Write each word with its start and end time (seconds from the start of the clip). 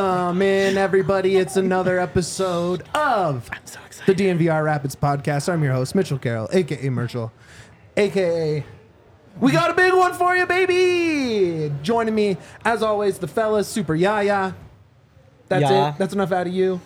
Welcome 0.00 0.42
in, 0.42 0.76
everybody. 0.76 1.36
It's 1.36 1.56
another 1.56 1.98
episode 1.98 2.82
of 2.94 3.48
the 4.04 4.14
DNVR 4.14 4.62
Rapids 4.62 4.94
podcast. 4.94 5.50
I'm 5.50 5.64
your 5.64 5.72
host, 5.72 5.94
Mitchell 5.94 6.18
Carroll, 6.18 6.50
aka 6.52 6.90
Merchel, 6.90 7.32
aka 7.96 8.62
we 9.40 9.52
got 9.52 9.70
a 9.70 9.72
big 9.74 9.94
one 9.94 10.12
for 10.12 10.36
you, 10.36 10.44
baby. 10.44 11.72
Joining 11.82 12.14
me, 12.14 12.36
as 12.62 12.82
always, 12.82 13.16
the 13.16 13.26
fellas, 13.26 13.68
Super 13.68 13.94
Yaya. 13.94 14.54
That's 15.48 15.62
Yeah. 15.62 15.88
it. 15.88 15.94
That's 15.96 16.12
enough 16.12 16.30
out 16.30 16.46
of 16.46 16.52
you. 16.52 16.78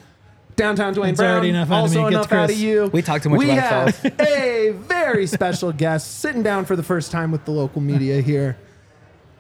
Downtown 0.54 0.94
Dwayne 0.94 1.16
Brown. 1.16 1.32
already 1.32 1.48
enough 1.48 1.68
out 1.72 1.78
of 1.78 1.80
also 1.80 1.94
me. 1.94 2.06
It 2.06 2.10
gets 2.10 2.14
enough 2.14 2.32
out 2.32 2.44
of 2.44 2.46
Chris. 2.50 2.60
you. 2.60 2.90
We 2.92 3.02
talk 3.02 3.22
too 3.22 3.30
much 3.30 3.40
we 3.40 3.50
about 3.50 3.92
have 3.92 4.20
a 4.20 4.70
very 4.70 5.26
special 5.26 5.72
guest 5.72 6.20
sitting 6.20 6.44
down 6.44 6.64
for 6.64 6.76
the 6.76 6.84
first 6.84 7.10
time 7.10 7.32
with 7.32 7.44
the 7.44 7.50
local 7.50 7.80
media 7.80 8.20
here. 8.20 8.56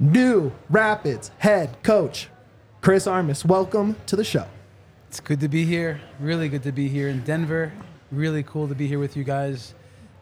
New 0.00 0.50
Rapids 0.68 1.30
head 1.38 1.76
coach, 1.84 2.28
Chris 2.80 3.06
Armas. 3.06 3.44
Welcome 3.44 3.94
to 4.06 4.16
the 4.16 4.24
show. 4.24 4.46
It's 5.08 5.20
good 5.20 5.40
to 5.40 5.48
be 5.48 5.66
here. 5.66 6.00
Really 6.18 6.48
good 6.48 6.62
to 6.62 6.72
be 6.72 6.88
here 6.88 7.08
in 7.08 7.20
Denver. 7.24 7.70
Really 8.10 8.42
cool 8.42 8.68
to 8.68 8.74
be 8.74 8.86
here 8.86 8.98
with 8.98 9.18
you 9.18 9.24
guys. 9.24 9.74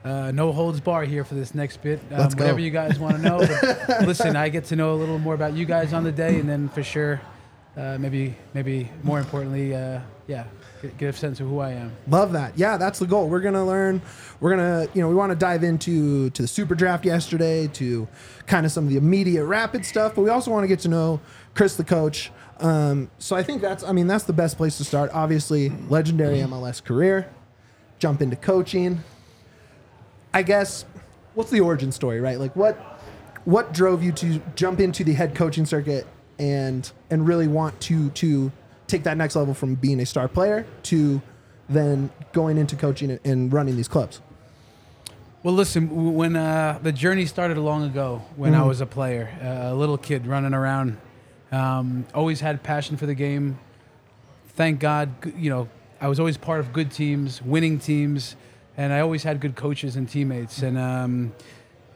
Uh, 0.05 0.33
no 0.33 0.50
holds 0.50 0.81
bar 0.81 1.05
here 1.05 1.23
for 1.23 1.37
this 1.37 1.55
next 1.55 1.81
bit. 1.83 2.00
Um, 2.11 2.19
Let's 2.19 2.34
go. 2.34 2.42
Whatever 2.42 2.59
you 2.59 2.73
guys 2.73 2.98
want 2.98 3.15
to 3.15 3.23
know. 3.23 3.37
Listen, 4.05 4.34
I 4.34 4.48
get 4.48 4.65
to 4.67 4.77
know 4.77 4.92
a 4.92 4.97
little 4.97 5.20
more 5.20 5.34
about 5.34 5.53
you 5.53 5.67
guys 5.67 5.92
on 5.92 6.03
the 6.03 6.11
day, 6.11 6.41
and 6.41 6.48
then 6.48 6.69
for 6.69 6.83
sure, 6.83 7.20
uh, 7.77 7.97
maybe 8.00 8.34
maybe 8.55 8.91
more 9.05 9.20
importantly, 9.20 9.77
uh, 9.77 10.00
yeah, 10.27 10.45
get, 10.83 10.98
get 10.98 11.15
a 11.15 11.17
sense 11.17 11.39
of 11.39 11.47
who 11.47 11.61
I 11.61 11.70
am. 11.70 11.93
Love 12.09 12.33
that. 12.33 12.59
Yeah, 12.59 12.77
that's 12.77 12.98
the 12.98 13.06
goal. 13.06 13.28
We're 13.28 13.41
gonna 13.41 13.65
learn. 13.65 14.03
We're 14.41 14.50
gonna, 14.50 14.89
you 14.95 15.00
know, 15.00 15.09
we 15.09 15.15
want 15.15 15.31
to 15.31 15.37
dive 15.37 15.62
into 15.62 16.31
to 16.31 16.43
the 16.43 16.48
super 16.48 16.75
draft 16.75 17.05
yesterday, 17.05 17.69
to 17.75 18.09
kind 18.47 18.67
of 18.67 18.72
some 18.72 18.83
of 18.83 18.91
the 18.91 18.97
immediate 18.97 19.45
rapid 19.45 19.87
stuff, 19.87 20.17
but 20.17 20.22
we 20.22 20.31
also 20.31 20.50
want 20.50 20.65
to 20.65 20.69
get 20.69 20.81
to 20.81 20.89
know 20.89 21.20
Chris, 21.55 21.77
the 21.77 21.84
coach. 21.84 22.33
Um, 22.61 23.11
so 23.19 23.37
I 23.37 23.42
think 23.42 23.62
that's, 23.62 23.84
I 23.84 23.92
mean, 23.92 24.06
that's 24.06 24.25
the 24.25 24.33
best 24.33 24.56
place 24.56 24.78
to 24.78 24.84
start. 24.84 25.11
Obviously, 25.12 25.70
legendary 25.89 26.39
MLS 26.39 26.83
career. 26.83 27.31
Jump 27.98 28.20
into 28.23 28.37
coaching. 28.37 29.03
I 30.34 30.42
guess, 30.42 30.84
what's 31.34 31.50
the 31.50 31.61
origin 31.61 31.92
story, 31.92 32.20
right? 32.20 32.39
Like, 32.39 32.55
what 32.55 32.77
what 33.45 33.73
drove 33.73 34.03
you 34.03 34.12
to 34.12 34.42
jump 34.56 34.78
into 34.78 35.05
the 35.05 35.15
head 35.15 35.34
coaching 35.34 35.65
circuit 35.65 36.06
and 36.39 36.91
and 37.11 37.27
really 37.27 37.48
want 37.48 37.81
to 37.81 38.11
to 38.11 38.53
take 38.87 39.05
that 39.05 39.17
next 39.17 39.37
level 39.37 39.55
from 39.55 39.75
being 39.75 40.00
a 40.00 40.06
star 40.06 40.28
player 40.28 40.67
to 40.83 41.22
then 41.69 42.11
going 42.33 42.59
into 42.59 42.77
coaching 42.77 43.19
and 43.25 43.53
running 43.53 43.77
these 43.77 43.89
clubs? 43.89 44.20
Well, 45.43 45.55
listen, 45.55 46.15
when 46.15 46.34
uh, 46.34 46.78
the 46.83 46.91
journey 46.91 47.25
started 47.25 47.56
long 47.59 47.84
ago, 47.84 48.22
when 48.37 48.55
I 48.55 48.65
was 48.65 48.81
a 48.81 48.87
player, 48.87 49.31
uh, 49.41 49.72
a 49.72 49.75
little 49.75 49.97
kid 49.97 50.27
running 50.27 50.53
around, 50.53 50.98
um, 51.52 52.06
always 52.14 52.41
had 52.41 52.62
passion 52.62 52.96
for 52.96 53.06
the 53.06 53.14
game. 53.14 53.58
Thank 54.48 54.80
God, 54.80 55.10
you 55.36 55.50
know, 55.50 55.68
I 56.00 56.08
was 56.08 56.20
always 56.20 56.36
part 56.36 56.60
of 56.60 56.72
good 56.72 56.91
teams, 56.91 57.42
winning 57.42 57.78
teams, 57.78 58.36
and 58.77 58.92
I 58.92 59.00
always 59.00 59.22
had 59.22 59.41
good 59.41 59.56
coaches 59.56 59.97
and 59.97 60.08
teammates. 60.08 60.62
And 60.62 60.78
um, 60.78 61.32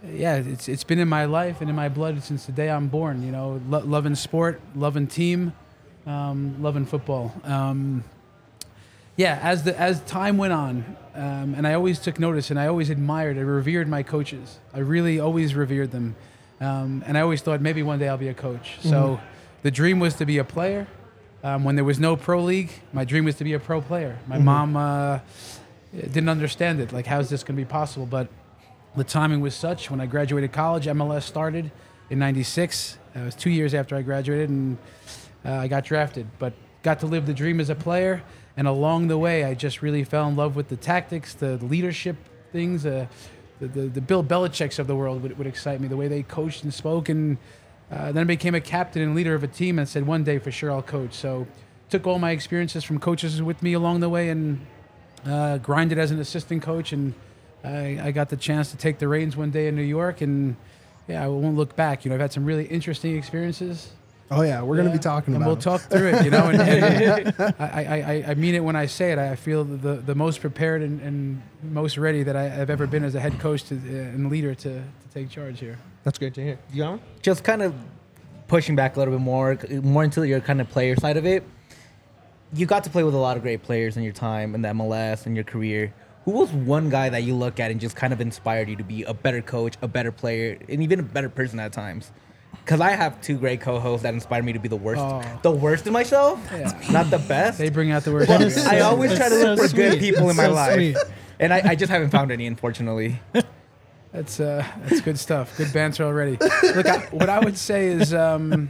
yeah, 0.04 0.36
it's 0.36 0.68
it's 0.68 0.84
been 0.84 0.98
in 0.98 1.08
my 1.08 1.24
life 1.26 1.60
and 1.60 1.70
in 1.70 1.76
my 1.76 1.88
blood 1.88 2.22
since 2.22 2.46
the 2.46 2.52
day 2.52 2.70
I'm 2.70 2.88
born. 2.88 3.22
You 3.22 3.32
know, 3.32 3.60
lo- 3.68 3.84
loving 3.84 4.14
sport, 4.14 4.60
loving 4.74 5.06
team, 5.06 5.52
um, 6.06 6.60
loving 6.62 6.86
football. 6.86 7.32
Um, 7.44 8.04
yeah, 9.16 9.38
as 9.42 9.62
the 9.62 9.78
as 9.78 10.00
time 10.02 10.38
went 10.38 10.52
on, 10.52 10.96
um, 11.14 11.54
and 11.54 11.66
I 11.66 11.74
always 11.74 11.98
took 12.00 12.18
notice, 12.18 12.50
and 12.50 12.58
I 12.58 12.66
always 12.66 12.90
admired, 12.90 13.36
I 13.36 13.42
revered 13.42 13.86
my 13.86 14.02
coaches. 14.02 14.58
I 14.72 14.78
really 14.78 15.20
always 15.20 15.54
revered 15.54 15.90
them, 15.90 16.16
um, 16.60 17.04
and 17.06 17.16
I 17.16 17.20
always 17.20 17.42
thought 17.42 17.60
maybe 17.60 17.82
one 17.82 17.98
day 17.98 18.08
I'll 18.08 18.16
be 18.16 18.28
a 18.28 18.34
coach. 18.34 18.78
So, 18.82 19.20
the 19.62 19.70
dream 19.70 20.00
was 20.00 20.14
to 20.16 20.26
be 20.26 20.38
a 20.38 20.44
player. 20.44 20.86
Um, 21.44 21.64
when 21.64 21.74
there 21.74 21.84
was 21.84 21.98
no 21.98 22.16
pro 22.16 22.40
league, 22.42 22.70
my 22.92 23.04
dream 23.04 23.24
was 23.24 23.34
to 23.36 23.44
be 23.44 23.52
a 23.52 23.58
pro 23.58 23.80
player. 23.80 24.18
My 24.28 24.38
mom 24.38 24.76
uh, 24.76 25.18
didn't 25.92 26.28
understand 26.28 26.80
it. 26.80 26.92
Like, 26.92 27.06
how's 27.06 27.30
this 27.30 27.42
going 27.42 27.56
to 27.56 27.62
be 27.62 27.68
possible? 27.68 28.06
But 28.06 28.28
the 28.96 29.04
timing 29.04 29.40
was 29.40 29.54
such. 29.54 29.90
When 29.90 30.00
I 30.00 30.06
graduated 30.06 30.52
college, 30.52 30.86
MLS 30.86 31.22
started 31.22 31.72
in 32.10 32.18
'96. 32.18 32.98
It 33.14 33.24
was 33.24 33.34
two 33.34 33.50
years 33.50 33.74
after 33.74 33.96
I 33.96 34.02
graduated, 34.02 34.50
and 34.50 34.78
uh, 35.44 35.54
I 35.54 35.68
got 35.68 35.84
drafted. 35.84 36.26
But 36.38 36.52
got 36.82 37.00
to 37.00 37.06
live 37.06 37.26
the 37.26 37.34
dream 37.34 37.58
as 37.58 37.70
a 37.70 37.74
player. 37.74 38.22
And 38.56 38.68
along 38.68 39.08
the 39.08 39.18
way, 39.18 39.44
I 39.44 39.54
just 39.54 39.82
really 39.82 40.04
fell 40.04 40.28
in 40.28 40.36
love 40.36 40.54
with 40.54 40.68
the 40.68 40.76
tactics, 40.76 41.34
the 41.34 41.56
leadership 41.56 42.16
things, 42.52 42.84
uh, 42.86 43.06
the, 43.60 43.66
the 43.66 43.80
the 43.88 44.00
Bill 44.00 44.22
Belichick's 44.22 44.78
of 44.78 44.86
the 44.86 44.94
world 44.94 45.22
would, 45.22 45.38
would 45.38 45.46
excite 45.46 45.80
me. 45.80 45.88
The 45.88 45.96
way 45.96 46.06
they 46.06 46.22
coached 46.22 46.62
and 46.62 46.72
spoke, 46.72 47.08
and 47.08 47.38
uh, 47.92 48.10
then 48.12 48.22
I 48.22 48.24
became 48.24 48.54
a 48.54 48.60
captain 48.60 49.02
and 49.02 49.14
leader 49.14 49.34
of 49.34 49.44
a 49.44 49.48
team, 49.48 49.78
and 49.78 49.88
said 49.88 50.06
one 50.06 50.24
day 50.24 50.38
for 50.38 50.50
sure 50.50 50.70
I'll 50.70 50.82
coach. 50.82 51.14
So 51.14 51.46
took 51.90 52.06
all 52.06 52.18
my 52.18 52.30
experiences 52.30 52.84
from 52.84 52.98
coaches 52.98 53.42
with 53.42 53.62
me 53.62 53.74
along 53.74 54.00
the 54.00 54.08
way, 54.08 54.30
and 54.30 54.66
uh, 55.26 55.58
grinded 55.58 55.98
as 55.98 56.10
an 56.10 56.18
assistant 56.18 56.62
coach, 56.62 56.92
and 56.92 57.14
I, 57.62 58.00
I 58.02 58.10
got 58.10 58.28
the 58.30 58.36
chance 58.36 58.70
to 58.70 58.76
take 58.76 58.98
the 58.98 59.08
reins 59.08 59.36
one 59.36 59.50
day 59.50 59.68
in 59.68 59.76
New 59.76 59.82
York, 59.82 60.20
and 60.20 60.56
yeah, 61.06 61.22
I 61.22 61.28
won't 61.28 61.56
look 61.56 61.76
back. 61.76 62.04
You 62.04 62.08
know, 62.08 62.14
I've 62.14 62.20
had 62.20 62.32
some 62.32 62.44
really 62.44 62.64
interesting 62.64 63.16
experiences. 63.16 63.92
Oh 64.30 64.42
yeah, 64.42 64.62
we're 64.62 64.76
going 64.76 64.88
to 64.88 64.92
be 64.92 64.98
talking 64.98 65.34
and 65.34 65.42
about 65.42 65.52
And 65.52 65.64
we'll 65.64 65.78
them. 65.78 65.80
talk 65.80 65.90
through 65.90 66.08
it. 66.08 66.24
You 66.24 66.30
know, 66.30 66.48
and, 66.48 66.60
and 66.62 67.34
I, 67.58 67.64
I, 67.68 68.00
I, 68.00 68.24
I 68.28 68.34
mean 68.34 68.54
it 68.54 68.60
when 68.64 68.76
I 68.76 68.86
say 68.86 69.12
it. 69.12 69.18
I 69.18 69.36
feel 69.36 69.64
the, 69.64 69.94
the 69.96 70.14
most 70.14 70.40
prepared 70.40 70.80
and, 70.80 71.00
and 71.02 71.42
most 71.62 71.98
ready 71.98 72.22
that 72.22 72.34
I, 72.36 72.48
have 72.48 72.70
ever 72.70 72.86
been 72.86 73.04
as 73.04 73.14
a 73.14 73.20
head 73.20 73.38
coach 73.38 73.64
to, 73.64 73.74
uh, 73.74 73.78
and 73.78 74.30
leader 74.30 74.54
to, 74.54 74.70
to 74.80 75.08
take 75.12 75.28
charge 75.28 75.60
here. 75.60 75.78
That's 76.04 76.18
great 76.18 76.34
to 76.34 76.42
hear. 76.42 76.58
You 76.72 76.82
got 76.82 76.90
one? 76.92 77.00
just 77.20 77.44
kind 77.44 77.62
of 77.62 77.74
pushing 78.48 78.74
back 78.74 78.96
a 78.96 78.98
little 78.98 79.12
bit 79.12 79.20
more, 79.20 79.58
more 79.82 80.04
into 80.04 80.22
your 80.24 80.40
kind 80.40 80.60
of 80.60 80.68
player 80.70 80.96
side 80.96 81.16
of 81.16 81.26
it. 81.26 81.42
You 82.54 82.66
got 82.66 82.84
to 82.84 82.90
play 82.90 83.02
with 83.02 83.14
a 83.14 83.18
lot 83.18 83.36
of 83.36 83.42
great 83.42 83.62
players 83.62 83.96
in 83.96 84.02
your 84.02 84.12
time 84.12 84.54
in 84.54 84.62
the 84.62 84.68
MLS 84.68 85.26
and 85.26 85.34
your 85.34 85.44
career. 85.44 85.92
Who 86.24 86.32
was 86.32 86.50
one 86.52 86.88
guy 86.90 87.08
that 87.08 87.22
you 87.24 87.34
look 87.34 87.58
at 87.60 87.70
and 87.70 87.80
just 87.80 87.96
kind 87.96 88.12
of 88.12 88.20
inspired 88.20 88.68
you 88.68 88.76
to 88.76 88.84
be 88.84 89.02
a 89.04 89.14
better 89.14 89.42
coach, 89.42 89.74
a 89.82 89.88
better 89.88 90.12
player, 90.12 90.58
and 90.68 90.82
even 90.82 91.00
a 91.00 91.02
better 91.02 91.28
person 91.28 91.58
at 91.60 91.72
times? 91.72 92.12
Because 92.64 92.80
I 92.80 92.90
have 92.92 93.20
two 93.20 93.36
great 93.38 93.60
co-hosts 93.60 94.04
that 94.04 94.14
inspired 94.14 94.44
me 94.44 94.52
to 94.52 94.58
be 94.60 94.68
the 94.68 94.76
worst, 94.76 95.00
Oh. 95.00 95.22
the 95.42 95.50
worst 95.50 95.86
in 95.86 95.92
myself, 95.92 96.38
Yeah. 96.52 96.72
not 96.90 97.10
the 97.10 97.18
best. 97.18 97.58
They 97.58 97.70
bring 97.70 97.90
out 97.90 98.04
the 98.04 98.12
worst. 98.12 98.28
Well, 98.28 98.40
in. 98.42 98.52
I 98.68 98.80
always 98.80 99.10
That's 99.10 99.20
try 99.20 99.28
to 99.30 99.44
look 99.44 99.58
so 99.58 99.68
for 99.68 99.74
good 99.76 99.92
sweet. 99.98 100.00
people 100.00 100.30
in 100.30 100.36
my 100.36 100.44
so 100.46 100.52
life, 100.52 100.74
sweet. 100.74 100.96
and 101.40 101.52
I, 101.52 101.62
I 101.70 101.74
just 101.74 101.90
haven't 101.90 102.10
found 102.10 102.30
any, 102.30 102.46
unfortunately. 102.46 103.20
That's 104.12 104.38
uh, 104.40 104.62
that's 104.84 105.00
good 105.00 105.18
stuff. 105.18 105.56
Good 105.56 105.72
banter 105.72 106.04
already. 106.04 106.32
Look, 106.74 106.86
I, 106.86 106.98
what 107.12 107.30
I 107.30 107.38
would 107.40 107.56
say 107.56 107.86
is, 107.86 108.12
um, 108.12 108.68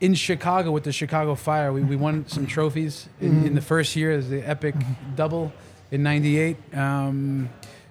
in 0.00 0.14
Chicago 0.14 0.72
with 0.72 0.82
the 0.82 0.90
Chicago 0.90 1.36
Fire, 1.36 1.72
we, 1.72 1.82
we 1.82 1.94
won 1.94 2.26
some 2.26 2.44
trophies 2.46 3.08
in, 3.20 3.46
in 3.46 3.54
the 3.54 3.60
first 3.60 3.94
year 3.94 4.10
as 4.10 4.28
the 4.30 4.42
epic 4.42 4.74
double 5.14 5.52
in 5.92 6.02
'98. 6.02 6.56
Um, 6.74 7.50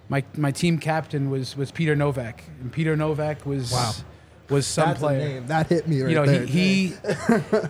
my 0.10 0.24
my 0.36 0.52
team 0.52 0.78
captain 0.78 1.30
was 1.30 1.56
was 1.56 1.72
Peter 1.72 1.96
Nowak, 1.96 2.44
and 2.60 2.70
Peter 2.70 2.96
Nowak 2.98 3.46
was 3.46 3.72
Wow. 3.72 3.94
Was 4.50 4.66
some 4.66 4.90
That's 4.90 5.00
player. 5.00 5.20
name. 5.20 5.48
That 5.48 5.68
hit 5.68 5.88
me 5.88 6.02
right 6.02 6.10
you 6.10 6.16
know, 6.16 6.26
there. 6.26 6.46
he, 6.46 6.88
he, 6.88 6.94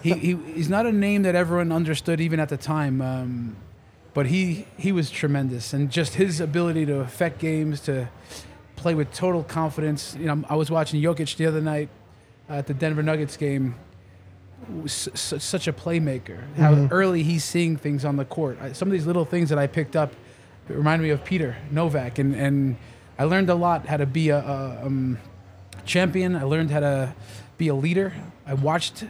he, 0.13 0.13
he 0.13 0.35
he's 0.53 0.69
not 0.69 0.85
a 0.85 0.91
name 0.91 1.23
that 1.23 1.33
everyone 1.33 1.71
understood 1.71 2.21
even 2.21 2.39
at 2.39 2.49
the 2.49 2.57
time. 2.57 3.01
Um, 3.01 3.55
but 4.13 4.27
he 4.27 4.67
he 4.77 4.91
was 4.91 5.09
tremendous, 5.09 5.73
and 5.73 5.89
just 5.91 6.15
his 6.15 6.39
ability 6.39 6.85
to 6.85 6.99
affect 6.99 7.39
games, 7.39 7.81
to 7.81 8.09
play 8.75 8.93
with 8.93 9.11
total 9.11 9.43
confidence. 9.43 10.15
You 10.19 10.25
know, 10.25 10.43
I 10.49 10.55
was 10.55 10.69
watching 10.69 11.01
Jokic 11.01 11.35
the 11.35 11.47
other 11.47 11.61
night 11.61 11.89
at 12.49 12.67
the 12.67 12.73
Denver 12.73 13.03
Nuggets 13.03 13.37
game. 13.37 13.75
Su- 14.85 15.11
such 15.13 15.67
a 15.67 15.73
playmaker. 15.73 16.43
How 16.55 16.87
early 16.89 17.21
he's 17.21 17.43
seeing 17.43 17.77
things 17.77 18.03
on 18.03 18.15
the 18.15 18.25
court. 18.25 18.57
I, 18.59 18.71
some 18.71 18.87
of 18.87 18.91
these 18.91 19.05
little 19.05 19.25
things 19.25 19.49
that 19.49 19.59
I 19.59 19.67
picked 19.67 19.95
up 19.95 20.13
remind 20.67 21.01
me 21.03 21.11
of 21.11 21.23
Peter 21.23 21.55
Nowak, 21.71 22.17
and 22.17 22.35
and 22.35 22.77
I 23.19 23.25
learned 23.25 23.49
a 23.49 23.55
lot 23.55 23.85
how 23.85 23.97
to 23.97 24.05
be 24.05 24.29
a, 24.29 24.39
a 24.39 24.85
um, 24.85 25.19
champion. 25.87 26.35
I 26.35 26.43
learned 26.43 26.69
how 26.71 26.81
to 26.81 27.13
be 27.57 27.67
a 27.69 27.75
leader. 27.75 28.13
I 28.45 28.53
watched 28.53 29.03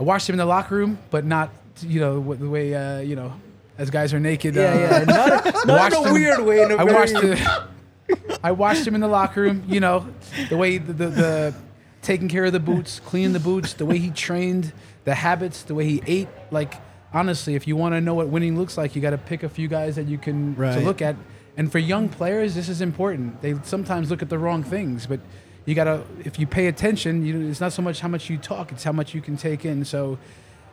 I 0.00 0.02
watched 0.02 0.28
him 0.28 0.34
in 0.34 0.38
the 0.38 0.46
locker 0.46 0.74
room, 0.74 0.98
but 1.10 1.24
not 1.24 1.50
you 1.80 2.00
know 2.00 2.34
the 2.34 2.48
way 2.48 2.74
uh, 2.74 2.98
you 3.00 3.14
know 3.16 3.34
as 3.78 3.90
guys 3.90 4.12
are 4.12 4.20
naked. 4.20 4.54
Yeah, 4.54 4.62
uh, 4.62 4.78
yeah. 4.78 5.04
Not, 5.04 5.66
not 5.66 5.92
in 5.92 5.98
a 5.98 6.02
him- 6.08 6.12
weird 6.14 6.40
way. 6.44 6.62
In 6.62 6.72
a 6.72 6.76
I 6.76 6.84
watched 6.84 7.12
the, 7.14 7.68
I 8.44 8.52
watched 8.52 8.86
him 8.86 8.94
in 8.94 9.00
the 9.00 9.08
locker 9.08 9.42
room. 9.42 9.62
You 9.68 9.80
know 9.80 10.06
the 10.48 10.56
way 10.56 10.78
the 10.78 10.92
the, 10.92 11.06
the 11.08 11.54
taking 12.02 12.28
care 12.28 12.44
of 12.44 12.52
the 12.52 12.60
boots, 12.60 13.00
cleaning 13.00 13.32
the 13.32 13.40
boots, 13.40 13.74
the 13.74 13.86
way 13.86 13.98
he 13.98 14.10
trained, 14.10 14.72
the 15.04 15.14
habits, 15.14 15.62
the 15.62 15.74
way 15.74 15.86
he 15.86 16.02
ate. 16.06 16.28
Like 16.50 16.74
honestly, 17.14 17.54
if 17.54 17.66
you 17.68 17.76
want 17.76 17.94
to 17.94 18.00
know 18.00 18.14
what 18.14 18.28
winning 18.28 18.58
looks 18.58 18.76
like, 18.76 18.96
you 18.96 19.02
got 19.02 19.10
to 19.10 19.18
pick 19.18 19.42
a 19.42 19.48
few 19.48 19.68
guys 19.68 19.96
that 19.96 20.06
you 20.06 20.18
can 20.18 20.54
Right. 20.56 20.74
to 20.74 20.80
look 20.80 21.00
at. 21.02 21.14
And 21.56 21.70
for 21.70 21.78
young 21.78 22.08
players, 22.08 22.54
this 22.54 22.68
is 22.70 22.80
important. 22.80 23.42
They 23.42 23.54
sometimes 23.64 24.10
look 24.10 24.22
at 24.22 24.30
the 24.30 24.38
wrong 24.38 24.62
things, 24.62 25.06
but 25.06 25.20
you 25.64 25.74
got 25.74 25.84
to 25.84 26.02
if 26.24 26.38
you 26.38 26.46
pay 26.46 26.66
attention, 26.66 27.24
you, 27.24 27.48
it's 27.48 27.60
not 27.60 27.72
so 27.72 27.82
much 27.82 28.00
how 28.00 28.08
much 28.08 28.28
you 28.30 28.38
talk, 28.38 28.72
it's 28.72 28.84
how 28.84 28.92
much 28.92 29.14
you 29.14 29.20
can 29.20 29.36
take 29.36 29.64
in. 29.64 29.84
So 29.84 30.18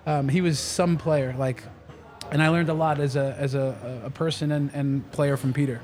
um, 0.06 0.30
he 0.30 0.42
was 0.42 0.60
some 0.60 0.98
player 0.98 1.36
like 1.38 1.64
and 2.32 2.44
I 2.44 2.50
learned 2.50 2.70
a 2.70 2.74
lot 2.74 3.00
as 3.00 3.16
a 3.16 3.36
as 3.40 3.56
a, 3.56 4.02
a 4.06 4.10
person 4.10 4.52
and, 4.52 4.70
and 4.74 5.12
player 5.12 5.38
from 5.38 5.54
Peter. 5.54 5.82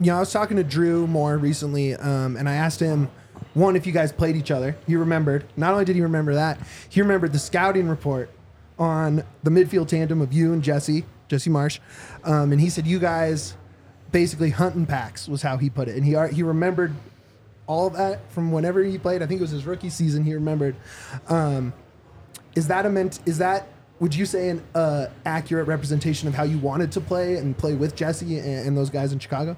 you 0.00 0.06
know, 0.06 0.16
I 0.16 0.20
was 0.20 0.32
talking 0.32 0.56
to 0.56 0.64
Drew 0.64 1.06
more 1.06 1.36
recently, 1.36 1.94
um, 1.94 2.36
and 2.36 2.48
I 2.48 2.54
asked 2.54 2.80
him, 2.80 3.10
one, 3.54 3.76
if 3.76 3.86
you 3.86 3.92
guys 3.92 4.12
played 4.12 4.36
each 4.36 4.50
other. 4.50 4.76
He 4.86 4.96
remembered. 4.96 5.44
Not 5.56 5.72
only 5.72 5.84
did 5.84 5.96
he 5.96 6.02
remember 6.02 6.34
that, 6.34 6.58
he 6.88 7.00
remembered 7.00 7.32
the 7.32 7.38
scouting 7.38 7.88
report 7.88 8.30
on 8.78 9.24
the 9.42 9.50
midfield 9.50 9.88
tandem 9.88 10.20
of 10.20 10.32
you 10.32 10.52
and 10.52 10.62
Jesse, 10.62 11.04
Jesse 11.28 11.50
Marsch, 11.50 11.80
um, 12.24 12.52
and 12.52 12.60
he 12.60 12.70
said 12.70 12.86
you 12.86 12.98
guys 12.98 13.56
basically 14.12 14.50
hunting 14.50 14.86
packs 14.86 15.28
was 15.28 15.42
how 15.42 15.56
he 15.56 15.68
put 15.68 15.88
it, 15.88 15.96
and 15.96 16.04
he 16.04 16.16
he 16.34 16.42
remembered 16.42 16.94
all 17.68 17.90
that 17.90 18.32
from 18.32 18.50
whenever 18.50 18.82
he 18.82 18.98
played. 18.98 19.22
I 19.22 19.26
think 19.26 19.38
it 19.38 19.42
was 19.42 19.52
his 19.52 19.64
rookie 19.64 19.90
season. 19.90 20.24
He 20.24 20.34
remembered. 20.34 20.74
Um, 21.28 21.72
is 22.56 22.66
that 22.66 22.84
a 22.84 22.90
meant? 22.90 23.20
Is 23.24 23.38
that 23.38 23.68
would 24.00 24.14
you 24.14 24.26
say 24.26 24.48
an 24.48 24.64
uh, 24.74 25.06
accurate 25.24 25.68
representation 25.68 26.28
of 26.28 26.34
how 26.34 26.44
you 26.44 26.58
wanted 26.58 26.90
to 26.92 27.00
play 27.00 27.36
and 27.36 27.56
play 27.56 27.74
with 27.74 27.94
Jesse 27.94 28.38
and, 28.38 28.66
and 28.68 28.76
those 28.76 28.90
guys 28.90 29.12
in 29.12 29.18
Chicago? 29.18 29.56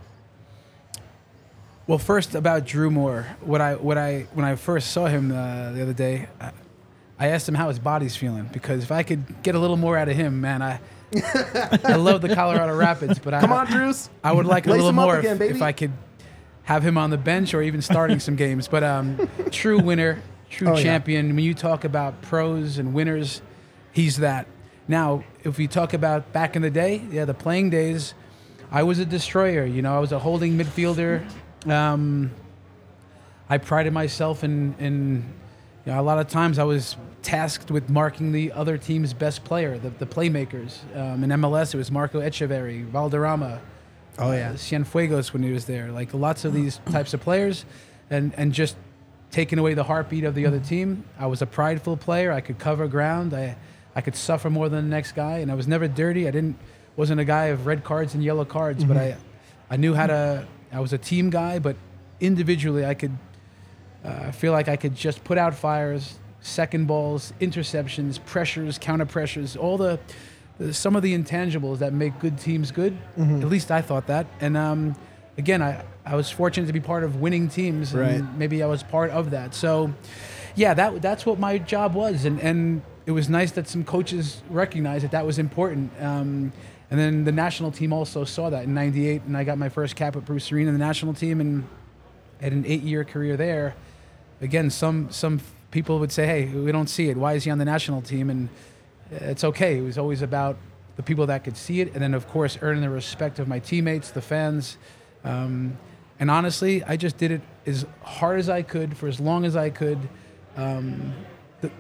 Well, 1.87 1.99
first 1.99 2.35
about 2.35 2.67
Drew 2.67 2.91
Moor. 2.91 3.27
What 3.41 3.61
I 3.61 3.75
what 3.75 3.97
I 3.97 4.27
when 4.35 4.45
I 4.45 4.57
first 4.57 4.91
saw 4.93 5.07
him 5.07 5.31
uh, 5.33 5.73
the 5.73 5.83
other 5.83 5.93
day, 5.93 6.29
I, 6.41 6.53
I 7.19 7.29
asked 7.29 7.49
him 7.49 7.55
how 7.55 7.69
his 7.69 7.79
body's 7.79 8.17
feeling 8.17 8.49
because 8.53 8.83
if 8.83 8.93
I 8.93 9.03
could 9.03 9.43
get 9.43 9.55
a 9.55 9.59
little 9.59 9.77
more 9.77 9.97
out 9.97 10.09
of 10.09 10.17
him, 10.17 10.41
man, 10.41 10.63
I 10.63 10.81
I 11.85 11.97
love 11.97 12.23
the 12.23 12.35
Colorado 12.35 12.77
Rapids, 12.77 13.19
but 13.19 13.35
I 13.35 13.41
Come 13.41 13.53
on, 13.53 13.67
Drews. 13.67 14.09
I 14.23 14.33
would 14.33 14.47
like 14.47 14.67
a 14.67 14.71
Lace 14.71 14.79
little 14.79 14.93
more 14.93 15.19
again, 15.19 15.41
if, 15.43 15.57
if 15.57 15.63
I 15.63 15.73
could 15.73 15.93
have 16.65 16.83
him 16.85 16.97
on 16.99 17.11
the 17.11 17.19
bench 17.19 17.55
or 17.55 17.63
even 17.63 17.83
starting 17.83 18.21
some 18.21 18.37
games. 18.37 18.69
But 18.69 18.83
um, 18.85 19.29
true 19.51 19.81
winner, 19.81 20.23
true 20.51 20.69
Oh, 20.69 20.77
yeah. 20.77 20.83
champion. 20.83 21.35
When 21.35 21.45
you 21.45 21.55
talk 21.55 21.85
about 21.85 22.21
pros 22.23 22.79
and 22.79 22.95
winners, 22.95 23.43
he's 23.93 24.19
that. 24.19 24.47
Now, 24.89 25.25
if 25.45 25.59
we 25.59 25.67
talk 25.69 25.93
about 25.95 26.33
back 26.33 26.57
in 26.57 26.63
the 26.63 26.71
day, 26.71 27.03
yeah, 27.11 27.25
the 27.25 27.35
playing 27.35 27.71
days, 27.71 28.15
I 28.71 28.83
was 28.83 28.99
a 28.99 29.05
destroyer. 29.05 29.65
You 29.65 29.83
know, 29.83 29.95
I 29.97 29.99
was 30.01 30.13
a 30.13 30.19
holding 30.19 30.57
midfielder. 30.57 31.25
Um, 31.69 32.31
I 33.49 33.59
prided 33.59 33.93
myself 33.93 34.45
in, 34.45 34.75
in 34.79 35.25
you 35.87 35.93
know, 35.93 36.01
a 36.01 36.03
lot 36.03 36.19
of 36.19 36.29
times 36.29 36.59
I 36.59 36.65
was 36.65 36.97
tasked 37.23 37.71
with 37.71 37.91
marking 37.91 38.33
the 38.33 38.53
other 38.53 38.79
team's 38.79 39.13
best 39.13 39.45
player, 39.45 39.77
the, 39.79 39.91
the 39.91 40.07
playmakers. 40.07 40.79
Um, 40.97 41.23
in 41.25 41.31
MLS, 41.31 41.75
it 41.75 41.77
was 41.79 41.91
Marco 41.91 42.21
Etcheverry, 42.21 42.85
Valderrama, 42.85 43.61
Oh, 44.21 44.33
yeah. 44.33 44.51
uh, 44.51 44.55
Cienfuegos 44.55 45.33
when 45.33 45.43
he 45.43 45.51
was 45.51 45.65
there. 45.65 45.91
Like 45.91 46.13
lots 46.15 46.45
of 46.45 46.53
these 46.53 46.81
types 46.91 47.15
of 47.15 47.21
players, 47.21 47.65
and 48.11 48.33
and 48.37 48.53
just 48.53 48.77
taking 49.31 49.59
away 49.59 49.75
the 49.75 49.85
heartbeat 49.85 50.25
of 50.25 50.35
the 50.35 50.47
other 50.47 50.61
team. 50.61 51.05
I 51.19 51.27
was 51.27 51.43
a 51.43 51.47
prideful 51.47 51.97
player. 51.97 52.33
I 52.33 52.41
could 52.41 52.59
cover 52.59 52.87
ground. 52.89 53.33
I 53.35 53.57
I 53.95 54.01
could 54.01 54.17
suffer 54.17 54.51
more 54.51 54.69
than 54.69 54.85
the 54.89 54.91
next 54.91 55.13
guy, 55.13 55.39
and 55.39 55.51
I 55.51 55.55
was 55.55 55.67
never 55.67 55.89
dirty. 55.89 56.29
I 56.29 56.31
didn't 56.31 56.57
wasn't 56.97 57.21
a 57.21 57.25
guy 57.25 57.47
of 57.47 57.67
red 57.67 57.83
cards 57.85 58.15
and 58.15 58.23
yellow 58.23 58.45
cards, 58.45 58.85
but 58.85 58.97
I 58.97 59.17
I 59.71 59.77
knew 59.77 59.95
how 59.95 60.07
to. 60.07 60.47
I 60.73 60.81
was 60.81 60.93
a 60.93 60.99
team 60.99 61.31
guy, 61.31 61.59
but 61.59 61.77
individually 62.21 62.85
I 62.85 62.95
could. 62.95 63.17
Uh, 64.05 64.27
I 64.27 64.31
feel 64.31 64.53
like 64.53 64.69
I 64.69 64.77
could 64.77 64.95
just 64.95 65.25
put 65.25 65.37
out 65.39 65.55
fires, 65.55 66.19
second 66.41 66.87
balls, 66.87 67.33
interceptions, 67.41 68.25
pressures, 68.25 68.79
counter 68.79 69.07
pressures, 69.07 69.57
all 69.57 69.77
the 69.77 69.99
some 70.73 70.95
of 70.97 71.03
the 71.03 71.17
intangibles 71.17 71.79
that 71.79 71.93
make 71.93 72.19
good 72.19 72.39
teams 72.39 72.71
good. 72.71 72.97
At 73.19 73.49
least 73.49 73.71
I 73.71 73.81
thought 73.83 74.07
that. 74.09 74.27
And 74.41 74.57
um, 74.57 74.95
again, 75.39 75.63
I, 75.63 75.83
I 76.05 76.17
was 76.17 76.31
fortunate 76.31 76.67
to 76.67 76.73
be 76.73 76.81
part 76.81 77.05
of 77.05 77.17
winning 77.17 77.49
teams, 77.49 77.93
and 77.95 78.01
Right. 78.03 78.39
maybe 78.39 78.63
I 78.63 78.67
was 78.67 78.83
part 78.83 79.11
of 79.11 79.31
that. 79.31 79.55
So, 79.55 79.93
yeah, 80.57 80.75
that 80.75 81.01
that's 81.03 81.25
what 81.25 81.39
my 81.39 81.59
job 81.59 81.95
was, 81.95 82.25
and 82.25 82.41
and 82.41 82.83
it 83.07 83.13
was 83.13 83.29
nice 83.29 83.53
that 83.53 83.69
some 83.69 83.85
coaches 83.85 84.43
recognized 84.51 85.05
that 85.05 85.11
that 85.13 85.25
was 85.27 85.39
important. 85.39 85.91
Um, 86.01 86.53
and 86.91 86.99
then 86.99 87.25
the 87.25 87.33
national 87.33 87.71
team 87.71 87.93
also 87.93 88.25
saw 88.25 88.51
that 88.51 88.65
in 88.65 88.75
'98, 88.75 89.23
and 89.27 89.37
I 89.37 89.45
got 89.45 89.59
my 89.59 89.69
first 89.69 89.95
cap 89.97 90.15
with 90.17 90.25
Bruce 90.27 90.51
Arena 90.53 90.73
the 90.73 90.79
national 90.79 91.15
team, 91.15 91.41
and 91.41 91.65
had 92.41 92.53
an 92.53 92.65
eight-year 92.67 93.05
career 93.05 93.37
there. 93.37 93.75
Again, 94.43 94.71
some 94.71 95.09
some 95.11 95.41
people 95.71 95.99
would 96.01 96.11
say, 96.13 96.27
"Hey, 96.27 96.47
we 96.47 96.73
don't 96.73 96.89
see 96.89 97.09
it. 97.09 97.17
Why 97.17 97.35
is 97.35 97.45
he 97.45 97.51
on 97.51 97.59
the 97.59 97.65
national 97.65 98.03
team?" 98.03 98.29
And 98.31 98.49
it's 99.11 99.45
okay. 99.45 99.79
It 99.79 99.83
was 99.83 99.99
always 99.99 100.23
about 100.23 100.57
the 100.97 101.03
people 101.03 101.27
that 101.27 101.45
could 101.45 101.57
see 101.57 101.81
it, 101.81 101.93
and 101.95 102.03
then 102.03 102.15
of 102.15 102.29
course 102.29 102.59
earning 102.61 102.83
the 102.83 102.91
respect 102.91 103.39
of 103.39 103.49
my 103.49 103.59
teammates, 103.59 104.11
the 104.11 104.21
fans. 104.21 104.77
Um, 105.25 105.79
and 106.19 106.31
honestly, 106.31 106.85
I 106.85 106.97
just 106.97 107.17
did 107.17 107.31
it 107.31 107.41
as 107.67 107.87
hard 108.03 108.39
as 108.39 108.49
I 108.49 108.63
could 108.63 108.97
for 108.97 109.09
as 109.09 109.19
long 109.19 109.45
as 109.45 109.57
I 109.57 109.71
could, 109.71 109.99
um, 110.57 111.15
the, 111.63 111.71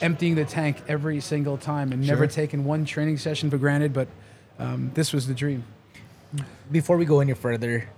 emptying 0.00 0.34
the 0.34 0.46
tank 0.46 0.78
every 0.88 1.20
single 1.20 1.58
time 1.58 1.92
and 1.92 2.06
never 2.06 2.26
taking 2.26 2.64
one 2.64 2.84
training 2.84 3.18
session 3.18 3.50
for 3.50 3.58
granted. 3.58 3.92
But 3.92 4.08
um, 4.58 4.90
this 4.94 5.12
was 5.12 5.26
the 5.26 5.34
dream. 5.34 5.64
Before 6.70 6.96
we 6.96 7.04
go 7.04 7.20
any 7.20 7.34
further, 7.34 7.88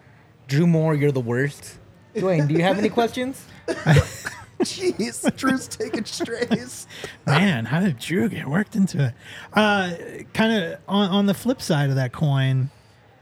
Drew 0.49 0.67
Moor, 0.67 0.95
you're 0.95 1.13
the 1.13 1.21
worst. 1.21 1.79
Dwayne, 2.15 2.49
do 2.49 2.55
you 2.55 2.63
have 2.63 2.79
any 2.79 2.89
questions? 2.89 3.45
Jeez, 4.97 5.37
Drew's 5.37 5.69
taking 5.69 6.05
strays. 6.05 6.87
Man, 7.27 7.65
how 7.67 7.81
did 7.81 7.99
Drew 7.99 8.29
get 8.29 8.47
worked 8.49 8.77
into 8.77 9.07
it? 9.07 9.15
Uh, 9.53 9.93
kind 10.33 10.53
of 10.53 10.81
on, 10.89 11.11
on 11.11 11.27
the 11.27 11.35
flip 11.35 11.61
side 11.63 11.91
of 11.91 11.97
that 11.97 12.13
coin, 12.13 12.71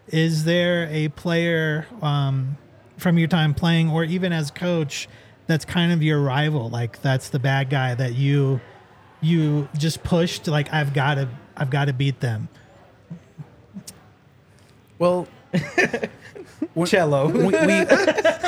is 0.08 0.44
there 0.44 0.88
a 0.90 1.08
player 1.08 1.86
um, 2.00 2.56
from 2.98 3.18
your 3.18 3.28
time 3.28 3.54
playing, 3.54 3.90
or 3.90 4.04
even 4.04 4.32
as 4.32 4.50
coach, 4.50 5.08
that's 5.46 5.64
kind 5.64 5.92
of 5.92 6.02
your 6.02 6.20
rival? 6.20 6.68
Like 6.70 7.02
that's 7.02 7.28
the 7.30 7.38
bad 7.38 7.70
guy 7.70 7.94
that 7.94 8.14
you 8.14 8.60
you 9.20 9.68
just 9.78 10.02
pushed. 10.02 10.48
Like 10.48 10.72
I've 10.72 10.92
got 10.94 11.14
to 11.14 11.28
I've 11.56 11.70
got 11.70 11.86
to 11.86 11.92
beat 11.92 12.20
them. 12.20 12.48
Well, 14.98 15.26
when- 16.74 16.86
Cello. 16.86 17.28
we, 17.28 17.44
we, 17.46 17.84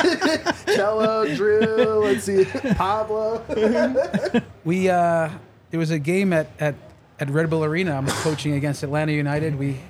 Cello, 0.66 1.34
Drew, 1.34 2.04
let's 2.04 2.24
see, 2.24 2.44
Pablo. 2.74 3.42
we 4.64 4.88
uh, 4.88 5.30
there 5.70 5.80
was 5.80 5.90
a 5.90 5.98
game 5.98 6.32
at, 6.32 6.48
at, 6.60 6.74
at 7.18 7.30
Red 7.30 7.50
Bull 7.50 7.64
Arena. 7.64 7.96
I'm 7.96 8.06
coaching 8.06 8.55
against 8.55 8.82
Atlanta 8.82 9.12
United. 9.12 9.58
We 9.58 9.81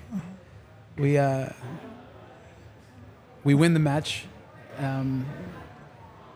we 0.97 1.19
uh, 1.19 1.51
we 3.43 3.55
win 3.55 3.75
the 3.75 3.81
match. 3.81 4.27
Um, 4.79 5.27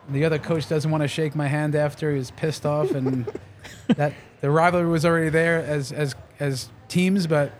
the 0.09 0.25
other 0.25 0.39
coach 0.39 0.67
doesn't 0.67 0.89
want 0.89 1.03
to 1.03 1.07
shake 1.07 1.35
my 1.35 1.47
hand 1.47 1.75
after. 1.75 2.11
He 2.11 2.17
was 2.17 2.31
pissed 2.31 2.65
off, 2.65 2.91
and 2.91 3.31
that 3.87 4.13
the 4.41 4.49
rivalry 4.49 4.89
was 4.89 5.05
already 5.05 5.29
there 5.29 5.59
as 5.59 5.91
as 5.91 6.15
as 6.39 6.69
teams. 6.87 7.27
But 7.27 7.51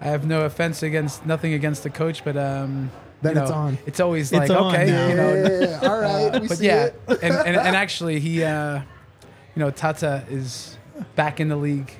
I 0.00 0.06
have 0.06 0.26
no 0.26 0.44
offense 0.44 0.82
against 0.82 1.26
nothing 1.26 1.52
against 1.54 1.82
the 1.82 1.90
coach, 1.90 2.24
but 2.24 2.36
um, 2.36 2.90
Then 3.22 3.36
you 3.36 3.42
it's 3.42 3.50
on. 3.50 3.78
It's 3.86 4.00
always 4.00 4.32
like 4.32 4.50
on 4.50 4.74
okay, 4.74 4.86
now. 4.86 5.08
you 5.08 5.14
know, 5.14 5.58
Yeah, 5.60 5.80
all 5.88 6.00
right, 6.00 6.40
we 6.40 6.48
but 6.48 6.58
see 6.58 6.66
yeah, 6.66 6.84
it. 6.86 7.00
and, 7.08 7.34
and 7.34 7.56
and 7.56 7.76
actually 7.84 8.20
he, 8.20 8.44
uh, 8.44 8.76
you 9.56 9.60
know, 9.60 9.70
Tata 9.70 10.24
is 10.30 10.76
back 11.16 11.40
in 11.40 11.48
the 11.48 11.56
league. 11.56 11.92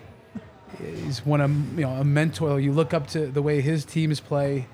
He's 0.78 1.25
one 1.26 1.40
of 1.40 1.50
you 1.78 1.84
know 1.84 1.90
a 1.90 2.04
mentor. 2.04 2.60
You 2.60 2.72
look 2.72 2.94
up 2.94 3.08
to 3.08 3.26
the 3.26 3.42
way 3.42 3.60
his 3.60 3.84
teams 3.84 4.20
play, 4.20 4.68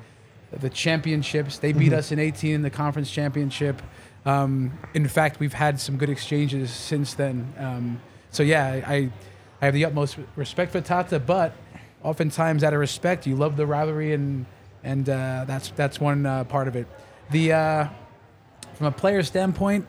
the 0.53 0.69
championships. 0.69 1.59
They 1.59 1.73
beat 1.73 1.93
us 1.95 2.13
in 2.13 2.19
18 2.19 2.55
in 2.57 2.63
the 2.63 2.71
conference 2.71 3.11
championship. 3.11 3.81
Um, 4.27 4.79
in 4.95 5.09
fact, 5.09 5.41
we've 5.41 5.53
had 5.55 5.81
some 5.81 5.97
good 5.97 6.11
exchanges 6.11 6.71
since 6.71 7.15
then. 7.15 7.53
Um, 7.59 8.03
so 8.31 8.43
yeah, 8.43 8.83
I 8.87 9.11
I 9.63 9.65
have 9.67 9.75
the 9.75 9.87
utmost 9.87 10.19
respect 10.37 10.73
for 10.73 10.83
Tata, 10.83 11.19
but 11.19 11.55
oftentimes 12.03 12.63
out 12.63 12.75
of 12.75 12.81
respect, 12.81 13.27
you 13.27 13.35
love 13.35 13.57
the 13.57 13.67
rivalry 13.67 14.13
and 14.13 14.45
and 14.85 15.09
uh, 15.09 15.45
that's 15.47 15.71
that's 15.71 15.99
one 16.01 16.25
uh, 16.27 16.45
part 16.45 16.69
of 16.69 16.77
it. 16.77 16.87
The 17.31 17.53
uh, 17.53 17.89
from 18.75 18.87
a 18.87 18.93
player 18.93 19.23
standpoint, 19.23 19.87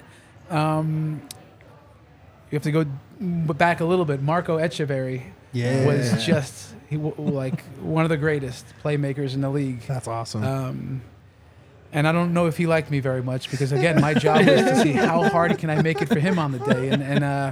um, 0.50 1.22
you 2.52 2.56
have 2.56 2.64
to 2.64 2.72
go 2.72 2.86
back 3.54 3.80
a 3.82 3.86
little 3.86 4.06
bit. 4.06 4.22
Marco 4.22 4.58
Etcheverry 4.58 5.24
Yeah. 5.54 5.86
was 5.86 6.25
just 6.25 6.74
he 6.90 6.98
w- 6.98 7.16
like 7.18 7.62
one 7.82 8.04
of 8.06 8.10
the 8.10 8.18
greatest 8.18 8.66
playmakers 8.84 9.34
in 9.34 9.42
the 9.42 9.50
league. 9.50 9.82
That's 9.82 10.08
awesome. 10.08 10.44
Um, 10.44 11.02
and 11.92 12.08
I 12.08 12.12
don't 12.12 12.34
know 12.34 12.48
if 12.48 12.58
he 12.58 12.68
liked 12.68 12.92
me 12.92 13.00
very 13.00 13.24
much 13.24 13.50
because 13.50 13.72
again, 13.72 14.02
my 14.02 14.14
job 14.14 14.46
was 14.46 14.62
to 14.62 14.82
see 14.82 14.92
how 14.92 15.30
hard 15.30 15.58
can 15.58 15.70
I 15.70 15.82
make 15.82 16.02
it 16.02 16.08
for 16.10 16.20
him 16.20 16.38
on 16.40 16.52
the 16.52 16.60
day, 16.60 16.90
and 16.90 17.02
and 17.02 17.24
uh, 17.24 17.52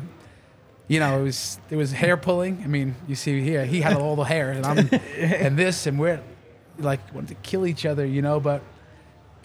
you 0.89 0.99
know 0.99 1.19
it 1.19 1.23
was 1.23 1.59
it 1.69 1.75
was 1.77 1.91
hair 1.93 2.17
pulling. 2.17 2.61
I 2.63 2.67
mean, 2.67 2.95
you 3.07 3.15
see 3.15 3.41
here 3.41 3.65
he 3.65 3.79
had 3.81 3.95
all 3.95 4.15
the 4.17 4.23
hair, 4.25 4.51
and 4.51 4.65
I'm 4.65 4.89
and 5.17 5.57
this, 5.57 5.87
and 5.87 5.97
we're 5.97 6.21
like 6.79 6.99
wanted 7.13 7.29
to 7.29 7.35
kill 7.35 7.65
each 7.65 7.85
other, 7.85 8.05
you 8.05 8.21
know. 8.21 8.39
But 8.39 8.61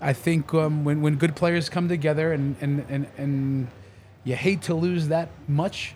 I 0.00 0.12
think 0.12 0.52
um, 0.54 0.84
when 0.84 1.02
when 1.02 1.16
good 1.16 1.36
players 1.36 1.68
come 1.68 1.88
together 1.88 2.32
and 2.32 2.56
and 2.60 2.84
and 2.88 3.06
and 3.16 3.68
You 4.24 4.34
hate 4.36 4.62
to 4.62 4.74
lose 4.74 5.08
that 5.08 5.28
much. 5.46 5.94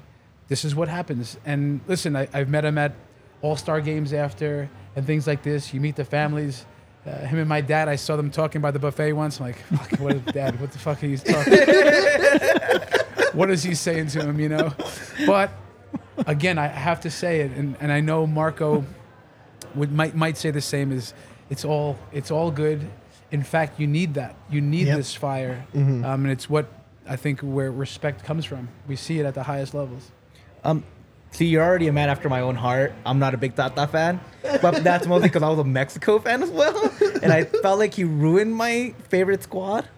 This 0.49 0.65
is 0.65 0.75
what 0.75 0.89
happens. 0.89 1.39
And 1.45 1.81
listen, 1.87 2.17
I, 2.17 2.29
I've 2.33 2.49
met 2.49 2.65
him 2.65 2.79
at 2.79 2.93
All 3.43 3.57
Star 3.57 3.81
games 3.81 4.13
after 4.13 4.69
and 4.97 5.07
things 5.07 5.27
like 5.27 5.43
this. 5.43 5.73
You 5.75 5.81
meet 5.81 5.97
the 5.97 6.05
families. 6.05 6.65
Uh, 7.05 7.11
him 7.27 7.39
and 7.41 7.49
my 7.49 7.61
dad, 7.61 7.89
I 7.89 7.97
saw 7.97 8.17
them 8.17 8.31
talking 8.31 8.61
by 8.61 8.71
the 8.71 8.79
buffet 8.79 9.13
once. 9.13 9.41
I'm 9.41 9.47
like, 9.47 9.57
fuck, 9.75 10.01
what 10.01 10.15
is 10.15 10.23
dad? 10.33 10.61
What 10.61 10.71
the 10.73 10.79
fuck 10.79 11.03
are 11.03 11.07
you 11.07 11.19
talking? 11.19 11.53
what 13.33 13.51
is 13.51 13.63
he 13.63 13.75
saying 13.75 14.09
to 14.09 14.21
him? 14.21 14.39
You 14.39 14.51
know, 14.51 14.73
but 15.27 15.51
again, 16.27 16.59
I 16.59 16.69
have 16.69 17.01
to 17.01 17.11
say 17.11 17.41
it, 17.41 17.53
and, 17.53 17.77
and 17.81 17.91
I 17.91 18.01
know 18.01 18.27
Marco 18.27 18.85
would 19.77 19.93
might 19.93 20.15
might 20.15 20.37
say 20.37 20.51
the 20.51 20.61
same. 20.61 20.93
Is 20.93 21.15
it's 21.51 21.65
all 21.65 21.99
it's 22.13 22.31
all 22.31 22.51
good. 22.51 22.89
In 23.31 23.43
fact, 23.43 23.81
you 23.81 23.87
need 23.87 24.15
that. 24.15 24.35
You 24.51 24.61
need 24.61 24.87
Yep. 24.89 24.97
this 24.99 25.15
fire, 25.15 25.65
um, 25.75 26.05
and 26.05 26.31
it's 26.31 26.51
what 26.51 26.67
I 27.09 27.17
think 27.17 27.41
where 27.41 27.71
respect 27.73 28.25
comes 28.25 28.45
from. 28.45 28.69
We 28.87 28.97
see 28.97 29.19
it 29.21 29.27
at 29.27 29.35
the 29.35 29.43
highest 29.43 29.73
levels. 29.75 30.11
Um, 30.65 30.85
see, 31.31 31.47
you're 31.47 31.65
already 31.65 31.89
a 31.89 31.93
man 31.93 32.11
after 32.11 32.29
my 32.29 32.41
own 32.41 32.57
heart. 32.57 32.93
I'm 33.07 33.19
not 33.19 33.33
a 33.33 33.39
big 33.39 33.57
Tata 33.57 33.87
fan, 33.87 34.21
but 34.61 34.85
that's 34.85 35.07
mostly 35.07 35.29
because 35.29 35.43
I 35.43 35.49
was 35.49 35.59
a 35.59 35.65
Mexico 35.65 36.19
fan 36.19 36.43
as 36.43 36.51
well, 36.51 36.93
and 37.23 37.33
I 37.33 37.45
felt 37.45 37.79
like 37.79 37.95
he 37.95 38.05
ruined 38.05 38.55
my 38.55 38.95
favorite 39.09 39.43
squad. 39.43 39.89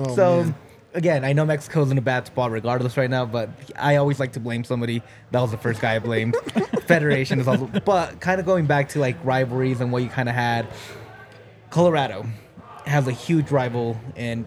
Oh, 0.00 0.16
so, 0.16 0.42
man. 0.42 0.54
Again, 0.94 1.24
I 1.24 1.32
know 1.32 1.44
Mexico's 1.44 1.90
in 1.90 1.98
a 1.98 2.02
bad 2.02 2.26
spot 2.26 2.50
regardless 2.50 2.96
right 2.96 3.10
now, 3.10 3.26
but 3.26 3.50
I 3.76 3.96
always 3.96 4.18
like 4.20 4.32
to 4.32 4.40
blame 4.40 4.64
somebody. 4.64 5.02
That 5.32 5.40
was 5.40 5.50
the 5.50 5.58
first 5.58 5.80
guy 5.80 5.96
I 5.96 5.98
blamed. 5.98 6.36
Federation 6.86 7.40
is 7.40 7.48
also, 7.48 7.66
but 7.66 8.20
kind 8.20 8.40
of 8.40 8.46
going 8.46 8.66
back 8.66 8.90
to 8.90 9.00
like 9.00 9.16
rivalries 9.24 9.80
and 9.80 9.92
what 9.92 10.02
you 10.02 10.08
kind 10.08 10.28
of 10.28 10.34
had. 10.34 10.66
Colorado 11.70 12.26
has 12.86 13.08
a 13.08 13.12
huge 13.12 13.50
rival 13.50 13.98
in 14.16 14.46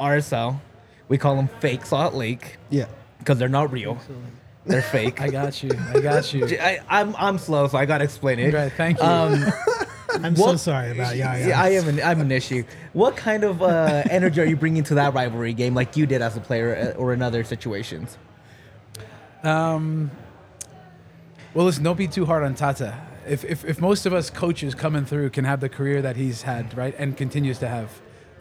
RSL. 0.00 0.60
We 1.08 1.18
call 1.18 1.36
them 1.36 1.48
fake 1.60 1.84
Salt 1.86 2.14
Lake 2.14 2.56
Yeah. 2.70 2.86
because 3.18 3.38
they're 3.38 3.48
not 3.48 3.72
real. 3.72 3.98
They're 4.64 4.82
fake. 4.82 5.20
I 5.20 5.28
got 5.28 5.62
you. 5.62 5.70
I 5.94 6.00
got 6.00 6.32
you. 6.32 6.46
I, 6.60 6.80
I'm 6.88 7.14
I'm 7.16 7.38
slow, 7.38 7.68
so 7.68 7.78
I 7.78 7.86
gotta 7.86 8.04
explain 8.04 8.38
it. 8.38 8.52
Right, 8.54 8.72
thank 8.72 8.98
you. 8.98 9.04
Um, 9.04 9.44
I'm 10.22 10.36
so 10.36 10.42
What- 10.46 10.60
sorry 10.60 10.90
about 10.92 11.16
Yaya. 11.16 11.48
yeah, 11.48 11.62
I 11.62 11.70
am 11.70 11.88
an 11.88 12.00
I'm 12.02 12.20
an 12.20 12.30
issue. 12.32 12.64
What 12.92 13.16
kind 13.16 13.44
of 13.44 13.62
uh, 13.62 14.02
energy 14.10 14.40
are 14.40 14.44
you 14.44 14.56
bringing 14.56 14.82
to 14.84 14.94
that 14.94 15.14
rivalry 15.14 15.52
game, 15.54 15.74
like 15.74 15.96
you 15.96 16.06
did 16.06 16.22
as 16.22 16.36
a 16.36 16.40
player, 16.40 16.94
uh, 16.96 16.98
or 16.98 17.12
in 17.12 17.22
other 17.22 17.44
situations? 17.44 18.16
Um, 19.42 20.10
well, 21.54 21.66
listen, 21.66 21.84
don't 21.84 21.96
be 21.98 22.08
too 22.08 22.26
hard 22.26 22.42
on 22.42 22.54
Tata. 22.54 22.94
If, 23.26 23.44
if, 23.44 23.64
if 23.64 23.80
most 23.80 24.06
of 24.06 24.12
us 24.12 24.30
coaches 24.30 24.74
coming 24.74 25.04
through 25.04 25.30
can 25.30 25.44
have 25.44 25.60
the 25.60 25.68
career 25.68 26.02
that 26.02 26.16
he's 26.16 26.42
had, 26.42 26.76
right, 26.76 26.94
and 26.98 27.16
continues 27.16 27.58
to 27.58 27.68
have, 27.68 27.90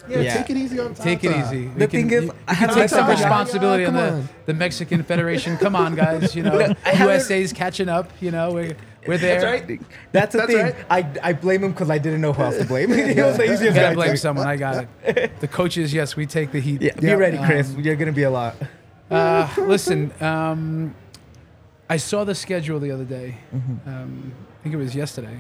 Yeah, 0.08 0.20
Yeah. 0.22 0.38
take 0.38 0.50
it 0.52 0.58
easy 0.58 0.80
on 0.80 0.90
Tata. 0.96 1.04
take 1.04 1.24
it 1.24 1.36
easy. 1.36 1.68
The 1.68 1.88
thing 1.88 2.10
is, 2.12 2.24
you, 2.26 2.34
I 2.48 2.52
you 2.54 2.58
had 2.58 2.70
can 2.70 2.78
take 2.80 2.90
some 2.90 3.00
Tata. 3.06 3.12
responsibility 3.12 3.84
Yeah, 3.84 3.90
on 3.90 3.94
come 3.96 4.04
the, 4.06 4.12
on. 4.14 4.30
the 4.46 4.54
Mexican 4.54 5.04
Federation. 5.04 5.58
Come 5.58 5.76
on, 5.76 5.96
guys. 5.96 6.36
You 6.36 6.44
know, 6.44 6.74
I 6.86 6.90
haven't- 6.94 7.16
USA's 7.16 7.52
catching 7.54 7.90
up. 7.90 8.10
You 8.22 8.32
know, 8.32 8.54
we're, 8.54 8.78
we're 9.08 9.18
there. 9.18 9.40
That's 9.42 9.70
right. 9.70 9.82
That's 10.12 10.32
the 10.34 10.38
That's 10.40 10.52
thing. 10.54 10.64
right. 10.64 10.76
I, 10.90 11.30
I 11.30 11.34
blame 11.34 11.64
him 11.64 11.72
because 11.72 11.90
I 11.90 11.98
didn't 11.98 12.22
know 12.22 12.34
who 12.34 12.44
else 12.44 12.58
to 12.58 12.66
blame. 12.66 12.90
he 12.94 13.22
was 13.22 13.38
the 13.38 13.46
You 13.48 13.54
easiest 13.54 13.76
gotta 13.76 13.90
guy. 13.90 13.94
blame 13.96 14.12
to- 14.12 14.18
someone. 14.18 14.48
I 14.48 14.56
got 14.58 14.88
it. 15.04 15.32
The 15.40 15.48
coaches, 15.48 15.94
yes, 15.94 16.16
we 16.16 16.26
take 16.26 16.52
the 16.52 16.60
heat. 16.60 16.82
Yeah, 16.82 16.94
be 17.00 17.14
ready, 17.14 17.38
Chris. 17.38 17.74
Um, 17.74 17.82
You're 17.82 17.96
gonna 17.96 18.12
be 18.12 18.24
a 18.24 18.30
lot. 18.32 18.56
Uh, 19.10 19.48
listen, 19.60 20.12
um, 20.22 20.94
I 21.90 21.96
saw 21.96 22.26
the 22.26 22.36
schedule 22.36 22.78
the 22.82 22.92
other 22.92 23.06
day. 23.06 23.38
Um, 23.86 24.34
I 24.60 24.64
think 24.64 24.76
it 24.76 24.78
was 24.78 24.94
yesterday. 24.94 25.40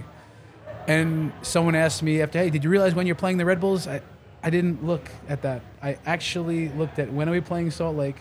And 0.88 1.34
someone 1.42 1.76
asked 1.76 2.02
me 2.02 2.22
after, 2.22 2.40
hey, 2.40 2.50
did 2.50 2.64
you 2.64 2.70
realize 2.70 2.96
when 2.96 3.06
you're 3.08 3.16
playing 3.18 3.36
the 3.36 3.44
Red 3.44 3.60
Bulls? 3.60 3.86
I, 3.86 4.02
I 4.42 4.50
didn't 4.50 4.86
look 4.86 5.10
at 5.28 5.42
that. 5.42 5.64
I 5.84 5.98
actually 6.06 6.70
looked 6.70 6.98
at 6.98 7.12
when 7.12 7.28
are 7.28 7.34
we 7.34 7.42
playing 7.42 7.72
Salt 7.72 7.98
Lake 7.98 8.16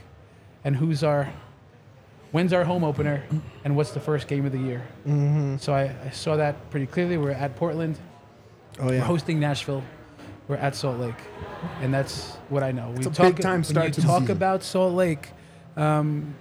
and 0.65 0.75
who's 0.75 1.05
our, 1.05 1.33
when's 2.37 2.53
our 2.53 2.65
home 2.65 2.85
opener 2.85 3.25
and 3.65 3.75
what's 3.75 3.93
the 3.93 4.01
first 4.01 4.29
game 4.29 4.45
of 4.45 4.53
the 4.53 4.59
year. 4.59 4.87
Mm-hmm. 5.07 5.57
So 5.57 5.73
I, 5.73 5.97
I 6.05 6.11
saw 6.11 6.37
that 6.37 6.69
pretty 6.69 6.85
clearly. 6.85 7.17
We're 7.17 7.31
at 7.31 7.57
Portland. 7.57 7.99
Oh 8.79 8.89
We're 8.89 8.97
yeah. 8.97 9.01
hosting 9.01 9.41
Nashville. 9.41 9.83
We're 10.47 10.57
at 10.57 10.77
Salt 10.77 11.01
Lake, 11.01 11.15
and 11.81 11.95
that's 11.95 12.35
what 12.51 12.63
I 12.63 12.73
know. 12.73 12.91
We 12.91 12.99
It's 12.99 13.07
a 13.07 13.11
talk, 13.11 13.37
big 13.37 13.43
time 13.43 13.61
when 13.61 13.65
start 13.65 13.87
you 13.87 13.93
to 13.95 14.01
the 14.03 14.07
talk 14.07 14.29
about 14.29 14.63
Salt 14.63 14.93
Lake. 14.93 15.31
Um, 15.79 16.35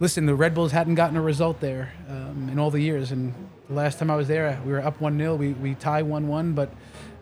listen, 0.00 0.24
the 0.24 0.34
Red 0.34 0.54
Bulls 0.54 0.72
hadn't 0.72 0.94
gotten 0.94 1.18
a 1.18 1.22
result 1.22 1.60
there 1.60 1.92
um, 2.08 2.48
in 2.50 2.58
all 2.58 2.70
the 2.70 2.80
years, 2.80 3.12
and 3.12 3.34
the 3.68 3.74
last 3.74 3.98
time 3.98 4.10
I 4.10 4.16
was 4.16 4.28
there, 4.28 4.58
we 4.64 4.72
were 4.72 4.80
up 4.80 5.02
one 5.02 5.18
0 5.18 5.34
We 5.34 5.52
we 5.52 5.74
tie 5.74 6.00
one 6.00 6.28
one, 6.28 6.54
but 6.54 6.70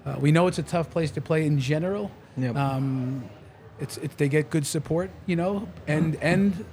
uh, 0.06 0.16
we 0.20 0.30
know 0.30 0.46
it's 0.46 0.60
a 0.60 0.62
tough 0.62 0.88
place 0.88 1.10
to 1.10 1.20
play 1.20 1.46
in 1.46 1.58
general. 1.58 2.12
Yep. 2.36 2.54
Um, 2.54 3.28
it's, 3.80 3.96
it's 3.96 4.14
they 4.14 4.28
get 4.28 4.50
good 4.50 4.66
support, 4.66 5.10
you 5.26 5.34
know, 5.34 5.68
and 5.88 6.16
and 6.22 6.64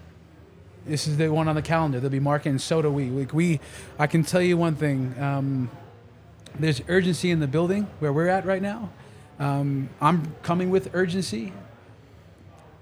this 0.85 1.07
is 1.07 1.17
the 1.17 1.29
one 1.29 1.47
on 1.47 1.55
the 1.55 1.61
calendar. 1.61 1.99
They'll 1.99 2.09
be 2.09 2.19
marking. 2.19 2.57
So 2.59 2.81
do 2.81 2.89
we. 2.91 3.09
Like 3.09 3.33
we, 3.33 3.59
I 3.99 4.07
can 4.07 4.23
tell 4.23 4.41
you 4.41 4.57
one 4.57 4.75
thing. 4.75 5.15
Um, 5.19 5.69
there's 6.59 6.81
urgency 6.87 7.31
in 7.31 7.39
the 7.39 7.47
building 7.47 7.87
where 7.99 8.11
we're 8.11 8.27
at 8.27 8.45
right 8.45 8.61
now. 8.61 8.89
Um, 9.39 9.89
I'm 10.01 10.35
coming 10.43 10.69
with 10.69 10.89
urgency. 10.93 11.53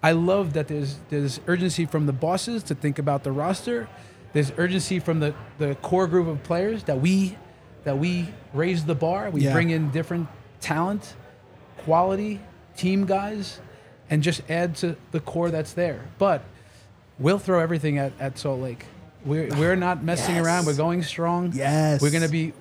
I 0.02 0.14
love 0.14 0.54
that 0.54 0.68
there's 0.68 0.98
there's 1.10 1.40
urgency 1.48 1.86
from 1.86 2.06
the 2.06 2.14
bosses 2.14 2.64
to 2.64 2.76
think 2.76 3.00
about 3.00 3.24
the 3.24 3.32
roster. 3.32 3.88
There's 4.32 4.52
urgency 4.58 5.00
from 5.00 5.20
the, 5.20 5.34
the 5.58 5.76
core 5.76 6.08
group 6.08 6.28
of 6.28 6.44
players 6.44 6.84
that 6.84 7.02
we 7.02 7.38
that 7.84 7.98
we 7.98 8.30
raise 8.54 8.86
the 8.86 8.96
bar. 8.96 9.30
We 9.30 9.42
Yeah. 9.42 9.54
bring 9.54 9.70
in 9.72 9.92
different 9.92 10.28
talent, 10.62 11.16
quality, 11.80 12.40
team 12.78 13.06
guys, 13.06 13.60
and 14.10 14.22
just 14.24 14.42
add 14.50 14.76
to 14.78 14.96
the 15.12 15.20
core 15.20 15.50
that's 15.50 15.74
there. 15.74 16.06
But 16.18 16.44
we'll 17.20 17.40
throw 17.40 17.60
everything 17.60 17.98
at, 17.98 18.14
at 18.20 18.38
Salt 18.38 18.60
Lake. 18.62 18.86
We're, 19.26 19.50
we're 19.56 19.76
not 19.76 20.04
messing 20.12 20.36
Yes. 20.36 20.46
around. 20.46 20.66
We're 20.66 20.76
going 20.76 21.04
strong. 21.04 21.52
Yes. 21.54 22.02
We're 22.02 22.12
going 22.12 22.24
to 22.24 22.30
be 22.30 22.54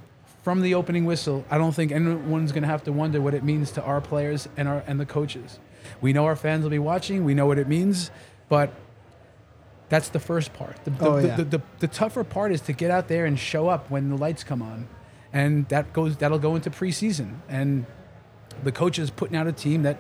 from 0.43 0.61
the 0.63 0.75
opening 0.75 1.05
whistle. 1.05 1.45
I 1.51 1.59
don't 1.59 1.73
think 1.73 1.93
anyone's 1.93 2.53
going 2.53 2.63
to 2.63 2.69
have 2.69 2.85
to 2.85 2.93
wonder 2.93 3.21
what 3.21 3.35
it 3.35 3.45
means 3.45 3.71
to 3.73 3.83
our 3.83 4.01
players 4.01 4.49
and 4.57 4.67
our 4.69 4.83
and 4.87 4.99
the 4.99 5.07
coaches. 5.07 5.59
We 6.01 6.13
know 6.13 6.25
our 6.27 6.37
fans 6.37 6.63
will 6.65 6.71
be 6.71 6.79
watching. 6.79 7.25
We 7.25 7.35
know 7.35 7.47
what 7.47 7.59
it 7.59 7.69
means, 7.69 8.11
but 8.49 8.73
that's 9.89 10.09
the 10.11 10.21
first 10.21 10.53
part. 10.53 10.77
The, 10.85 10.91
the, 10.91 11.07
Oh, 11.09 11.21
the, 11.21 11.29
yeah. 11.29 11.37
the, 11.37 11.45
the, 11.45 11.63
the 11.79 11.89
tougher 11.89 12.25
part 12.25 12.53
is 12.53 12.61
to 12.63 12.73
get 12.73 12.91
out 12.91 13.09
there 13.09 13.25
and 13.27 13.39
show 13.39 13.69
up 13.69 13.91
when 13.91 14.11
the 14.11 14.17
lights 14.17 14.45
come 14.45 14.61
on, 14.63 14.87
and 15.33 15.67
that 15.69 15.93
goes 15.93 16.17
that'll 16.19 16.39
go 16.39 16.57
into 16.57 16.71
preseason. 16.71 17.37
And 17.49 17.87
the 18.63 18.73
coach 18.73 18.99
is 18.99 19.11
putting 19.11 19.37
out 19.37 19.47
a 19.47 19.53
team 19.53 19.83
that, 19.85 19.99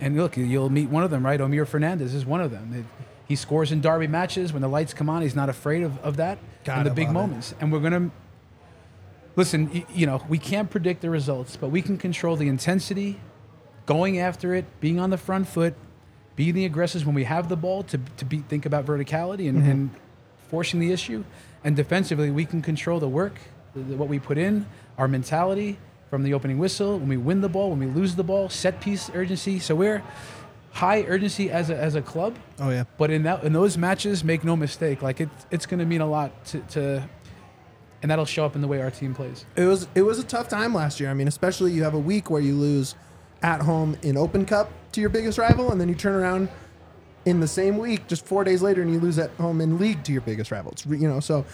and 0.00 0.16
look, 0.16 0.36
you'll 0.36 0.70
meet 0.70 0.88
one 0.88 1.02
of 1.04 1.10
them, 1.10 1.24
right? 1.24 1.40
Omir 1.40 1.66
Fernandez 1.66 2.14
is 2.14 2.24
one 2.26 2.40
of 2.40 2.50
them. 2.50 2.86
He 3.28 3.36
scores 3.36 3.72
in 3.72 3.80
derby 3.80 4.06
matches 4.08 4.52
when 4.52 4.62
the 4.62 4.68
lights 4.68 4.92
come 4.94 5.08
on. 5.08 5.22
He's 5.22 5.34
not 5.36 5.48
afraid 5.48 5.82
of, 5.82 5.98
of 5.98 6.16
that 6.18 6.38
God, 6.64 6.78
and 6.78 6.86
the 6.86 6.90
big 6.90 7.06
love 7.08 7.10
it. 7.16 7.18
moments. 7.20 7.54
And 7.60 7.72
we're 7.72 7.80
gonna 7.80 8.10
listen. 9.36 9.70
y- 9.72 9.86
You 9.94 10.06
know, 10.06 10.22
we 10.28 10.38
can't 10.38 10.70
predict 10.70 11.00
the 11.00 11.10
results, 11.10 11.56
but 11.56 11.68
we 11.68 11.82
can 11.82 11.96
control 11.98 12.36
the 12.36 12.48
intensity, 12.48 13.20
going 13.86 14.18
after 14.18 14.54
it, 14.54 14.64
being 14.80 14.98
on 15.00 15.10
the 15.10 15.18
front 15.18 15.48
foot, 15.48 15.74
being 16.36 16.54
the 16.54 16.64
aggressors 16.64 17.04
when 17.04 17.14
we 17.14 17.24
have 17.24 17.48
the 17.48 17.56
ball 17.56 17.82
to 17.84 17.98
to 18.18 18.24
be 18.24 18.38
think 18.38 18.66
about 18.66 18.84
verticality 18.86 19.48
and, 19.48 19.58
mm-hmm. 19.58 19.70
and 19.70 19.90
forcing 20.50 20.80
the 20.80 20.92
issue. 20.92 21.24
And 21.64 21.76
defensively, 21.76 22.30
we 22.30 22.44
can 22.44 22.60
control 22.60 22.98
the 23.00 23.08
work, 23.08 23.38
the- 23.74 23.96
what 23.96 24.08
we 24.08 24.18
put 24.18 24.36
in, 24.38 24.66
our 24.98 25.08
mentality 25.08 25.78
from 26.10 26.24
the 26.24 26.34
opening 26.34 26.58
whistle, 26.58 26.98
when 26.98 27.08
we 27.08 27.16
win 27.16 27.40
the 27.40 27.48
ball, 27.48 27.70
when 27.70 27.78
we 27.78 27.86
lose 27.86 28.16
the 28.16 28.24
ball, 28.24 28.50
set 28.50 28.80
piece 28.82 29.10
urgency. 29.14 29.58
So 29.58 29.74
we're 29.74 30.02
high 30.72 31.02
urgency 31.02 31.50
as 31.50 31.70
a, 31.70 31.76
as 31.76 31.94
a 31.94 32.02
club. 32.02 32.36
Oh 32.58 32.70
yeah. 32.70 32.84
But 32.98 33.10
in 33.10 33.22
that 33.24 33.44
in 33.44 33.52
those 33.52 33.76
matches, 33.78 34.24
make 34.24 34.42
no 34.42 34.56
mistake, 34.56 35.02
like 35.02 35.20
it, 35.20 35.28
it's 35.50 35.66
going 35.66 35.80
to 35.80 35.86
mean 35.86 36.00
a 36.00 36.08
lot 36.08 36.44
to, 36.46 36.60
to, 36.60 37.08
and 38.00 38.10
that'll 38.10 38.24
show 38.24 38.44
up 38.44 38.54
in 38.54 38.62
the 38.62 38.68
way 38.68 38.80
our 38.80 38.90
team 38.90 39.14
plays. 39.14 39.44
It 39.54 39.64
was 39.64 39.86
it 39.94 40.02
was 40.02 40.18
a 40.18 40.24
tough 40.24 40.48
time 40.48 40.74
last 40.74 40.98
year. 40.98 41.10
I 41.10 41.14
mean, 41.14 41.28
especially 41.28 41.72
you 41.72 41.84
have 41.84 41.94
a 41.94 41.98
week 41.98 42.30
where 42.30 42.40
you 42.40 42.54
lose 42.54 42.94
at 43.42 43.60
home 43.60 43.96
in 44.02 44.16
Open 44.16 44.44
Cup 44.44 44.70
to 44.92 45.00
your 45.00 45.10
biggest 45.10 45.38
rival, 45.38 45.70
and 45.70 45.80
then 45.80 45.88
you 45.88 45.94
turn 45.94 46.14
around 46.14 46.48
in 47.24 47.38
the 47.38 47.48
same 47.48 47.78
week, 47.78 48.08
just 48.08 48.26
four 48.26 48.42
days 48.42 48.62
later, 48.62 48.82
and 48.82 48.92
you 48.92 48.98
lose 48.98 49.18
at 49.18 49.30
home 49.32 49.60
in 49.60 49.78
league 49.78 50.02
to 50.04 50.12
your 50.12 50.22
biggest 50.22 50.50
rival. 50.50 50.72
It's, 50.72 50.84
you 50.86 51.08
know, 51.08 51.20
so 51.20 51.44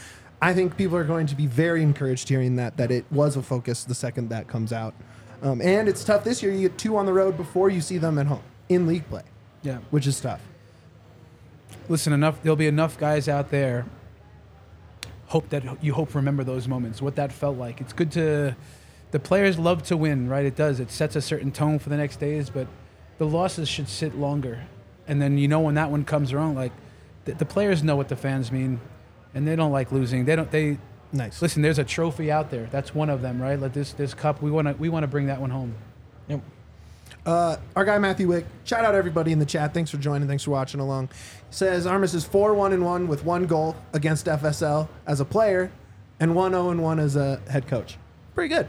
I 0.40 0.54
think 0.54 0.76
people 0.76 0.96
are 0.96 1.04
going 1.04 1.26
to 1.26 1.34
be 1.34 1.46
very 1.46 1.82
encouraged 1.82 2.28
hearing 2.28 2.56
that 2.56 2.76
that 2.76 2.90
it 2.90 3.04
was 3.10 3.36
a 3.36 3.42
focus 3.42 3.84
the 3.84 3.94
second 3.94 4.28
that 4.28 4.46
comes 4.46 4.72
out. 4.72 4.94
Um, 5.42 5.60
and 5.60 5.88
it's 5.88 6.04
tough 6.04 6.24
this 6.24 6.42
year. 6.42 6.52
You 6.52 6.68
get 6.68 6.78
two 6.78 6.96
on 6.96 7.06
the 7.06 7.12
road 7.12 7.36
before 7.36 7.68
you 7.68 7.80
see 7.80 7.98
them 7.98 8.18
at 8.18 8.26
home 8.26 8.42
in 8.68 8.86
league 8.86 9.08
play, 9.08 9.22
Yeah. 9.62 9.78
which 9.90 10.06
is 10.06 10.20
tough. 10.20 10.40
Listen, 11.88 12.12
enough. 12.12 12.42
There'll 12.42 12.56
be 12.56 12.66
enough 12.66 12.98
guys 12.98 13.28
out 13.28 13.50
there. 13.50 13.86
Hope 15.28 15.48
that 15.50 15.82
you 15.84 15.92
hope 15.92 16.14
remember 16.14 16.42
those 16.44 16.66
moments, 16.68 17.02
what 17.02 17.16
that 17.16 17.32
felt 17.32 17.58
like. 17.58 17.80
It's 17.80 17.92
good 17.92 18.10
to. 18.12 18.56
The 19.10 19.18
players 19.18 19.58
love 19.58 19.82
to 19.84 19.96
win, 19.96 20.28
right? 20.28 20.44
It 20.44 20.54
does. 20.56 20.80
It 20.80 20.90
sets 20.90 21.16
a 21.16 21.22
certain 21.22 21.50
tone 21.50 21.78
for 21.78 21.88
the 21.88 21.96
next 21.96 22.16
days, 22.20 22.50
but 22.50 22.66
the 23.18 23.26
losses 23.26 23.68
should 23.68 23.88
sit 23.88 24.14
longer. 24.16 24.64
And 25.06 25.20
then 25.20 25.38
you 25.38 25.48
know 25.48 25.60
when 25.60 25.74
that 25.76 25.90
one 25.90 26.04
comes 26.04 26.32
around, 26.32 26.54
like 26.56 26.72
the, 27.24 27.32
the 27.34 27.44
players 27.46 27.82
know 27.82 27.96
what 27.96 28.08
the 28.08 28.16
fans 28.16 28.52
mean, 28.52 28.80
and 29.34 29.46
they 29.48 29.56
don't 29.56 29.72
like 29.72 29.92
losing. 29.92 30.24
They 30.24 30.36
don't. 30.36 30.50
They 30.50 30.78
Nice. 31.10 31.40
listen. 31.40 31.62
There's 31.62 31.78
a 31.78 31.84
trophy 31.84 32.30
out 32.30 32.50
there. 32.50 32.66
That's 32.70 32.94
one 32.94 33.08
of 33.08 33.22
them, 33.22 33.40
right? 33.40 33.58
Like 33.58 33.72
this 33.72 33.92
this 33.94 34.12
cup. 34.14 34.42
We 34.42 34.50
want 34.50 34.68
to 34.68 34.74
we 34.74 34.88
want 34.90 35.04
to 35.04 35.08
bring 35.08 35.26
that 35.26 35.40
one 35.40 35.50
home. 35.50 35.74
Yep. 36.28 36.40
Uh, 37.26 37.56
our 37.76 37.84
guy 37.84 37.98
Matthew 37.98 38.28
Wick, 38.28 38.46
shout 38.64 38.84
out 38.84 38.94
everybody 38.94 39.32
in 39.32 39.38
the 39.38 39.44
chat. 39.46 39.74
Thanks 39.74 39.90
for 39.90 39.98
joining. 39.98 40.28
Thanks 40.28 40.44
for 40.44 40.50
watching 40.50 40.80
along. 40.80 41.10
Says 41.50 41.86
Armas 41.86 42.14
is 42.14 42.24
four 42.24 42.54
one 42.54 42.72
and 42.72 42.84
one 42.84 43.06
with 43.08 43.24
one 43.24 43.46
goal 43.46 43.76
against 43.92 44.26
FSL 44.26 44.88
as 45.06 45.20
a 45.20 45.24
player, 45.24 45.70
and 46.20 46.34
one 46.34 46.52
zero 46.52 46.70
and 46.70 46.82
one 46.82 46.98
as 46.98 47.16
a 47.16 47.40
head 47.50 47.66
coach. 47.66 47.98
Pretty 48.34 48.54
good. 48.54 48.66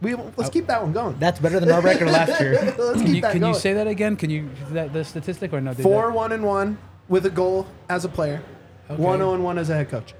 We 0.00 0.14
let's 0.14 0.48
keep 0.50 0.66
that 0.66 0.82
one 0.82 0.92
going. 0.92 1.16
That's 1.18 1.38
better 1.38 1.60
than 1.60 1.70
our 1.70 1.82
record 1.82 2.08
last 2.08 2.40
year. 2.40 2.54
let's 2.78 2.92
Can 2.98 3.06
keep 3.06 3.14
you 3.16 3.20
that 3.20 3.32
can 3.32 3.40
going. 3.42 3.52
you 3.54 3.60
say 3.60 3.74
that 3.74 3.86
again? 3.86 4.16
Can 4.16 4.30
you 4.30 4.48
that 4.70 4.92
the 4.92 5.04
statistic 5.04 5.52
or 5.52 5.60
no? 5.60 5.74
Did 5.74 5.82
four 5.82 6.06
that- 6.06 6.14
one 6.16 6.32
and 6.32 6.42
one 6.44 6.78
with 7.08 7.26
a 7.26 7.30
goal 7.30 7.66
as 7.88 8.04
a 8.04 8.08
player, 8.08 8.42
Okay. 8.90 9.00
one 9.02 9.18
zero 9.18 9.34
and 9.34 9.44
one 9.44 9.58
as 9.58 9.68
a 9.70 9.74
head 9.74 9.90
coach. 9.90 10.14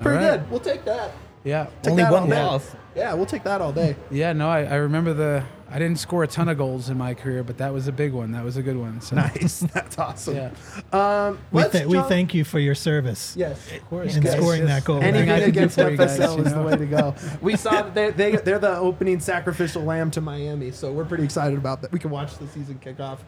Pretty 0.00 0.24
right. 0.24 0.38
good. 0.40 0.50
We'll 0.50 0.60
take 0.60 0.84
that. 0.84 1.10
Yeah. 1.42 1.66
Take 1.82 1.92
Only 1.92 2.02
that 2.04 2.12
one 2.12 2.28
day. 2.30 2.42
loss. 2.42 2.74
Yeah, 2.94 3.12
we'll 3.14 3.26
take 3.26 3.42
that 3.44 3.60
all 3.60 3.72
day. 3.72 3.96
Yeah, 4.10 4.32
no, 4.32 4.48
I, 4.48 4.64
I 4.64 4.74
remember 4.76 5.12
the. 5.14 5.44
I 5.68 5.80
didn't 5.80 5.98
score 5.98 6.22
a 6.22 6.28
ton 6.28 6.48
of 6.48 6.56
goals 6.58 6.90
in 6.90 6.96
my 6.96 7.12
career, 7.14 7.42
but 7.42 7.58
that 7.58 7.72
was 7.72 7.88
a 7.88 7.92
big 7.92 8.12
one. 8.12 8.30
That 8.32 8.44
was 8.44 8.56
a 8.56 8.62
good 8.62 8.76
one. 8.76 9.00
So, 9.00 9.16
Nice. 9.16 9.60
That's 9.60 9.98
awesome. 9.98 10.36
Yeah, 10.36 10.50
Um, 10.92 11.40
We, 11.50 11.62
let's 11.62 11.72
th- 11.72 11.86
we 11.86 12.00
thank 12.02 12.34
you 12.34 12.44
for 12.44 12.60
your 12.60 12.76
service. 12.76 13.34
Yes. 13.36 13.72
of 13.72 13.84
course. 13.88 14.14
In 14.14 14.22
guys. 14.22 14.36
scoring 14.36 14.66
that 14.66 14.84
goal. 14.84 15.02
Anything 15.02 15.28
I 15.30 15.40
can 15.40 15.50
do 15.52 15.58
against 15.58 15.74
for 15.74 15.90
you 15.90 15.96
guys, 15.96 16.18
FSL 16.18 16.38
you 16.38 16.44
is 16.44 16.54
the 16.54 16.62
way 16.62 16.76
to 16.76 16.86
go. 16.86 17.14
We 17.42 17.56
saw 17.56 17.82
that 17.82 17.94
they, 17.94 18.10
they, 18.10 18.36
they're 18.36 18.60
the 18.60 18.76
opening 18.78 19.18
sacrificial 19.18 19.82
lamb 19.82 20.12
to 20.12 20.20
Miami, 20.20 20.70
so 20.70 20.92
we're 20.92 21.04
pretty 21.04 21.24
excited 21.24 21.58
about 21.58 21.82
that. 21.82 21.90
We 21.90 21.98
can 21.98 22.10
watch 22.10 22.38
the 22.38 22.46
season 22.46 22.78
kick 22.78 23.00
off. 23.00 23.24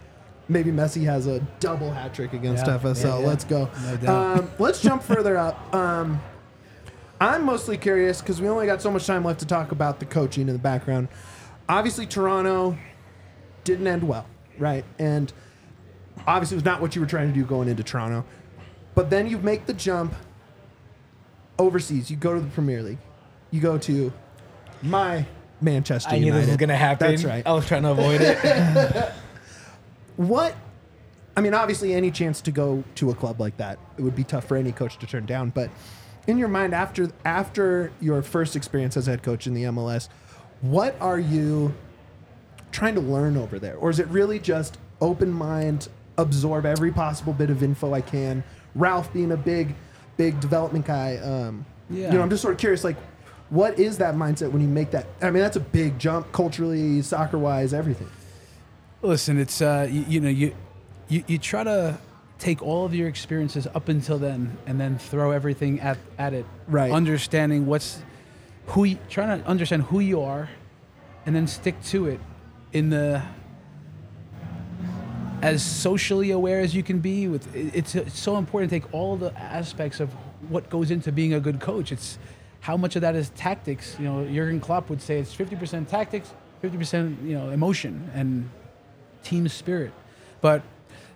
Maybe 0.48 0.70
Messi 0.70 1.04
has 1.04 1.26
a 1.26 1.40
double 1.60 1.90
hat 1.90 2.14
trick 2.14 2.32
against 2.34 2.66
Yeah, 2.66 2.78
FSL. 2.78 3.04
yeah, 3.04 3.18
yeah. 3.20 3.26
Let's 3.26 3.44
go. 3.44 3.68
No 3.84 3.96
doubt. 3.96 4.38
Um, 4.38 4.50
let's 4.60 4.80
jump 4.80 5.02
further 5.12 5.36
up. 5.36 5.74
Um, 5.74 6.20
I'm 7.20 7.44
mostly 7.44 7.76
curious 7.76 8.20
because 8.20 8.40
we 8.40 8.48
only 8.48 8.66
got 8.66 8.80
so 8.80 8.90
much 8.92 9.06
time 9.06 9.24
left 9.24 9.40
to 9.40 9.46
talk 9.46 9.72
about 9.72 9.98
the 9.98 10.06
coaching 10.06 10.46
in 10.46 10.52
the 10.54 10.58
background. 10.60 11.08
Obviously, 11.68 12.06
Toronto 12.06 12.78
didn't 13.64 13.86
end 13.86 14.06
well, 14.06 14.26
right? 14.58 14.84
And 14.98 15.32
obviously, 16.26 16.54
it 16.54 16.58
was 16.58 16.64
not 16.64 16.80
what 16.80 16.94
you 16.94 17.00
were 17.00 17.06
trying 17.06 17.28
to 17.28 17.34
do 17.34 17.44
going 17.44 17.68
into 17.68 17.82
Toronto. 17.82 18.24
But 18.94 19.10
then 19.10 19.28
you 19.28 19.38
make 19.38 19.66
the 19.66 19.74
jump 19.74 20.14
overseas. 21.58 22.10
You 22.10 22.16
go 22.16 22.34
to 22.34 22.40
the 22.40 22.48
Premier 22.48 22.82
League. 22.82 22.98
You 23.50 23.60
go 23.60 23.78
to 23.78 24.12
my 24.82 25.26
Manchester 25.60 26.14
United. 26.14 26.16
I 26.16 26.18
knew 26.18 26.26
United. 26.26 26.42
this 26.42 26.48
was 26.48 26.56
gonna 26.56 26.76
happen. 26.76 27.10
That's 27.10 27.24
right. 27.24 27.46
I 27.46 27.52
was 27.52 27.66
trying 27.66 27.82
to 27.82 27.90
avoid 27.90 28.20
it. 28.22 29.12
What? 30.16 30.56
I 31.36 31.40
mean, 31.40 31.54
obviously, 31.54 31.94
any 31.94 32.10
chance 32.10 32.40
to 32.40 32.50
go 32.50 32.82
to 32.96 33.10
a 33.10 33.14
club 33.14 33.40
like 33.40 33.56
that, 33.58 33.78
it 33.96 34.02
would 34.02 34.16
be 34.16 34.24
tough 34.24 34.46
for 34.46 34.56
any 34.56 34.72
coach 34.72 34.98
to 34.98 35.06
turn 35.06 35.26
down. 35.26 35.50
But 35.50 35.70
in 36.26 36.38
your 36.38 36.48
mind, 36.48 36.74
after 36.74 37.10
after 37.24 37.92
your 38.00 38.22
first 38.22 38.56
experience 38.56 38.96
as 38.96 39.06
head 39.06 39.22
coach 39.22 39.46
in 39.46 39.54
the 39.54 39.62
MLS, 39.64 40.08
what 40.60 40.96
are 41.00 41.18
you 41.18 41.74
trying 42.72 42.94
to 42.94 43.00
learn 43.00 43.36
over 43.36 43.58
there, 43.58 43.76
or 43.76 43.90
is 43.90 43.98
it 43.98 44.06
really 44.08 44.38
just 44.38 44.78
open 45.00 45.30
mind, 45.30 45.88
absorb 46.16 46.66
every 46.66 46.92
possible 46.92 47.32
bit 47.32 47.50
of 47.50 47.62
info 47.62 47.94
I 47.94 48.00
can? 48.00 48.44
Ralph 48.74 49.12
being 49.12 49.32
a 49.32 49.36
big, 49.36 49.74
big 50.16 50.40
development 50.40 50.86
guy, 50.86 51.16
um, 51.18 51.64
you 51.90 52.08
know, 52.08 52.22
I'm 52.22 52.30
just 52.30 52.42
sort 52.42 52.54
of 52.54 52.60
curious, 52.60 52.84
like. 52.84 52.96
What 53.50 53.78
is 53.78 53.96
that 53.96 54.14
mindset 54.14 54.52
when 54.52 54.60
you 54.60 54.68
make 54.68 54.90
that? 54.90 55.06
I 55.22 55.30
mean, 55.30 55.42
that's 55.42 55.56
a 55.56 55.60
big 55.60 55.98
jump 55.98 56.30
culturally, 56.32 57.00
soccer 57.00 57.38
wise, 57.38 57.72
everything. 57.72 58.10
Listen, 59.00 59.38
it's 59.40 59.62
uh, 59.62 59.88
you, 59.90 60.04
you 60.06 60.20
know 60.20 60.28
you, 60.28 60.54
you 61.08 61.24
you 61.26 61.38
try 61.38 61.64
to 61.64 61.96
take 62.38 62.60
all 62.62 62.84
of 62.84 62.94
your 62.94 63.08
experiences 63.08 63.66
up 63.74 63.88
until 63.88 64.18
then, 64.18 64.58
and 64.66 64.78
then 64.78 64.98
throw 64.98 65.30
everything 65.30 65.80
at 65.80 65.96
at 66.18 66.34
it. 66.34 66.44
Right. 66.66 66.92
Understanding 66.92 67.64
what's 67.64 68.02
who 68.68 68.84
you, 68.84 68.98
trying 69.08 69.40
to 69.40 69.46
understand 69.46 69.82
who 69.84 70.00
you 70.00 70.22
are, 70.22 70.48
and 71.26 71.34
then 71.34 71.46
stick 71.46 71.82
to 71.84 72.06
it 72.06 72.20
in 72.72 72.90
the 72.90 73.22
as 75.40 75.62
socially 75.62 76.30
aware 76.30 76.60
as 76.60 76.74
you 76.74 76.82
can 76.82 76.98
be. 76.98 77.28
With 77.28 77.54
it's, 77.54 77.94
it's 77.94 78.18
so 78.18 78.36
important 78.36 78.70
to 78.70 78.80
take 78.80 78.92
all 78.92 79.16
the 79.16 79.36
aspects 79.38 80.00
of 80.00 80.10
what 80.48 80.68
goes 80.70 80.90
into 80.90 81.12
being 81.12 81.34
a 81.34 81.40
good 81.40 81.60
coach. 81.60 81.92
It's 81.92 82.18
how 82.60 82.76
much 82.76 82.96
of 82.96 83.02
that 83.02 83.14
is 83.14 83.30
tactics. 83.30 83.96
You 83.98 84.04
know, 84.06 84.26
Jurgen 84.26 84.60
Klopp 84.60 84.90
would 84.90 85.00
say 85.00 85.18
it's 85.18 85.32
fifty 85.32 85.56
percent 85.56 85.88
tactics, 85.88 86.32
fifty 86.60 86.76
percent 86.76 87.20
you 87.22 87.34
know 87.34 87.50
emotion 87.50 88.10
and 88.14 88.50
team 89.22 89.48
spirit. 89.48 89.92
But 90.40 90.62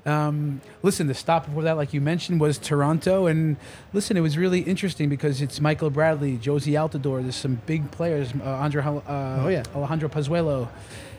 um, 0.05 0.61
listen, 0.83 1.07
the 1.07 1.15
stop 1.15 1.47
before 1.47 1.62
that, 1.62 1.77
like 1.77 1.95
you 1.95 2.01
mentioned, 2.01 2.41
was 2.41 2.59
Toronto. 2.59 3.27
And 3.27 3.57
listen, 3.93 4.17
it 4.17 4.21
was 4.21 4.37
really 4.37 4.61
interesting 4.61 5.09
because 5.09 5.41
it's 5.41 5.61
Michael 5.61 5.91
Bradley, 5.91 6.37
Jozy 6.38 6.73
Altidore. 6.73 7.23
There's 7.23 7.37
some 7.37 7.61
big 7.67 7.91
players, 7.93 8.33
uh, 8.45 8.49
Andre, 8.49 8.83
uh, 8.83 9.01
Oh, 9.07 9.49
yeah. 9.49 9.62
Alejandro 9.75 10.09
Pozuelo, 10.09 10.69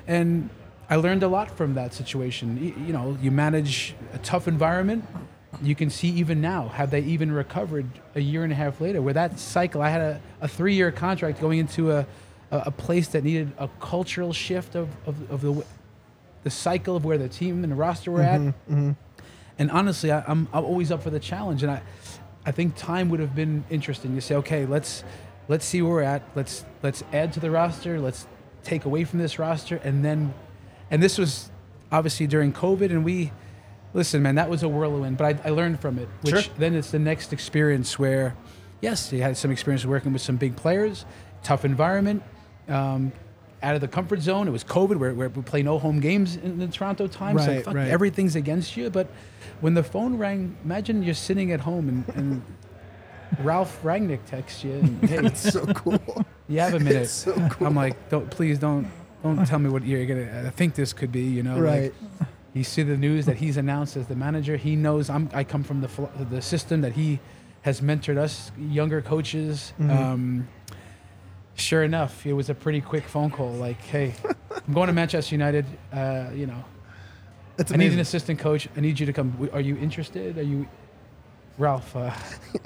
and 0.08 0.50
I 0.90 0.98
learned 0.98 1.24
a 1.24 1.28
lot 1.30 1.50
from 1.50 1.76
that 1.76 1.94
situation. 1.94 2.60
Y- 2.62 2.74
You 2.88 2.94
know, 2.94 3.18
you 3.22 3.32
manage 3.32 3.96
a 4.14 4.18
tough 4.18 4.48
environment. 4.48 5.06
You 5.62 5.76
can 5.76 5.90
see 5.90 6.10
even 6.10 6.42
now, 6.42 6.68
have 6.70 6.90
they 6.92 7.02
even 7.02 7.32
recovered 7.32 7.86
a 8.16 8.20
year 8.20 8.44
and 8.44 8.52
a 8.52 8.56
half 8.56 8.82
later? 8.82 9.02
Where 9.02 9.14
that 9.14 9.40
cycle, 9.40 9.82
I 9.82 9.90
had 9.90 10.02
a, 10.02 10.22
a 10.42 10.48
three-year 10.48 10.92
contract 10.92 11.40
going 11.40 11.60
into 11.60 11.92
a, 11.92 12.06
a, 12.52 12.64
a 12.66 12.72
place 12.72 13.08
that 13.10 13.24
needed 13.24 13.52
a 13.60 13.70
cultural 13.80 14.34
shift 14.34 14.76
of, 14.76 14.90
of, 15.06 15.32
of 15.32 15.42
the 15.42 15.64
the 16.44 16.50
cycle 16.50 16.96
of 16.96 17.06
where 17.06 17.18
the 17.18 17.30
team 17.30 17.64
and 17.64 17.72
the 17.72 17.76
roster 17.76 18.12
were 18.12 18.22
at. 18.22 18.54
And 19.60 19.70
honestly, 19.72 20.12
I, 20.12 20.24
I'm, 20.28 20.48
I'm 20.52 20.66
always 20.66 20.92
up 20.92 21.04
for 21.04 21.10
the 21.10 21.20
challenge. 21.20 21.64
And 21.64 21.72
I, 21.72 21.82
I 22.46 22.52
think 22.52 22.76
time 22.76 23.10
would 23.10 23.20
have 23.20 23.36
been 23.36 23.64
interesting 23.70 24.16
to 24.16 24.22
say, 24.22 24.36
okay, 24.36 24.66
let's 24.66 25.04
let's 25.48 25.66
see 25.66 25.82
where 25.82 25.94
we're 25.94 26.02
at. 26.02 26.24
Let's 26.36 26.66
let's 26.82 27.04
add 27.14 27.34
to 27.34 27.40
the 27.40 27.52
roster. 27.52 28.00
Let's 28.00 28.28
take 28.64 28.86
away 28.86 29.04
from 29.04 29.20
this 29.20 29.38
roster, 29.40 29.76
and 29.84 30.06
then, 30.06 30.34
and 30.90 31.04
this 31.04 31.18
was 31.18 31.52
obviously 31.92 32.28
during 32.28 32.54
COVID, 32.54 32.90
and 32.92 33.04
we. 33.06 33.32
Listen, 33.96 34.24
man, 34.24 34.34
that 34.36 34.50
was 34.50 34.64
a 34.64 34.68
whirlwind, 34.68 35.18
but 35.18 35.46
I, 35.46 35.50
I 35.50 35.52
learned 35.52 35.80
from 35.80 36.00
it. 36.00 36.10
Which 36.22 36.46
Sure. 36.46 36.54
then 36.58 36.74
it's 36.74 36.90
the 36.90 36.98
next 36.98 37.32
experience 37.32 38.00
where, 38.00 38.36
yes, 38.82 39.14
you 39.14 39.22
had 39.22 39.38
some 39.38 39.52
experience 39.52 39.86
working 39.86 40.12
with 40.12 40.24
some 40.24 40.36
big 40.36 40.56
players, 40.56 41.06
tough 41.44 41.64
environment, 41.64 42.24
um, 42.68 43.12
out 43.64 43.76
of 43.76 43.82
the 43.82 43.88
comfort 43.88 44.22
zone. 44.22 44.48
It 44.48 44.52
was 44.52 44.64
COVID, 44.64 44.98
where, 44.98 45.14
where 45.14 45.30
we 45.30 45.42
play 45.42 45.64
no 45.64 45.80
home 45.80 46.00
games 46.00 46.36
in 46.36 46.60
the 46.60 46.68
Toronto 46.68 47.08
time. 47.08 47.40
so 47.40 47.62
fuck, 47.62 47.74
right. 47.74 47.88
everything's 47.88 48.36
against 48.36 48.78
you. 48.78 48.90
But 48.90 49.08
when 49.62 49.74
the 49.74 49.84
phone 49.84 50.18
rang, 50.18 50.56
imagine 50.64 51.02
you're 51.02 51.14
sitting 51.14 51.52
at 51.52 51.62
home 51.62 51.90
and, 51.90 52.16
and 52.16 52.42
Ralph 53.40 53.82
Rangnick 53.82 54.26
texts 54.26 54.64
you, 54.64 54.74
and, 54.74 55.04
hey, 55.10 55.26
It's 55.26 55.52
so 55.52 55.66
cool. 55.68 56.26
you 56.48 56.60
have 56.60 56.74
a 56.74 56.80
minute. 56.80 57.04
It's 57.04 57.12
so 57.12 57.34
cool. 57.50 57.68
I'm 57.68 57.76
like, 57.76 58.10
don't 58.10 58.30
please 58.30 58.60
don't 58.60 58.92
don't 59.24 59.46
tell 59.48 59.60
me 59.60 59.70
what 59.70 59.86
you're 59.86 60.06
gonna. 60.06 60.46
I 60.46 60.50
think 60.52 60.76
this 60.76 60.94
could 60.94 61.12
be, 61.12 61.24
you 61.24 61.42
know, 61.42 61.60
Right. 61.60 61.94
Like, 62.20 62.30
you 62.54 62.64
see 62.64 62.84
the 62.84 62.98
news 62.98 63.26
that 63.26 63.38
he's 63.38 63.58
announced 63.58 63.98
as 63.98 64.06
the 64.08 64.16
manager. 64.16 64.58
He 64.58 64.76
knows 64.76 65.10
I'm. 65.10 65.30
I 65.34 65.44
come 65.44 65.64
from 65.64 65.82
the 65.82 65.90
the 66.30 66.42
system 66.42 66.82
that 66.82 66.94
he 66.94 67.20
has 67.64 67.82
mentored 67.82 68.18
us 68.18 68.52
younger 68.60 69.02
coaches. 69.02 69.74
Mm-hmm. 69.80 69.90
Um, 69.90 70.48
sure 71.56 71.84
enough, 71.84 72.26
it 72.26 72.34
was 72.34 72.50
a 72.50 72.56
pretty 72.56 72.82
quick 72.82 73.04
phone 73.08 73.30
call. 73.30 73.52
Like, 73.52 73.82
hey, 73.82 74.14
I'm 74.68 74.74
going 74.74 74.88
to 74.88 74.94
Manchester 74.94 75.36
United. 75.36 75.66
Uh, 75.92 76.28
you 76.34 76.48
know, 76.48 76.64
It's 77.58 77.72
I 77.72 77.76
need 77.76 77.86
amazing. 77.86 77.94
an 78.00 78.02
assistant 78.02 78.40
coach. 78.40 78.68
I 78.76 78.82
need 78.82 79.00
you 79.00 79.06
to 79.06 79.14
come. 79.14 79.32
W- 79.32 79.52
Are 79.54 79.62
you 79.62 79.78
interested? 79.78 80.38
Are 80.38 80.42
you, 80.44 80.68
Ralph? 81.58 81.96
Uh, 81.96 82.12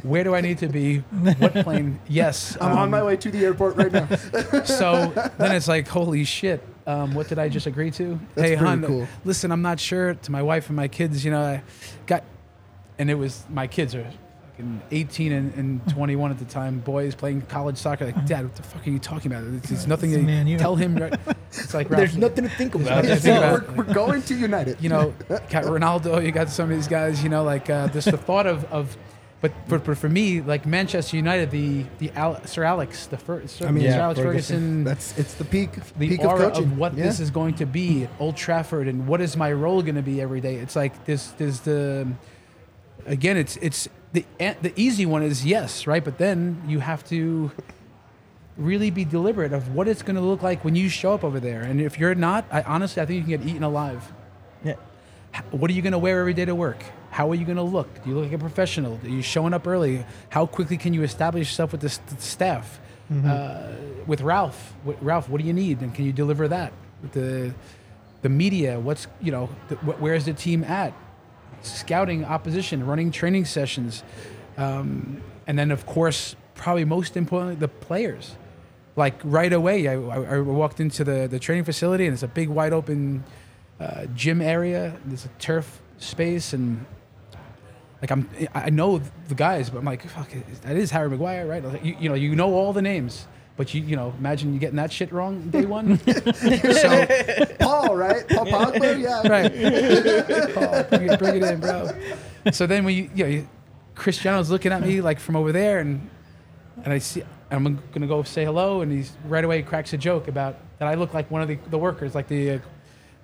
where 0.03 0.23
do 0.23 0.33
I 0.35 0.41
need 0.41 0.57
to 0.59 0.67
be? 0.69 0.99
What 0.99 1.53
plane? 1.53 1.99
Yes, 2.07 2.57
I'm 2.61 2.71
on 2.71 2.83
um, 2.83 2.89
my 2.91 3.03
way 3.03 3.17
to 3.17 3.29
the 3.31 3.43
airport 3.45 3.75
right 3.75 3.91
now. 3.91 4.07
so 4.65 5.11
then 5.37 5.51
it's 5.53 5.67
like, 5.67 5.87
holy 5.87 6.23
shit, 6.23 6.63
um, 6.85 7.13
what 7.13 7.27
did 7.27 7.37
I 7.39 7.49
just 7.49 7.65
agree 7.67 7.91
to? 7.91 8.19
That's 8.35 8.49
hey, 8.49 8.55
pretty 8.55 8.69
hon, 8.69 8.83
cool. 8.85 9.07
listen, 9.25 9.51
I'm 9.51 9.61
not 9.61 9.79
sure. 9.79 10.13
To 10.13 10.31
my 10.31 10.41
wife 10.41 10.67
and 10.67 10.75
my 10.77 10.87
kids, 10.87 11.25
you 11.25 11.31
know, 11.31 11.41
I 11.41 11.63
got, 12.05 12.23
and 12.97 13.09
it 13.11 13.15
was 13.15 13.43
my 13.49 13.67
kids 13.67 13.93
are 13.93 14.09
fucking 14.57 14.81
18 14.91 15.31
and, 15.31 15.53
and 15.55 15.89
21 15.89 16.31
at 16.31 16.39
the 16.39 16.45
time, 16.45 16.79
boys 16.79 17.15
playing 17.15 17.41
college 17.43 17.77
soccer. 17.77 18.05
Like, 18.05 18.25
Dad, 18.25 18.43
what 18.45 18.55
the 18.55 18.63
fuck 18.63 18.85
are 18.85 18.89
you 18.89 18.99
talking 18.99 19.31
about? 19.31 19.45
It's, 19.55 19.71
it's 19.71 19.87
nothing. 19.87 20.11
It's 20.11 20.19
to 20.19 20.25
Man 20.25 20.47
U." 20.47 20.57
tell 20.57 20.75
him. 20.75 20.95
Right? 20.95 21.13
It's 21.49 21.73
like 21.73 21.87
There's 21.87 22.11
Ralph, 22.11 22.21
nothing 22.21 22.43
to 22.43 22.49
think 22.49 22.75
about. 22.75 23.05
to 23.05 23.15
think 23.15 23.37
about. 23.37 23.69
we're, 23.69 23.85
we're 23.85 23.93
going 23.93 24.21
to 24.21 24.35
United. 24.35 24.77
you 24.81 24.89
know, 24.89 25.13
got 25.29 25.63
Ronaldo, 25.63 26.23
you 26.23 26.31
got 26.31 26.49
some 26.49 26.69
of 26.69 26.75
these 26.75 26.89
guys, 26.89 27.23
you 27.23 27.29
know, 27.29 27.43
like 27.43 27.69
uh, 27.69 27.87
just 27.87 28.11
the 28.11 28.17
thought 28.17 28.45
of, 28.45 28.65
of 28.65 28.95
but, 29.39 29.53
but, 29.69 29.85
but 29.85 29.97
for 29.97 30.09
me, 30.09 30.41
like 30.41 30.65
Manchester 30.65 31.15
United, 31.15 31.49
the 31.49 31.85
the 31.99 32.11
Al- 32.11 32.45
Sir 32.45 32.63
Alex, 32.63 33.07
the 33.07 33.17
first, 33.17 33.55
Sir, 33.55 33.67
I 33.67 33.71
mean, 33.71 33.85
Sir 33.85 33.89
yeah, 33.91 34.03
Alex 34.03 34.19
Ferguson. 34.19 34.33
Ferguson, 34.55 34.83
That's 34.83 35.17
it's 35.17 35.33
the 35.35 35.45
peak 35.45 35.71
the 35.97 36.09
peak 36.09 36.19
aura 36.25 36.47
of 36.49 36.57
of, 36.57 36.77
what 36.77 36.95
Yeah. 36.95 37.05
this 37.05 37.21
is 37.21 37.31
going 37.31 37.55
to 37.55 37.65
be 37.65 38.07
Old 38.19 38.35
Trafford 38.35 38.87
and 38.89 39.07
what 39.07 39.21
is 39.21 39.37
my 39.37 39.51
role 39.53 39.81
going 39.81 39.95
to 39.95 40.01
be 40.01 40.19
every 40.21 40.41
day. 40.41 40.55
It's 40.55 40.75
like 40.75 41.05
this. 41.05 41.27
There's 41.37 41.61
the 41.61 42.07
again. 43.05 43.37
It's 43.37 43.55
it's 43.57 43.87
the 44.39 44.55
the 44.61 44.73
easy 44.75 45.05
one 45.05 45.23
is 45.23 45.45
yes, 45.45 45.87
right? 45.87 46.03
But 46.03 46.17
then 46.17 46.61
you 46.67 46.79
have 46.79 47.03
to 47.09 47.51
really 48.57 48.89
be 48.89 49.05
deliberate 49.05 49.53
of 49.53 49.73
what 49.75 49.87
it's 49.87 50.01
going 50.01 50.15
to 50.15 50.21
look 50.21 50.41
like 50.41 50.63
when 50.65 50.75
you 50.75 50.89
show 50.89 51.13
up 51.13 51.23
over 51.23 51.39
there. 51.39 51.61
And 51.61 51.79
if 51.79 51.99
you're 51.99 52.15
not, 52.15 52.45
I 52.51 52.61
honestly 52.63 53.01
I 53.01 53.05
think 53.05 53.17
you 53.27 53.37
can 53.37 53.43
get 53.45 53.49
eaten 53.51 53.63
alive. 53.63 54.11
Yeah. 54.63 54.75
What 55.51 55.69
are 55.69 55.73
you 55.73 55.81
going 55.83 55.91
to 55.93 55.99
wear 55.99 56.19
every 56.19 56.33
day 56.33 56.45
to 56.45 56.55
work? 56.55 56.81
How 57.11 57.29
are 57.31 57.35
you 57.35 57.45
going 57.45 57.57
to 57.57 57.63
look? 57.63 58.03
Do 58.03 58.09
you 58.09 58.15
look 58.15 58.25
like 58.25 58.33
a 58.33 58.37
professional? 58.39 58.99
Are 59.03 59.07
you 59.09 59.21
showing 59.21 59.53
up 59.53 59.67
early? 59.67 60.05
How 60.29 60.45
quickly 60.45 60.77
can 60.77 60.93
you 60.93 61.03
establish 61.03 61.47
yourself 61.49 61.71
with 61.71 61.81
the, 61.81 61.87
s- 61.87 61.99
the 62.09 62.21
staff? 62.21 62.79
Uh, 63.09 63.71
with 64.05 64.19
Ralph, 64.21 64.73
with 64.83 65.01
Ralph, 65.01 65.29
what 65.29 65.39
do 65.39 65.47
you 65.47 65.53
need, 65.53 65.79
and 65.81 65.95
can 65.95 66.03
you 66.03 66.11
deliver 66.11 66.47
that? 66.49 66.73
With 67.01 67.13
the 67.13 67.53
the 68.21 68.27
media. 68.29 68.77
What's 68.81 69.07
you 69.21 69.31
know, 69.31 69.47
the, 69.69 69.75
wh- 69.77 70.01
where's 70.01 70.25
the 70.25 70.33
team 70.33 70.65
at? 70.65 70.91
Scouting 71.61 72.23
opposition, 72.23 72.85
running 72.85 73.11
training 73.11 73.45
sessions, 73.45 74.03
um, 74.57 75.21
and 75.45 75.57
then 75.57 75.71
of 75.71 75.85
course, 75.85 76.35
probably 76.55 76.85
most 76.85 77.17
importantly, 77.17 77.55
the 77.55 77.67
players. 77.67 78.35
Like 78.95 79.15
right 79.23 79.53
away, 79.53 79.87
I, 79.87 79.93
I, 79.93 80.39
walked 80.39 80.79
into 80.79 81.03
the 81.03 81.27
the 81.27 81.39
training 81.39 81.65
facility 81.65 82.05
and 82.05 82.13
it's 82.13 82.23
a 82.23 82.27
big 82.27 82.49
wide 82.49 82.73
open 82.73 83.23
uh, 83.79 84.05
gym 84.15 84.41
area. 84.41 84.97
There's 85.05 85.25
a 85.25 85.29
turf 85.39 85.81
space 85.99 86.53
and 86.53 86.85
like 88.01 88.11
I'm, 88.11 88.29
I 88.53 88.69
know 88.69 89.01
the 89.27 89.35
guys, 89.35 89.69
but 89.69 89.79
I'm 89.79 89.85
like, 89.85 90.07
fuck, 90.07 90.29
that 90.61 90.75
is 90.75 90.91
Harry 90.91 91.09
Maguire, 91.09 91.47
right? 91.47 91.63
Like, 91.63 91.83
you, 91.83 91.95
you 91.99 92.09
know, 92.09 92.15
you 92.15 92.35
know 92.35 92.53
all 92.53 92.73
the 92.73 92.81
names, 92.81 93.27
but 93.57 93.73
you, 93.73 93.81
you 93.81 93.95
know, 93.95 94.13
imagine 94.19 94.53
you 94.53 94.59
getting 94.59 94.77
that 94.77 94.91
shit 94.91 95.11
wrong 95.11 95.49
day 95.49 95.65
one. 95.77 95.97
so, 95.99 97.05
Paul, 97.59 97.95
right? 97.95 98.27
Paul 98.29 98.45
Pogba, 98.45 99.01
yeah. 99.01 99.27
right, 99.27 99.51
oh, 100.55 100.83
bring, 100.83 101.09
it, 101.09 101.19
bring 101.19 101.35
it 101.37 101.43
in, 101.43 101.59
bro. 101.59 101.89
So 102.51 102.67
then 102.67 102.85
when 102.85 102.95
you, 102.95 103.09
you 103.15 103.27
know, 103.27 103.47
Cristiano's 103.95 104.49
looking 104.49 104.71
at 104.71 104.81
me 104.81 105.01
like 105.01 105.19
from 105.19 105.35
over 105.35 105.51
there, 105.51 105.79
and 105.79 106.07
and 106.83 106.93
I 106.93 106.99
see, 106.99 107.23
I'm 107.51 107.81
gonna 107.91 108.07
go 108.07 108.23
say 108.23 108.45
hello, 108.45 108.81
and 108.81 108.91
he's 108.91 109.11
right 109.25 109.43
away 109.43 109.63
cracks 109.63 109.91
a 109.93 109.97
joke 109.97 110.27
about 110.27 110.55
that 110.77 110.87
I 110.87 110.93
look 110.93 111.13
like 111.13 111.29
one 111.31 111.41
of 111.41 111.47
the, 111.47 111.57
the 111.69 111.77
workers, 111.77 112.15
like 112.15 112.27
the. 112.27 112.51
Uh, 112.51 112.59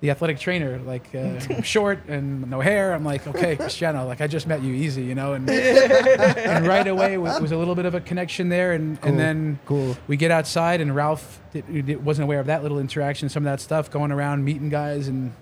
the 0.04 0.10
athletic 0.10 0.38
trainer, 0.38 0.78
like 0.80 1.14
uh, 1.14 1.40
I'm 1.48 1.62
short 1.76 1.98
and 2.08 2.50
no 2.50 2.60
hair. 2.60 2.92
I'm 2.92 3.06
like, 3.06 3.26
okay, 3.26 3.56
Cristiano, 3.64 4.06
like 4.06 4.20
I 4.20 4.26
just 4.26 4.46
met 4.46 4.60
you, 4.60 4.74
easy, 4.74 5.02
you 5.02 5.14
know. 5.14 5.32
And, 5.32 5.48
and 6.38 6.66
right 6.66 6.86
away 6.86 7.16
was, 7.16 7.40
was 7.40 7.52
a 7.52 7.56
little 7.56 7.74
bit 7.74 7.86
of 7.86 7.94
a 7.94 8.02
connection 8.02 8.50
there, 8.50 8.72
and, 8.74 9.00
Cool, 9.00 9.10
and 9.10 9.18
then 9.18 9.58
cool. 9.64 9.96
we 10.06 10.18
get 10.18 10.30
outside, 10.30 10.82
and 10.82 10.94
Ralph 10.94 11.40
did, 11.54 11.86
did- 11.86 12.04
wasn't 12.04 12.24
aware 12.24 12.38
of 12.38 12.44
that 12.48 12.62
little 12.62 12.78
interaction, 12.80 13.30
some 13.30 13.46
of 13.46 13.50
that 13.50 13.62
stuff, 13.62 13.90
going 13.90 14.12
around 14.12 14.44
meeting 14.44 14.68
guys, 14.68 15.08
and 15.08 15.32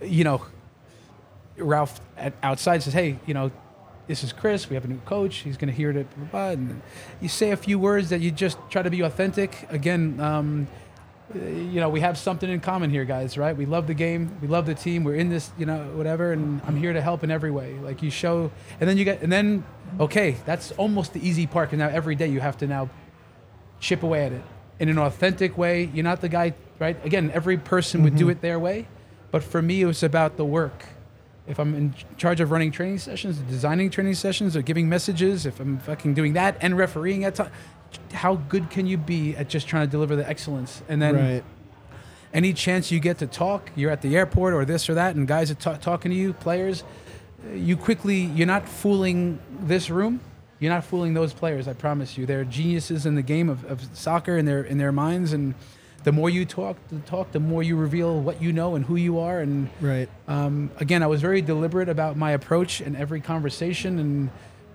you 0.00 0.24
know, 0.24 0.40
Ralph 1.58 2.00
at, 2.16 2.32
outside 2.42 2.82
says, 2.82 2.94
hey, 2.94 3.18
you 3.26 3.34
know. 3.34 3.50
This 4.06 4.24
is 4.24 4.32
Chris. 4.32 4.70
We 4.70 4.74
have 4.74 4.86
a 4.86 4.88
new 4.88 5.00
coach. 5.04 5.36
He's 5.40 5.58
going 5.58 5.68
to 5.68 5.74
hear 5.76 5.90
it. 5.90 6.06
blah, 6.16 6.24
blah, 6.24 6.30
blah. 6.30 6.48
And 6.52 6.80
you 7.20 7.28
say 7.28 7.50
a 7.50 7.58
few 7.58 7.78
words 7.78 8.08
that 8.08 8.22
you 8.22 8.30
just 8.30 8.56
try 8.70 8.80
to 8.80 8.88
be 8.88 9.02
authentic. 9.02 9.66
Again, 9.68 10.18
um, 10.18 10.66
you 11.34 11.80
know, 11.80 11.88
we 11.88 12.00
have 12.00 12.16
something 12.16 12.48
in 12.48 12.60
common 12.60 12.90
here, 12.90 13.04
guys, 13.04 13.36
right? 13.36 13.56
We 13.56 13.66
love 13.66 13.86
the 13.86 13.94
game, 13.94 14.36
we 14.40 14.48
love 14.48 14.64
the 14.64 14.74
team, 14.74 15.04
we're 15.04 15.16
in 15.16 15.28
this, 15.28 15.50
you 15.58 15.66
know, 15.66 15.84
whatever, 15.94 16.32
and 16.32 16.60
I'm 16.66 16.76
here 16.76 16.92
to 16.92 17.02
help 17.02 17.22
in 17.22 17.30
every 17.30 17.50
way. 17.50 17.74
Like 17.74 18.02
you 18.02 18.10
show, 18.10 18.50
and 18.80 18.88
then 18.88 18.96
you 18.96 19.04
get, 19.04 19.22
and 19.22 19.30
then, 19.30 19.64
okay, 20.00 20.36
that's 20.46 20.72
almost 20.72 21.12
the 21.12 21.26
easy 21.26 21.46
part, 21.46 21.68
because 21.68 21.78
now 21.80 21.88
every 21.88 22.14
day 22.14 22.28
you 22.28 22.40
have 22.40 22.56
to 22.58 22.66
now 22.66 22.88
chip 23.78 24.02
away 24.02 24.24
at 24.24 24.32
it 24.32 24.42
in 24.78 24.88
an 24.88 24.98
authentic 24.98 25.58
way. 25.58 25.90
You're 25.92 26.04
not 26.04 26.20
the 26.20 26.28
guy, 26.28 26.54
right? 26.78 27.04
Again, 27.04 27.30
every 27.34 27.58
person 27.58 28.02
would 28.04 28.16
do 28.16 28.24
mm-hmm. 28.24 28.30
it 28.30 28.40
their 28.40 28.58
way, 28.58 28.88
but 29.30 29.44
for 29.44 29.60
me, 29.60 29.82
it 29.82 29.86
was 29.86 30.02
about 30.02 30.38
the 30.38 30.44
work. 30.44 30.84
If 31.46 31.58
I'm 31.58 31.74
in 31.74 31.94
charge 32.18 32.40
of 32.40 32.50
running 32.50 32.70
training 32.70 32.98
sessions, 32.98 33.38
designing 33.38 33.88
training 33.88 34.14
sessions, 34.14 34.54
or 34.54 34.62
giving 34.62 34.88
messages, 34.88 35.46
if 35.46 35.60
I'm 35.60 35.78
fucking 35.78 36.12
doing 36.14 36.34
that 36.34 36.56
and 36.60 36.76
refereeing 36.76 37.24
at 37.24 37.36
time, 37.36 37.50
how 38.12 38.36
good 38.36 38.70
can 38.70 38.86
you 38.86 38.96
be 38.98 39.36
at 39.36 39.48
just 39.48 39.66
trying 39.68 39.86
to 39.86 39.90
deliver 39.90 40.16
the 40.16 40.28
excellence? 40.28 40.82
And 40.88 41.00
then 41.00 41.14
Right. 41.14 41.44
any 42.32 42.52
chance 42.52 42.90
you 42.90 43.00
get 43.00 43.18
to 43.18 43.26
talk, 43.26 43.70
you're 43.74 43.90
at 43.90 44.02
the 44.02 44.16
airport 44.16 44.54
or 44.54 44.64
this 44.64 44.88
or 44.88 44.94
that, 44.94 45.14
and 45.16 45.26
guys 45.26 45.50
are 45.50 45.54
ta- 45.54 45.76
talking 45.76 46.10
to 46.10 46.16
you, 46.16 46.32
players, 46.32 46.84
you 47.54 47.76
quickly, 47.76 48.16
you're 48.16 48.46
not 48.46 48.68
fooling 48.68 49.38
this 49.62 49.90
room. 49.90 50.20
You're 50.60 50.72
not 50.72 50.82
fooling 50.84 51.14
those 51.14 51.32
players. 51.32 51.68
I 51.68 51.72
promise 51.72 52.18
you, 52.18 52.26
they're 52.26 52.44
geniuses 52.44 53.06
in 53.06 53.14
the 53.14 53.22
game 53.22 53.48
of, 53.48 53.64
of 53.66 53.80
soccer 53.96 54.36
in 54.36 54.44
their 54.44 54.62
in 54.62 54.76
their 54.78 54.90
minds. 54.90 55.32
And 55.32 55.54
the 56.02 56.10
more 56.10 56.28
you 56.28 56.44
talk, 56.44 56.76
the 56.88 56.98
talk, 57.00 57.30
the 57.30 57.38
more 57.38 57.62
you 57.62 57.76
reveal 57.76 58.20
what 58.20 58.42
you 58.42 58.52
know 58.52 58.74
and 58.74 58.84
who 58.84 58.96
you 58.96 59.20
are. 59.20 59.38
And 59.38 59.70
Right. 59.80 60.08
um, 60.26 60.70
again, 60.78 61.04
I 61.04 61.06
was 61.06 61.20
very 61.20 61.42
deliberate 61.42 61.88
about 61.88 62.16
my 62.16 62.32
approach 62.32 62.80
in 62.80 62.96
every 62.96 63.20
conversation, 63.20 64.00
and 64.00 64.30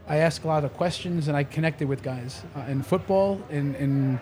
I 0.08 0.18
asked 0.18 0.44
a 0.44 0.48
lot 0.48 0.64
of 0.66 0.74
questions, 0.74 1.28
and 1.28 1.38
I 1.38 1.44
connected 1.44 1.88
with 1.88 2.04
guys 2.04 2.44
uh, 2.56 2.62
in 2.70 2.84
football, 2.84 3.42
and 3.50 3.76
and 3.76 4.20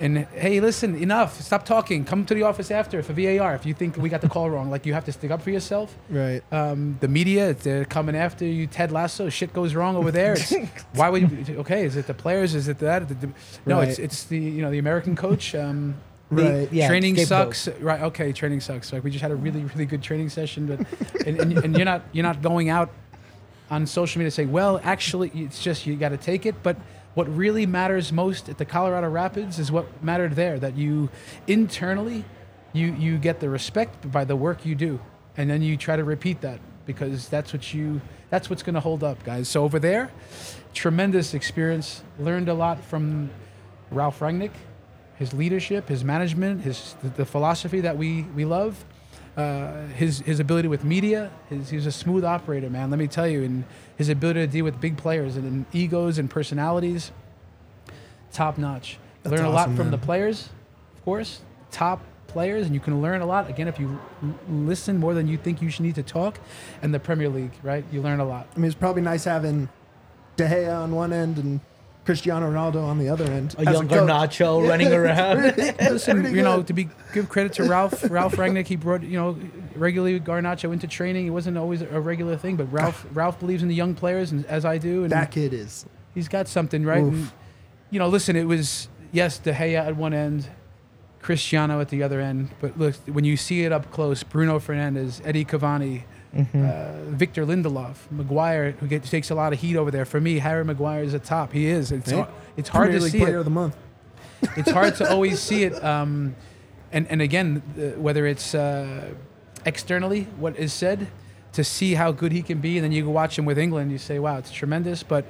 and 0.00 0.18
hey, 0.32 0.60
listen, 0.60 0.96
enough, 0.96 1.40
stop 1.40 1.64
talking, 1.64 2.04
come 2.04 2.24
to 2.26 2.34
the 2.34 2.42
office 2.42 2.70
after 2.72 3.00
for 3.02 3.12
VAR 3.12 3.54
if 3.54 3.64
you 3.64 3.74
think 3.74 3.96
we 3.96 4.08
got 4.08 4.22
the 4.22 4.28
call 4.28 4.50
wrong. 4.50 4.68
Like 4.70 4.86
you 4.86 4.92
have 4.94 5.04
to 5.04 5.12
stick 5.12 5.30
up 5.30 5.40
for 5.42 5.50
yourself. 5.50 5.96
Right. 6.10 6.42
Um, 6.50 6.96
the 7.00 7.06
media, 7.06 7.54
they're 7.54 7.84
coming 7.84 8.16
after 8.16 8.44
you, 8.44 8.66
Ted 8.66 8.90
Lasso. 8.90 9.28
Shit 9.28 9.52
goes 9.52 9.74
wrong 9.74 9.94
over 9.94 10.10
there. 10.10 10.32
It's, 10.32 10.52
why 10.94 11.10
would 11.10 11.48
you? 11.48 11.58
Okay, 11.58 11.84
is 11.84 11.96
it 11.96 12.06
the 12.08 12.14
players? 12.14 12.54
Is 12.54 12.66
it 12.68 12.78
that? 12.80 13.06
The, 13.08 13.14
the- 13.14 13.32
no, 13.66 13.80
it's 13.80 13.98
Right. 13.98 14.04
it's 14.06 14.24
the 14.24 14.38
you 14.38 14.62
know 14.62 14.70
the 14.70 14.78
American 14.78 15.14
coach. 15.16 15.54
Um, 15.54 15.96
Right. 16.30 16.72
Yeah, 16.72 16.88
training 16.88 17.16
sucks. 17.18 17.68
Right. 17.80 18.00
Okay. 18.00 18.32
Training 18.32 18.60
sucks. 18.60 18.92
Like 18.92 19.04
we 19.04 19.10
just 19.10 19.22
had 19.22 19.30
a 19.30 19.36
really, 19.36 19.62
really 19.62 19.84
good 19.84 20.02
training 20.02 20.30
session, 20.30 20.66
but 20.66 20.80
and, 21.26 21.38
and, 21.38 21.58
and 21.58 21.76
you're 21.76 21.84
not 21.84 22.02
you're 22.12 22.24
not 22.24 22.42
going 22.42 22.70
out 22.70 22.90
on 23.70 23.86
social 23.86 24.18
media 24.18 24.30
say, 24.30 24.46
well, 24.46 24.80
actually, 24.82 25.30
it's 25.34 25.62
just 25.62 25.86
you 25.86 25.96
got 25.96 26.10
to 26.10 26.16
take 26.16 26.46
it. 26.46 26.62
But 26.62 26.76
what 27.14 27.34
really 27.34 27.66
matters 27.66 28.12
most 28.12 28.48
at 28.48 28.58
the 28.58 28.64
Colorado 28.64 29.08
Rapids 29.08 29.58
is 29.58 29.70
what 29.72 30.02
mattered 30.02 30.34
there. 30.34 30.58
That 30.58 30.76
you 30.76 31.10
internally, 31.46 32.24
you 32.72 32.94
you 32.94 33.18
get 33.18 33.40
the 33.40 33.48
respect 33.48 34.10
by 34.10 34.24
the 34.24 34.36
work 34.36 34.66
you 34.66 34.74
do, 34.74 35.00
and 35.36 35.48
then 35.48 35.62
you 35.62 35.76
try 35.76 35.96
to 35.96 36.04
repeat 36.04 36.40
that 36.42 36.60
because 36.86 37.28
that's 37.28 37.52
what 37.52 37.72
you 37.72 38.00
that's 38.30 38.50
what's 38.50 38.62
going 38.62 38.74
to 38.74 38.80
hold 38.80 39.04
up, 39.04 39.22
guys. 39.24 39.48
So 39.48 39.64
over 39.64 39.78
there, 39.78 40.10
tremendous 40.72 41.34
experience. 41.34 42.02
Learned 42.18 42.48
a 42.48 42.54
lot 42.54 42.82
from 42.84 43.30
Ralph 43.90 44.20
Rangnick 44.20 44.52
his 45.16 45.32
leadership, 45.32 45.88
his 45.88 46.04
management, 46.04 46.62
his 46.62 46.94
the, 47.02 47.08
the 47.10 47.24
philosophy 47.24 47.80
that 47.80 47.96
we 47.96 48.22
we 48.34 48.44
love, 48.44 48.84
uh, 49.36 49.86
his 49.88 50.20
his 50.20 50.40
ability 50.40 50.68
with 50.68 50.84
media. 50.84 51.30
His, 51.48 51.70
he's 51.70 51.86
a 51.86 51.92
smooth 51.92 52.24
operator, 52.24 52.70
man. 52.70 52.90
Let 52.90 52.98
me 52.98 53.06
tell 53.06 53.26
you, 53.26 53.42
and 53.42 53.64
his 53.96 54.08
ability 54.08 54.40
to 54.40 54.46
deal 54.46 54.64
with 54.64 54.80
big 54.80 54.96
players 54.96 55.36
and, 55.36 55.44
and 55.44 55.66
egos 55.72 56.18
and 56.18 56.30
personalities, 56.30 57.12
top 58.32 58.58
notch. 58.58 58.98
Learn 59.24 59.44
a 59.44 59.50
lot 59.50 59.66
from 59.66 59.76
man. 59.76 59.90
the 59.90 59.98
players, 59.98 60.50
of 60.96 61.04
course, 61.04 61.40
top 61.70 62.02
players, 62.26 62.66
and 62.66 62.74
you 62.74 62.80
can 62.80 63.00
learn 63.00 63.22
a 63.22 63.26
lot 63.26 63.48
again 63.48 63.68
if 63.68 63.78
you 63.78 63.98
l- 64.22 64.34
listen 64.48 64.98
more 64.98 65.14
than 65.14 65.26
you 65.26 65.36
think 65.36 65.62
you 65.62 65.70
should 65.70 65.84
need 65.84 65.94
to 65.94 66.02
talk. 66.02 66.38
And 66.82 66.92
the 66.92 67.00
Premier 67.00 67.28
League, 67.28 67.52
right? 67.62 67.84
You 67.90 68.02
learn 68.02 68.20
a 68.20 68.24
lot. 68.24 68.48
I 68.54 68.58
mean, 68.58 68.66
it's 68.66 68.74
probably 68.74 69.02
nice 69.02 69.24
having 69.24 69.68
De 70.36 70.46
Gea 70.46 70.76
on 70.82 70.94
one 70.94 71.12
end 71.12 71.38
and 71.38 71.60
Cristiano 72.04 72.50
Ronaldo 72.50 72.84
on 72.84 72.98
the 72.98 73.08
other 73.08 73.24
end. 73.24 73.54
A 73.58 73.60
as 73.60 73.74
young 73.74 73.88
coach. 73.88 74.00
Garnacho 74.00 74.68
running 74.68 74.92
around. 74.92 75.56
Listen, 75.56 76.20
Pretty 76.20 76.36
you 76.36 76.42
know, 76.42 76.62
to 76.62 76.72
be 76.72 76.88
give 77.12 77.28
credit 77.28 77.54
to 77.54 77.64
Ralph 77.64 78.08
Ralph 78.10 78.36
Rangnick, 78.36 78.66
he 78.66 78.76
brought 78.76 79.02
you 79.02 79.18
know 79.18 79.38
regularly 79.74 80.20
Garnacho 80.20 80.72
into 80.72 80.86
training. 80.86 81.26
It 81.26 81.30
wasn't 81.30 81.56
always 81.56 81.80
a 81.82 82.00
regular 82.00 82.36
thing, 82.36 82.56
but 82.56 82.70
Ralph 82.72 83.06
ah. 83.06 83.12
Ralph 83.14 83.40
believes 83.40 83.62
in 83.62 83.68
the 83.68 83.74
young 83.74 83.94
players, 83.94 84.32
and 84.32 84.44
as 84.46 84.64
I 84.64 84.78
do, 84.78 85.02
and 85.04 85.12
That 85.12 85.30
kid 85.30 85.54
is. 85.54 85.86
he's 86.14 86.28
got 86.28 86.46
something 86.46 86.84
right. 86.84 87.02
And, 87.02 87.30
you 87.90 87.98
know, 87.98 88.08
listen, 88.08 88.36
it 88.36 88.44
was 88.44 88.88
yes, 89.12 89.38
De 89.38 89.52
Gea 89.52 89.76
at 89.86 89.96
one 89.96 90.12
end, 90.12 90.48
Cristiano 91.22 91.80
at 91.80 91.88
the 91.88 92.02
other 92.02 92.20
end, 92.20 92.50
but 92.60 92.78
look 92.78 92.94
when 93.06 93.24
you 93.24 93.36
see 93.36 93.64
it 93.64 93.72
up 93.72 93.90
close, 93.90 94.22
Bruno 94.22 94.58
Fernandes, 94.58 95.22
Eddie 95.24 95.44
Cavani. 95.44 96.04
Mm-hmm. 96.34 96.66
Uh, 96.66 97.10
Victor 97.16 97.46
Lindelof, 97.46 98.10
Maguire, 98.10 98.72
who 98.72 98.88
gets, 98.88 99.08
takes 99.08 99.30
a 99.30 99.34
lot 99.34 99.52
of 99.52 99.60
heat 99.60 99.76
over 99.76 99.90
there. 99.90 100.04
For 100.04 100.20
me, 100.20 100.38
Harry 100.38 100.64
Maguire 100.64 101.02
is 101.04 101.14
a 101.14 101.18
top. 101.20 101.52
He 101.52 101.66
is. 101.66 101.92
It's, 101.92 102.10
hard, 102.10 102.28
it's 102.56 102.68
hard 102.68 102.86
Premier 102.86 102.98
to 102.98 103.04
League 103.04 103.12
see 103.12 103.18
Player 103.20 103.36
it 103.36 103.38
of 103.38 103.44
the 103.44 103.50
month. 103.50 103.76
it's 104.56 104.70
hard 104.70 104.96
to 104.96 105.10
always 105.12 105.38
see 105.40 105.62
it. 105.64 105.82
Um, 105.84 106.34
and 106.92 107.06
and 107.08 107.22
again, 107.22 107.62
uh, 107.76 108.00
whether 108.00 108.26
it's 108.26 108.54
uh, 108.54 109.12
externally 109.64 110.24
what 110.38 110.56
is 110.56 110.72
said, 110.72 111.08
to 111.52 111.62
see 111.64 111.94
how 111.94 112.10
good 112.12 112.32
he 112.32 112.42
can 112.42 112.60
be, 112.60 112.76
and 112.78 112.84
then 112.84 112.92
you 112.92 113.04
go 113.04 113.10
watch 113.10 113.38
him 113.38 113.44
with 113.44 113.58
England, 113.58 113.92
you 113.92 113.98
say, 113.98 114.18
"Wow, 114.18 114.38
it's 114.38 114.50
tremendous." 114.50 115.02
But 115.02 115.24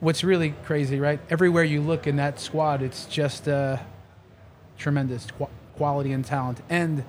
what's 0.00 0.24
really 0.24 0.54
crazy, 0.64 0.98
right? 1.00 1.20
Everywhere 1.30 1.64
you 1.64 1.80
look 1.80 2.06
in 2.06 2.16
that 2.16 2.40
squad, 2.40 2.82
it's 2.82 3.06
just 3.06 3.48
uh, 3.48 3.78
tremendous 4.78 5.26
qu- 5.30 5.48
quality 5.76 6.12
and 6.12 6.24
talent. 6.24 6.60
And 6.68 7.04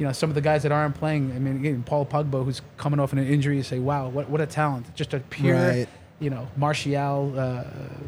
you 0.00 0.06
know, 0.06 0.12
some 0.12 0.30
of 0.30 0.34
the 0.34 0.40
guys 0.40 0.62
that 0.62 0.72
aren't 0.72 0.94
playing. 0.94 1.30
I 1.32 1.38
mean, 1.38 1.56
again, 1.56 1.82
Paul 1.82 2.06
Pogba, 2.06 2.42
who's 2.42 2.62
coming 2.78 2.98
off 2.98 3.12
an 3.12 3.18
injury, 3.18 3.58
you 3.58 3.62
say, 3.62 3.78
"Wow, 3.78 4.08
what 4.08 4.30
what 4.30 4.40
a 4.40 4.46
talent!" 4.46 4.92
Just 4.96 5.12
a 5.12 5.20
pure. 5.20 5.54
Right. 5.54 5.88
You 6.20 6.30
know, 6.30 6.48
Martial. 6.56 7.38
Uh, 7.38 7.64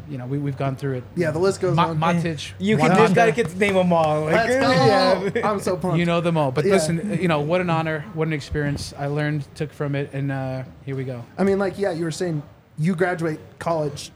you 0.09 0.17
know, 0.17 0.25
we 0.25 0.39
we've 0.39 0.57
gone 0.57 0.75
through 0.75 0.93
it. 0.95 1.03
Yeah, 1.15 1.29
the 1.29 1.37
list 1.37 1.61
goes 1.61 1.75
Ma- 1.75 1.89
on. 1.89 1.99
Matic. 1.99 2.53
You 2.57 2.77
can 2.77 2.95
just 2.95 3.13
gotta 3.13 3.31
get 3.31 3.49
to 3.49 3.57
name 3.59 3.75
them 3.75 3.93
all. 3.93 4.23
Like, 4.25 4.33
Let's 4.49 4.55
go. 4.55 5.39
yeah. 5.39 5.47
I'm 5.51 5.59
so 5.59 5.77
pumped. 5.77 5.99
You 5.99 6.05
know 6.05 6.19
them 6.19 6.35
all. 6.35 6.51
But 6.51 6.65
Yeah. 6.65 6.73
listen, 6.73 7.19
you 7.21 7.27
know, 7.27 7.41
what 7.41 7.61
an 7.61 7.69
honor, 7.69 8.05
what 8.15 8.27
an 8.27 8.33
experience 8.33 8.91
I 8.97 9.05
learned, 9.05 9.45
took 9.53 9.71
from 9.71 9.93
it, 9.93 10.09
and 10.13 10.31
uh, 10.31 10.63
here 10.85 10.95
we 10.95 11.03
go. 11.03 11.23
I 11.37 11.43
mean, 11.43 11.59
like, 11.59 11.77
yeah, 11.77 11.91
you 11.91 12.05
were 12.05 12.11
saying 12.11 12.41
you 12.79 12.95
graduate 12.95 13.39
college 13.59 14.11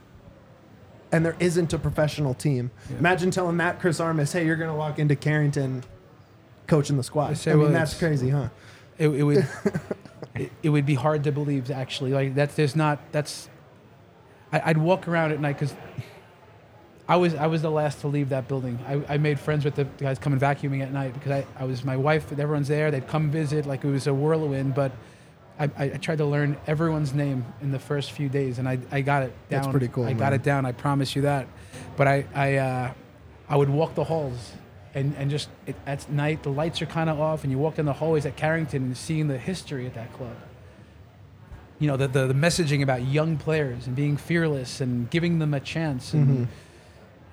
and 1.12 1.24
there 1.24 1.36
isn't 1.40 1.72
a 1.74 1.78
professional 1.78 2.34
team. 2.34 2.72
Imagine 2.98 3.30
telling 3.32 3.56
Matt 3.56 3.80
Chris 3.80 4.00
Armas, 4.00 4.32
hey, 4.34 4.46
you're 4.48 4.56
going 4.56 4.70
to 4.72 4.76
walk 4.76 4.98
into 5.00 5.16
Carrington 5.16 5.84
coaching 6.68 6.98
the 6.98 7.04
I 7.04 7.06
squad. 7.06 7.38
say, 7.38 7.52
I 7.52 7.54
mean, 7.56 7.64
well, 7.64 7.72
that's 7.72 7.98
crazy, 7.98 8.30
huh? 8.30 8.50
It, 8.98 9.10
it 9.10 9.24
would 9.24 9.48
it, 10.36 10.52
it 10.64 10.70
would 10.70 10.86
be 10.86 10.96
hard 10.96 11.24
to 11.26 11.32
believe, 11.32 11.72
actually. 11.72 12.12
Like, 12.12 12.36
that's, 12.36 12.56
there's 12.56 12.76
not, 12.76 13.00
that's, 13.12 13.50
I, 14.52 14.62
I'd 14.66 14.78
walk 14.78 15.08
around 15.08 15.32
at 15.32 15.40
night 15.40 15.60
because 15.60 15.76
I 17.10 17.16
was 17.16 17.36
I 17.36 17.48
was 17.48 17.62
the 17.62 17.72
last 17.72 18.02
to 18.02 18.08
leave 18.08 18.30
that 18.30 18.48
building. 18.48 18.80
I, 18.86 19.14
I 19.14 19.18
made 19.18 19.40
friends 19.40 19.64
with 19.64 19.76
the 19.76 19.86
guys 19.86 20.20
coming 20.20 20.40
vacuuming 20.40 20.82
at 20.82 20.92
night 20.92 21.14
because 21.14 21.32
I, 21.32 21.46
I 21.58 21.64
was 21.64 21.86
my 21.86 21.96
wife. 21.96 22.38
Everyone's 22.38 22.68
there. 22.68 22.92
They'd 22.92 23.08
come 23.08 23.32
visit 23.32 23.66
like 23.66 23.86
it 23.86 23.90
was 23.90 24.08
a 24.08 24.14
whirlwind. 24.14 24.76
But 24.76 24.92
I, 25.58 25.66
I, 25.78 25.84
I 25.86 25.98
tried 25.98 26.18
to 26.18 26.26
learn 26.26 26.58
everyone's 26.68 27.14
name 27.14 27.46
in 27.62 27.72
the 27.72 27.80
first 27.80 28.12
few 28.12 28.28
days, 28.28 28.60
and 28.60 28.68
I, 28.68 28.78
I 28.92 29.02
got 29.02 29.24
it 29.24 29.34
down. 29.50 29.62
That's 29.62 29.68
pretty 29.68 29.88
cool, 29.88 30.04
I 30.04 30.14
got 30.14 30.34
it 30.34 30.44
down. 30.44 30.66
I 30.66 30.74
promise 30.74 31.16
you 31.16 31.22
that. 31.22 31.48
But 31.96 32.08
I 32.08 32.26
I 32.36 32.56
uh, 32.56 32.94
I 33.48 33.56
would 33.56 33.70
walk 33.70 33.96
the 33.96 34.04
halls. 34.04 34.54
And, 34.94 35.16
and 35.18 35.30
just 35.30 35.50
it, 35.66 35.76
at 35.86 36.10
night, 36.10 36.44
the 36.44 36.50
lights 36.50 36.82
are 36.82 36.86
kind 36.86 37.10
of 37.10 37.20
off, 37.20 37.44
and 37.44 37.52
you 37.52 37.58
walk 37.58 37.78
in 37.78 37.86
the 37.86 37.94
hallways 37.94 38.26
at 38.26 38.36
Carrington 38.36 38.84
and 38.84 38.98
seeing 38.98 39.28
the 39.28 39.38
history 39.38 39.86
at 39.86 39.94
that 39.94 40.12
club. 40.14 40.36
You 41.80 41.88
know 41.88 41.98
the, 41.98 42.08
the 42.08 42.28
the 42.28 42.34
messaging 42.34 42.82
about 42.82 43.06
young 43.06 43.38
players 43.38 43.86
and 43.86 43.96
being 43.96 44.18
fearless 44.18 44.82
and 44.82 45.08
giving 45.12 45.38
them 45.38 45.54
a 45.54 45.60
chance 45.60 46.12
and 46.12 46.28
mm-hmm. 46.28 46.44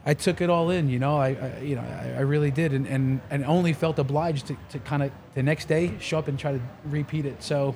I 0.04 0.12
took 0.12 0.42
it 0.42 0.50
all 0.50 0.68
in 0.68 0.90
you 0.90 0.98
know 0.98 1.16
I, 1.16 1.28
I 1.28 1.60
you 1.60 1.76
know 1.76 1.80
I, 1.80 2.16
I 2.18 2.20
really 2.20 2.50
did 2.50 2.74
and, 2.74 2.86
and 2.86 3.22
and 3.30 3.42
only 3.46 3.72
felt 3.72 3.98
obliged 3.98 4.48
to, 4.48 4.56
to 4.72 4.78
kind 4.80 5.02
of 5.02 5.12
the 5.34 5.42
next 5.42 5.66
day 5.66 5.96
show 5.98 6.18
up 6.18 6.28
and 6.28 6.38
try 6.38 6.52
to 6.52 6.60
repeat 6.84 7.24
it. 7.24 7.42
So 7.42 7.74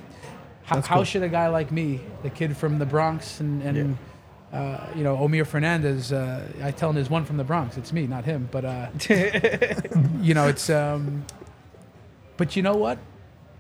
how, 0.65 0.83
cool. 0.83 1.05
should 1.05 1.23
a 1.23 1.29
guy 1.31 1.49
like 1.49 1.73
me 1.73 2.01
the 2.23 2.29
kid 2.29 2.55
from 2.55 2.79
the 2.79 2.85
Bronx 2.85 3.41
and 3.41 3.63
and 3.63 3.97
uh, 4.53 4.87
you 4.95 5.05
know 5.05 5.17
Omir 5.17 5.47
Fernandez 5.47 6.13
uh, 6.13 6.47
I 6.63 6.71
tell 6.71 6.91
him 6.91 6.95
there's 6.95 7.11
one 7.11 7.25
from 7.25 7.37
the 7.37 7.45
Bronx. 7.45 7.77
It's 7.77 7.93
me 7.93 8.07
not 8.07 8.25
him. 8.25 8.49
But 8.51 8.65
uh, 8.65 8.89
you 10.21 10.35
know 10.35 10.49
it's 10.49 10.71
um 10.71 11.25
but 12.37 12.57
you 12.57 12.63
know 12.63 12.75
what? 12.75 12.99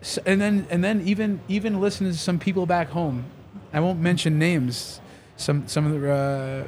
S 0.00 0.18
and 0.24 0.40
then 0.40 0.66
and 0.70 0.82
then 0.82 1.02
even 1.02 1.40
even 1.48 1.80
listening 1.80 2.12
to 2.12 2.18
some 2.18 2.38
people 2.38 2.66
back 2.66 2.88
home 2.90 3.24
i 3.72 3.80
won't 3.80 3.98
mention 3.98 4.38
names 4.38 5.00
some 5.36 5.66
some 5.66 5.84
of 5.86 6.00
the 6.00 6.12
uh, 6.12 6.64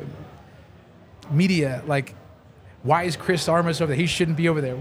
media 1.30 1.83
like 1.87 2.14
why 2.83 3.04
is 3.04 3.16
chris 3.16 3.48
armas 3.48 3.80
over 3.80 3.90
there? 3.90 3.96
He 3.96 4.06
shouldn't 4.06 4.37
be 4.37 4.48
over 4.48 4.61
there 4.61 4.76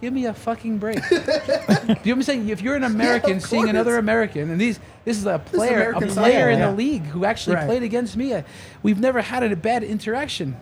give 0.00 0.12
me 0.12 0.26
a 0.26 0.34
fucking 0.34 0.78
break 0.78 0.96
do 1.08 1.14
you 1.16 1.20
know 1.20 1.86
what 1.86 2.06
i'm 2.08 2.22
saying 2.22 2.48
if 2.48 2.60
you're 2.60 2.76
an 2.76 2.84
american 2.84 3.36
of 3.38 3.42
seeing 3.42 3.68
another 3.68 3.92
course. 3.92 4.00
american 4.00 4.50
and 4.50 4.60
these 4.60 4.78
this 5.04 5.16
is 5.16 5.24
a 5.26 5.38
player 5.38 5.70
a 5.70 5.74
American 5.96 6.08
player 6.10 6.32
soccer, 6.40 6.50
in 6.50 6.58
yeah. 6.58 6.70
the 6.70 6.76
league 6.76 7.04
who 7.06 7.24
actually 7.24 7.56
Right. 7.56 7.66
played 7.66 7.82
against 7.82 8.16
me 8.16 8.34
I- 8.34 8.44
we've 8.82 9.00
never 9.00 9.20
had 9.22 9.42
a 9.42 9.56
bad 9.56 9.82
interaction 9.82 10.56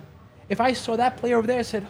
if 0.49 0.61
i 0.61 0.73
saw 0.73 0.97
that 0.97 1.17
player 1.17 1.37
over 1.39 1.47
there 1.47 1.59
i 1.59 1.63
said 1.63 1.87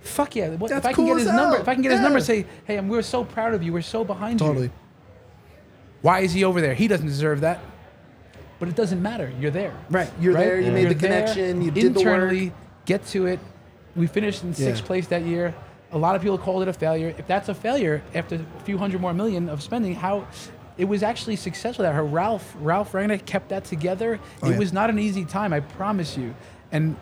fuck 0.00 0.34
yeah 0.36 0.50
what, 0.50 0.70
if 0.70 0.74
That's 0.76 0.86
i 0.86 0.92
can 0.92 1.04
cool 1.04 1.14
get 1.14 1.20
as 1.22 1.26
his 1.26 1.32
number 1.32 1.52
hell. 1.56 1.62
if 1.62 1.68
i 1.68 1.74
can 1.74 1.82
get 1.82 1.92
his 1.92 2.00
number 2.00 2.18
Yeah. 2.18 2.24
say 2.24 2.46
hey 2.64 2.76
I'm, 2.76 2.88
we're 2.88 3.02
so 3.02 3.24
proud 3.24 3.54
of 3.54 3.62
you 3.62 3.72
we're 3.72 3.82
so 3.82 4.04
behind 4.04 4.40
you 4.40 4.46
Totally. 4.46 4.70
why 6.02 6.20
is 6.20 6.32
he 6.32 6.44
over 6.44 6.60
there? 6.60 6.74
He 6.74 6.86
doesn't 6.88 7.06
deserve 7.06 7.40
that. 7.40 7.60
But 8.58 8.68
it 8.68 8.76
doesn't 8.76 9.02
matter. 9.02 9.32
You're 9.40 9.50
there. 9.50 9.74
Right. 9.90 10.10
You're 10.20 10.32
right? 10.34 10.44
there. 10.44 10.60
You 10.60 10.70
made 10.72 10.82
You're 10.82 10.94
the 10.94 11.00
there. 11.08 11.20
connection. 11.26 11.62
You 11.62 11.70
did 11.70 11.94
the 11.94 12.00
work. 12.00 12.06
Internally, 12.06 12.52
get 12.84 13.04
to 13.08 13.26
it. 13.26 13.40
We 13.96 14.06
finished 14.06 14.42
in 14.44 14.54
sixth 14.54 14.82
Yeah. 14.82 14.86
place 14.86 15.06
that 15.08 15.22
year. 15.22 15.54
A 15.92 15.98
lot 15.98 16.16
of 16.16 16.22
people 16.22 16.38
called 16.38 16.62
it 16.62 16.68
a 16.68 16.72
failure. 16.72 17.14
If 17.16 17.26
that's 17.26 17.48
a 17.48 17.54
failure 17.54 18.02
after 18.14 18.36
a 18.36 18.60
few 18.64 18.76
hundred 18.78 19.00
more 19.00 19.14
million 19.14 19.48
of 19.48 19.62
spending, 19.62 19.94
how 19.94 20.26
it 20.78 20.84
was 20.84 21.02
actually 21.02 21.36
successful. 21.36 21.84
That 21.84 21.94
her 21.94 22.04
Ralph 22.04 22.54
Ralph 22.58 22.92
Rangnick 22.92 23.24
kept 23.24 23.48
that 23.50 23.64
together. 23.64 24.18
Oh, 24.42 24.48
it 24.48 24.52
yeah. 24.52 24.58
was 24.58 24.72
not 24.72 24.90
an 24.90 24.98
easy 24.98 25.24
time. 25.24 25.52
I 25.52 25.60
promise 25.60 26.16
you. 26.16 26.34
And 26.72 26.96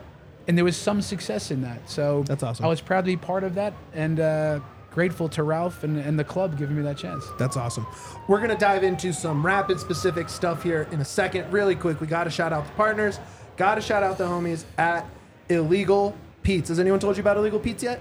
and 0.46 0.56
there 0.56 0.64
was 0.64 0.76
some 0.76 1.00
success 1.00 1.50
in 1.50 1.62
that. 1.62 1.88
So 1.88 2.22
That's 2.24 2.42
awesome. 2.42 2.64
I 2.64 2.68
was 2.68 2.80
proud 2.80 3.02
to 3.02 3.06
be 3.06 3.16
part 3.16 3.44
of 3.44 3.54
that 3.54 3.72
and 3.94 4.20
uh, 4.20 4.60
grateful 4.90 5.28
to 5.30 5.42
Ralph 5.42 5.84
and, 5.84 5.98
and 5.98 6.18
the 6.18 6.24
club 6.24 6.58
giving 6.58 6.76
me 6.76 6.82
that 6.82 6.98
chance. 6.98 7.24
That's 7.38 7.56
awesome. 7.56 7.86
We're 8.28 8.38
going 8.38 8.50
to 8.50 8.56
dive 8.56 8.84
into 8.84 9.12
some 9.12 9.44
rapid 9.44 9.80
specific 9.80 10.28
stuff 10.28 10.62
here 10.62 10.86
in 10.92 11.00
a 11.00 11.04
second. 11.04 11.50
Really 11.52 11.74
quick, 11.74 12.00
we 12.00 12.06
got 12.06 12.24
to 12.24 12.30
shout 12.30 12.52
out 12.52 12.66
the 12.66 12.72
partners. 12.72 13.18
Got 13.56 13.76
to 13.76 13.80
shout 13.80 14.02
out 14.02 14.18
the 14.18 14.24
homies 14.24 14.64
at 14.76 15.06
Illegal 15.48 16.14
Pete's. 16.42 16.68
Has 16.68 16.78
anyone 16.78 17.00
told 17.00 17.16
you 17.16 17.22
about 17.22 17.36
Illegal 17.36 17.58
Pete's 17.58 17.82
yet? 17.82 18.00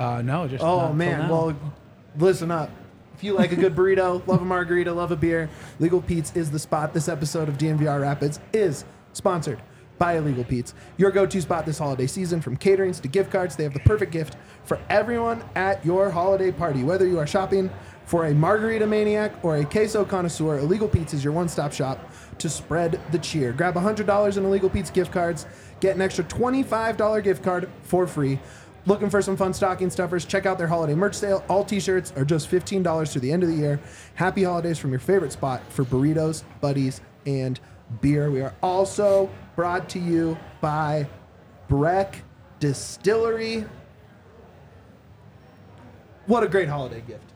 Uh, 0.00 0.22
no, 0.22 0.48
just 0.48 0.64
Oh 0.64 0.86
till 0.86 0.94
man, 0.94 1.18
now. 1.20 1.30
well, 1.30 1.56
listen 2.18 2.50
up. 2.50 2.70
If 3.14 3.22
you 3.22 3.34
like 3.34 3.52
a 3.52 3.56
good 3.56 3.76
burrito, 3.76 4.26
love 4.26 4.40
a 4.40 4.44
margarita, 4.46 4.90
love 4.92 5.12
a 5.12 5.16
beer, 5.16 5.50
Legal 5.78 6.00
Pete's 6.00 6.34
is 6.34 6.50
the 6.50 6.58
spot. 6.58 6.94
This 6.94 7.06
episode 7.06 7.50
of 7.50 7.58
DNVR 7.58 8.00
Rapids 8.00 8.40
is 8.54 8.86
sponsored 9.12 9.60
by 9.98 10.16
Illegal 10.16 10.44
Pete's, 10.44 10.72
your 10.96 11.10
go-to 11.10 11.42
spot 11.42 11.66
this 11.66 11.78
holiday 11.78 12.06
season. 12.06 12.40
From 12.40 12.56
caterings 12.56 12.98
to 13.02 13.08
gift 13.08 13.30
cards, 13.30 13.56
they 13.56 13.64
have 13.64 13.74
the 13.74 13.80
perfect 13.80 14.10
gift 14.10 14.36
for 14.64 14.80
everyone 14.88 15.44
at 15.54 15.84
your 15.84 16.08
holiday 16.08 16.50
party. 16.50 16.82
Whether 16.82 17.06
you 17.06 17.18
are 17.18 17.26
shopping 17.26 17.68
for 18.06 18.24
a 18.24 18.34
margarita 18.34 18.86
maniac 18.86 19.32
or 19.44 19.58
a 19.58 19.64
queso 19.66 20.06
connoisseur, 20.06 20.60
Illegal 20.60 20.88
Pete's 20.88 21.12
is 21.12 21.22
your 21.22 21.34
one-stop 21.34 21.74
shop 21.74 22.10
to 22.38 22.48
spread 22.48 22.98
the 23.12 23.18
cheer. 23.18 23.52
Grab 23.52 23.74
$100 23.74 24.36
in 24.38 24.44
Illegal 24.46 24.70
Pete's 24.70 24.88
gift 24.90 25.12
cards, 25.12 25.44
get 25.80 25.94
an 25.94 26.00
extra 26.00 26.24
$25 26.24 27.22
gift 27.22 27.42
card 27.44 27.68
for 27.82 28.06
free. 28.06 28.38
Looking 28.86 29.10
for 29.10 29.20
some 29.20 29.36
fun 29.36 29.52
stocking 29.52 29.90
stuffers? 29.90 30.24
Check 30.24 30.46
out 30.46 30.56
their 30.56 30.66
holiday 30.66 30.94
merch 30.94 31.14
sale. 31.14 31.44
All 31.48 31.64
t-shirts 31.64 32.12
are 32.16 32.24
just 32.24 32.50
$15 32.50 33.12
through 33.12 33.20
the 33.20 33.32
end 33.32 33.42
of 33.42 33.50
the 33.50 33.54
year. 33.54 33.78
Happy 34.14 34.44
holidays 34.44 34.78
from 34.78 34.90
your 34.90 35.00
favorite 35.00 35.32
spot 35.32 35.62
for 35.68 35.84
burritos, 35.84 36.44
buddies, 36.60 37.00
and 37.26 37.60
beer. 38.00 38.30
We 38.30 38.40
are 38.40 38.54
also 38.62 39.30
brought 39.54 39.88
to 39.90 39.98
you 39.98 40.38
by 40.60 41.06
Breck 41.68 42.22
Distillery. 42.58 43.66
What 46.26 46.42
a 46.42 46.48
great 46.48 46.68
holiday 46.68 47.02
gift. 47.06 47.32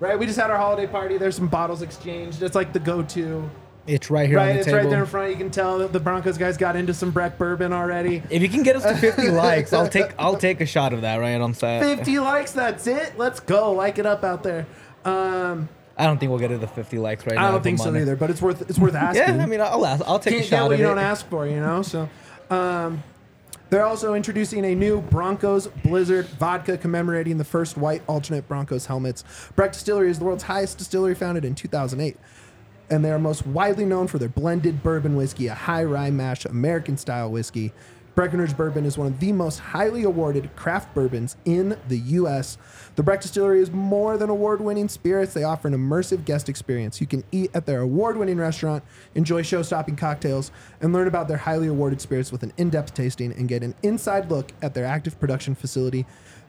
Right? 0.00 0.18
We 0.18 0.26
just 0.26 0.38
had 0.38 0.50
our 0.50 0.56
holiday 0.56 0.88
party. 0.88 1.16
There's 1.16 1.36
some 1.36 1.46
bottles 1.46 1.82
exchanged. 1.82 2.42
It's 2.42 2.56
like 2.56 2.72
the 2.72 2.80
go-to. 2.80 3.48
It's 3.86 4.10
right 4.10 4.28
here 4.28 4.38
on 4.38 4.46
Right, 4.46 4.52
the 4.52 4.58
it's 4.60 4.66
table. 4.66 4.78
right 4.78 4.90
there 4.90 5.00
in 5.00 5.06
front. 5.06 5.30
You 5.32 5.36
can 5.36 5.50
tell 5.50 5.78
that 5.78 5.92
the 5.92 5.98
Broncos 6.00 6.38
guys 6.38 6.56
got 6.56 6.76
into 6.76 6.94
some 6.94 7.10
Breck 7.10 7.36
bourbon 7.36 7.72
already. 7.72 8.22
If 8.30 8.40
you 8.42 8.48
can 8.48 8.62
get 8.62 8.76
us 8.76 8.84
to 8.84 8.94
50 8.96 9.30
likes, 9.30 9.72
I'll 9.72 9.88
take 9.88 10.12
I'll 10.18 10.36
take 10.36 10.60
a 10.60 10.66
shot 10.66 10.92
of 10.92 11.00
that 11.02 11.16
right 11.16 11.40
on 11.40 11.52
set. 11.54 11.82
50 11.98 12.18
likes, 12.20 12.52
that's 12.52 12.86
it. 12.86 13.14
Let's 13.18 13.40
go. 13.40 13.72
Like 13.72 13.98
it 13.98 14.06
up 14.06 14.22
out 14.24 14.42
there. 14.44 14.66
Um, 15.04 15.68
I 15.98 16.06
don't 16.06 16.18
think 16.18 16.30
we'll 16.30 16.38
get 16.38 16.48
to 16.48 16.58
the 16.58 16.66
50 16.68 16.98
likes 16.98 17.26
right 17.26 17.34
now. 17.36 17.48
I 17.48 17.50
don't 17.50 17.62
think 17.62 17.78
so 17.78 17.88
honest. 17.88 18.02
either, 18.02 18.16
but 18.16 18.30
it's 18.30 18.40
worth 18.40 18.62
it's 18.70 18.78
worth 18.78 18.94
asking. 18.96 19.36
Yeah, 19.36 19.42
I 19.42 19.46
mean, 19.46 19.60
I'll 19.60 19.84
ask. 19.84 20.02
I'll 20.06 20.18
take 20.20 20.34
can't 20.34 20.46
a 20.46 20.50
get 20.50 20.62
what 20.62 20.78
you 20.78 20.84
it. 20.84 20.88
don't 20.88 20.98
ask 20.98 21.26
for, 21.28 21.46
you 21.46 21.56
know. 21.60 21.82
So, 21.82 22.08
um, 22.50 23.02
they're 23.70 23.84
also 23.86 24.14
introducing 24.14 24.64
a 24.66 24.74
new 24.74 25.00
Broncos 25.00 25.66
Blizzard 25.66 26.26
vodka 26.26 26.76
commemorating 26.78 27.38
the 27.38 27.44
first 27.44 27.76
white 27.76 28.02
alternate 28.06 28.46
Broncos 28.46 28.86
helmets. 28.86 29.24
Breck 29.56 29.72
Distillery 29.72 30.10
is 30.10 30.18
the 30.18 30.24
world's 30.26 30.42
highest 30.44 30.78
distillery, 30.78 31.14
founded 31.14 31.44
in 31.44 31.54
2008, 31.54 32.16
and 32.92 33.02
they 33.02 33.10
are 33.10 33.18
most 33.18 33.46
widely 33.46 33.86
known 33.86 34.06
for 34.06 34.18
their 34.18 34.28
blended 34.28 34.82
bourbon 34.82 35.16
whiskey, 35.16 35.46
a 35.46 35.54
high 35.54 35.82
rye 35.82 36.10
mash 36.10 36.44
American 36.44 36.98
style 36.98 37.30
whiskey. 37.30 37.72
Breckenridge 38.14 38.54
Bourbon 38.54 38.84
is 38.84 38.98
one 38.98 39.06
of 39.06 39.18
the 39.18 39.32
most 39.32 39.58
highly 39.58 40.02
awarded 40.02 40.54
craft 40.54 40.94
bourbons 40.94 41.38
in 41.46 41.78
the 41.88 41.96
U.S. 41.96 42.58
The 42.96 43.02
Breck 43.02 43.22
Distillery 43.22 43.62
is 43.62 43.70
more 43.70 44.18
than 44.18 44.28
award-winning 44.28 44.90
spirits. 44.90 45.32
They 45.32 45.44
offer 45.44 45.68
an 45.68 45.72
immersive 45.72 46.26
guest 46.26 46.50
experience. 46.50 47.00
You 47.00 47.06
can 47.06 47.24
eat 47.32 47.50
at 47.54 47.64
their 47.64 47.80
award-winning 47.80 48.36
restaurant, 48.36 48.84
enjoy 49.14 49.40
show-stopping 49.40 49.96
cocktails, 49.96 50.52
and 50.82 50.92
learn 50.92 51.08
about 51.08 51.26
their 51.26 51.38
highly 51.38 51.68
awarded 51.68 52.02
spirits 52.02 52.30
with 52.30 52.42
an 52.42 52.52
in-depth 52.58 52.92
tasting 52.92 53.32
and 53.32 53.48
get 53.48 53.62
an 53.62 53.74
inside 53.82 54.30
look 54.30 54.52
at 54.60 54.74
their 54.74 54.84
active 54.84 55.18
production 55.18 55.54
facility. 55.54 56.04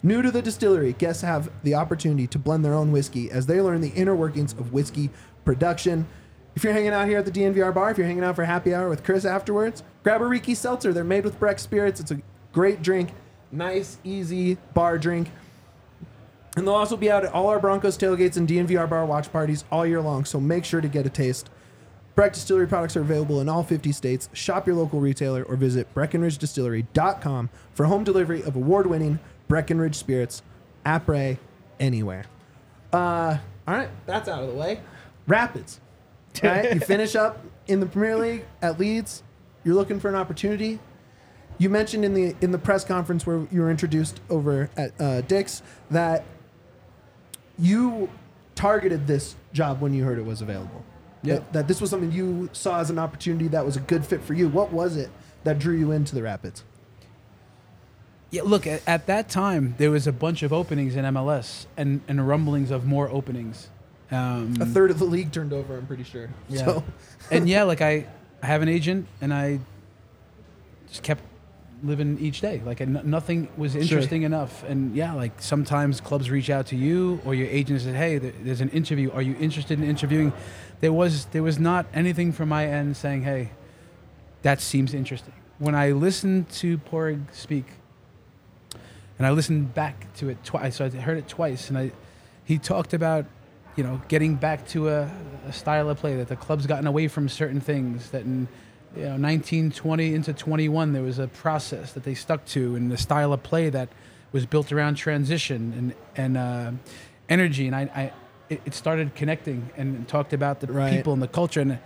New 0.05 0.21
to 0.21 0.31
the 0.31 0.41
distillery, 0.41 0.91
guests 0.91 1.21
have 1.21 1.49
the 1.63 1.75
opportunity 1.75 2.27
to 2.27 2.37
blend 2.37 2.65
their 2.65 2.73
own 2.73 2.91
whiskey 2.91 3.31
as 3.31 3.45
they 3.45 3.61
learn 3.61 3.79
the 3.79 3.91
inner 3.91 4.13
workings 4.13 4.51
of 4.51 4.73
whiskey 4.73 5.09
production. 5.45 6.05
If 6.55 6.63
you're 6.63 6.73
hanging 6.73 6.89
out 6.89 7.07
here 7.07 7.17
at 7.17 7.25
the 7.25 7.31
DNVR 7.31 7.73
bar, 7.73 7.91
if 7.91 7.97
you're 7.97 8.07
hanging 8.07 8.23
out 8.23 8.35
for 8.35 8.45
happy 8.45 8.73
hour 8.73 8.87
with 8.89 9.03
Chris 9.03 9.25
afterwards, 9.25 9.83
grab 10.03 10.21
a 10.21 10.25
Riki 10.25 10.53
Seltzer. 10.53 10.93
They're 10.93 11.03
made 11.03 11.23
with 11.23 11.39
Breck 11.39 11.59
spirits. 11.59 11.99
It's 11.99 12.11
a 12.11 12.21
great 12.51 12.81
drink, 12.81 13.09
nice, 13.51 13.97
easy 14.03 14.57
bar 14.73 14.97
drink. 14.97 15.31
And 16.55 16.67
they'll 16.67 16.75
also 16.75 16.95
be 16.95 17.09
out 17.09 17.25
at 17.25 17.33
all 17.33 17.47
our 17.47 17.59
Broncos 17.59 17.97
tailgates 17.97 18.37
and 18.37 18.47
DNVR 18.47 18.87
bar 18.87 19.05
watch 19.05 19.31
parties 19.31 19.65
all 19.71 19.85
year 19.85 20.01
long, 20.01 20.23
so 20.25 20.39
make 20.39 20.65
sure 20.65 20.81
to 20.81 20.87
get 20.87 21.05
a 21.05 21.09
taste. 21.09 21.49
Breck 22.15 22.33
Distillery 22.33 22.67
products 22.67 22.95
are 22.95 23.01
available 23.01 23.41
in 23.41 23.49
all 23.49 23.63
50 23.63 23.91
states. 23.91 24.29
Shop 24.33 24.67
your 24.67 24.75
local 24.75 24.99
retailer 24.99 25.41
or 25.43 25.55
visit 25.55 25.91
BreckenridgeDistillery.com 25.95 27.49
for 27.73 27.85
home 27.87 28.03
delivery 28.03 28.43
of 28.43 28.55
award-winning 28.55 29.19
Breckenridge 29.47 29.95
spirits, 29.95 30.43
apres, 30.85 31.37
anywhere. 31.79 32.25
Uh, 32.91 33.37
all 33.67 33.73
right, 33.73 33.89
that's 34.05 34.29
out 34.29 34.43
of 34.43 34.49
the 34.49 34.55
way. 34.55 34.79
Rapids. 35.25 35.79
Right, 36.41 36.73
you 36.73 36.79
finish 36.79 37.15
up 37.15 37.43
in 37.67 37.79
the 37.79 37.85
Premier 37.85 38.17
League 38.17 38.45
at 38.61 38.79
Leeds. 38.79 39.23
You're 39.63 39.75
looking 39.75 39.99
for 39.99 40.09
an 40.09 40.15
opportunity. 40.15 40.79
You 41.57 41.69
mentioned 41.69 42.03
in 42.03 42.13
the 42.13 42.35
in 42.41 42.51
the 42.51 42.57
press 42.57 42.83
conference 42.83 43.25
where 43.25 43.47
you 43.51 43.61
were 43.61 43.69
introduced 43.69 44.19
over 44.29 44.69
at 44.75 44.99
uh, 44.99 45.21
Dick's 45.21 45.61
that 45.91 46.25
you 47.57 48.09
targeted 48.55 49.07
this 49.07 49.35
job 49.51 49.81
when 49.81 49.93
you 49.93 50.03
heard 50.03 50.17
it 50.17 50.25
was 50.25 50.41
available. 50.41 50.83
Yeah. 51.21 51.35
That, 51.35 51.53
that 51.53 51.67
this 51.67 51.79
was 51.79 51.89
something 51.89 52.11
you 52.11 52.49
saw 52.53 52.79
as 52.79 52.89
an 52.89 52.99
opportunity 52.99 53.47
that 53.49 53.65
was 53.65 53.77
a 53.77 53.79
good 53.79 54.05
fit 54.05 54.21
for 54.21 54.33
you. 54.33 54.49
What 54.49 54.71
was 54.71 54.97
it 54.97 55.09
that 55.43 55.59
drew 55.59 55.75
you 55.75 55.91
into 55.91 56.15
the 56.15 56.23
Rapids? 56.23 56.63
Yeah, 58.29 58.41
look, 58.43 58.65
at, 58.65 58.81
at 58.87 59.05
that 59.05 59.29
time, 59.29 59.75
there 59.77 59.91
was 59.91 60.07
a 60.07 60.11
bunch 60.11 60.41
of 60.41 60.51
openings 60.51 60.95
in 60.95 61.05
MLS 61.05 61.67
and, 61.77 62.01
and 62.07 62.27
rumblings 62.27 62.71
of 62.71 62.83
more 62.83 63.07
openings. 63.09 63.69
Um, 64.13 64.53
A 64.59 64.65
third 64.65 64.91
of 64.91 64.99
the 64.99 65.05
league 65.05 65.31
turned 65.31 65.53
over, 65.53 65.77
I'm 65.77 65.87
pretty 65.87 66.03
sure. 66.03 66.29
Yeah. 66.49 66.65
So, 66.65 66.83
and 67.31 67.49
yeah, 67.49 67.63
like 67.71 67.81
I, 67.81 68.07
I 68.41 68.45
have 68.45 68.61
an 68.61 68.69
agent 68.69 69.07
and 69.21 69.33
I 69.33 69.59
just 70.87 71.03
kept 71.03 71.21
living 71.83 72.17
each 72.19 72.41
day. 72.41 72.61
Like 72.65 72.79
n- 72.81 73.01
nothing 73.05 73.49
was 73.57 73.75
interesting 73.75 74.23
enough. 74.23 74.63
And 74.63 74.95
yeah, 74.95 75.13
like 75.13 75.41
sometimes 75.41 75.99
clubs 75.99 76.29
reach 76.29 76.49
out 76.49 76.67
to 76.67 76.75
you 76.75 77.21
or 77.25 77.33
your 77.33 77.47
agent 77.47 77.81
says, 77.81 77.95
"Hey, 77.95 78.17
there's 78.17 78.61
an 78.61 78.69
interview. 78.69 79.11
Are 79.11 79.21
you 79.21 79.35
interested 79.39 79.79
in 79.79 79.85
interviewing?" 79.85 80.31
There 80.79 80.93
was 80.93 81.25
there 81.25 81.43
was 81.43 81.59
not 81.59 81.85
anything 81.93 82.31
from 82.31 82.49
my 82.49 82.67
end 82.67 82.95
saying, 82.97 83.23
"Hey, 83.23 83.51
that 84.43 84.61
seems 84.61 84.93
interesting." 84.93 85.33
When 85.59 85.75
I 85.75 85.91
listened 85.91 86.49
to 86.61 86.77
Pádraig 86.77 87.33
speak, 87.33 87.65
and 89.17 89.27
I 89.27 89.31
listened 89.31 89.73
back 89.73 90.13
to 90.15 90.29
it 90.29 90.43
twice, 90.43 90.77
so 90.77 90.85
I 90.85 90.89
heard 90.89 91.17
it 91.17 91.27
twice, 91.27 91.69
and 91.69 91.77
I 91.77 91.91
he 92.43 92.57
talked 92.57 92.93
about 92.93 93.25
you 93.75 93.83
know 93.83 94.01
getting 94.07 94.35
back 94.35 94.67
to 94.67 94.89
a, 94.89 95.09
a 95.47 95.53
style 95.53 95.89
of 95.89 95.97
play 95.97 96.15
that 96.17 96.27
the 96.27 96.35
club's 96.35 96.67
gotten 96.67 96.87
away 96.87 97.07
from 97.07 97.27
certain 97.29 97.59
things 97.61 98.11
that 98.11 98.23
in 98.23 98.47
you 98.95 99.03
know 99.03 99.17
19 99.17 99.71
20 99.71 100.13
into 100.13 100.33
21 100.33 100.93
there 100.93 101.01
was 101.01 101.17
a 101.19 101.27
process 101.27 101.93
that 101.93 102.03
they 102.03 102.13
stuck 102.13 102.45
to 102.45 102.75
and 102.75 102.91
the 102.91 102.97
style 102.97 103.33
of 103.33 103.41
play 103.41 103.69
that 103.69 103.89
was 104.31 104.45
built 104.45 104.71
around 104.71 104.95
transition 104.95 105.73
and 105.77 105.93
and 106.15 106.37
uh, 106.37 106.71
energy. 107.29 107.67
And 107.67 107.75
I, 107.75 107.81
I 107.95 108.13
it, 108.49 108.61
it 108.65 108.73
started 108.73 109.15
connecting 109.15 109.69
and 109.77 110.05
talked 110.07 110.33
about 110.33 110.59
the 110.59 110.67
Right. 110.67 110.89
people 110.89 111.13
and 111.13 111.21
the 111.21 111.27
culture. 111.27 111.61
And 111.61 111.79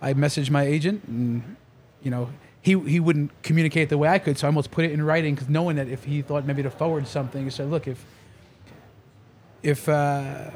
I 0.00 0.14
messaged 0.14 0.50
my 0.50 0.62
agent 0.62 1.04
and 1.08 1.56
you 2.02 2.10
know 2.10 2.30
he 2.62 2.78
he 2.80 3.00
wouldn't 3.00 3.42
communicate 3.42 3.88
the 3.88 3.98
way 3.98 4.08
I 4.08 4.18
could. 4.18 4.38
So 4.38 4.46
I 4.46 4.48
almost 4.48 4.70
put 4.70 4.84
it 4.84 4.92
in 4.92 5.02
writing 5.02 5.34
because 5.34 5.48
knowing 5.48 5.76
that 5.76 5.88
if 5.88 6.04
he 6.04 6.22
thought 6.22 6.46
maybe 6.46 6.62
to 6.62 6.70
forward 6.70 7.06
something 7.06 7.44
he 7.44 7.50
said 7.50 7.70
look 7.70 7.86
if 7.86 8.04
if 9.62 9.88
uh, 9.88 10.50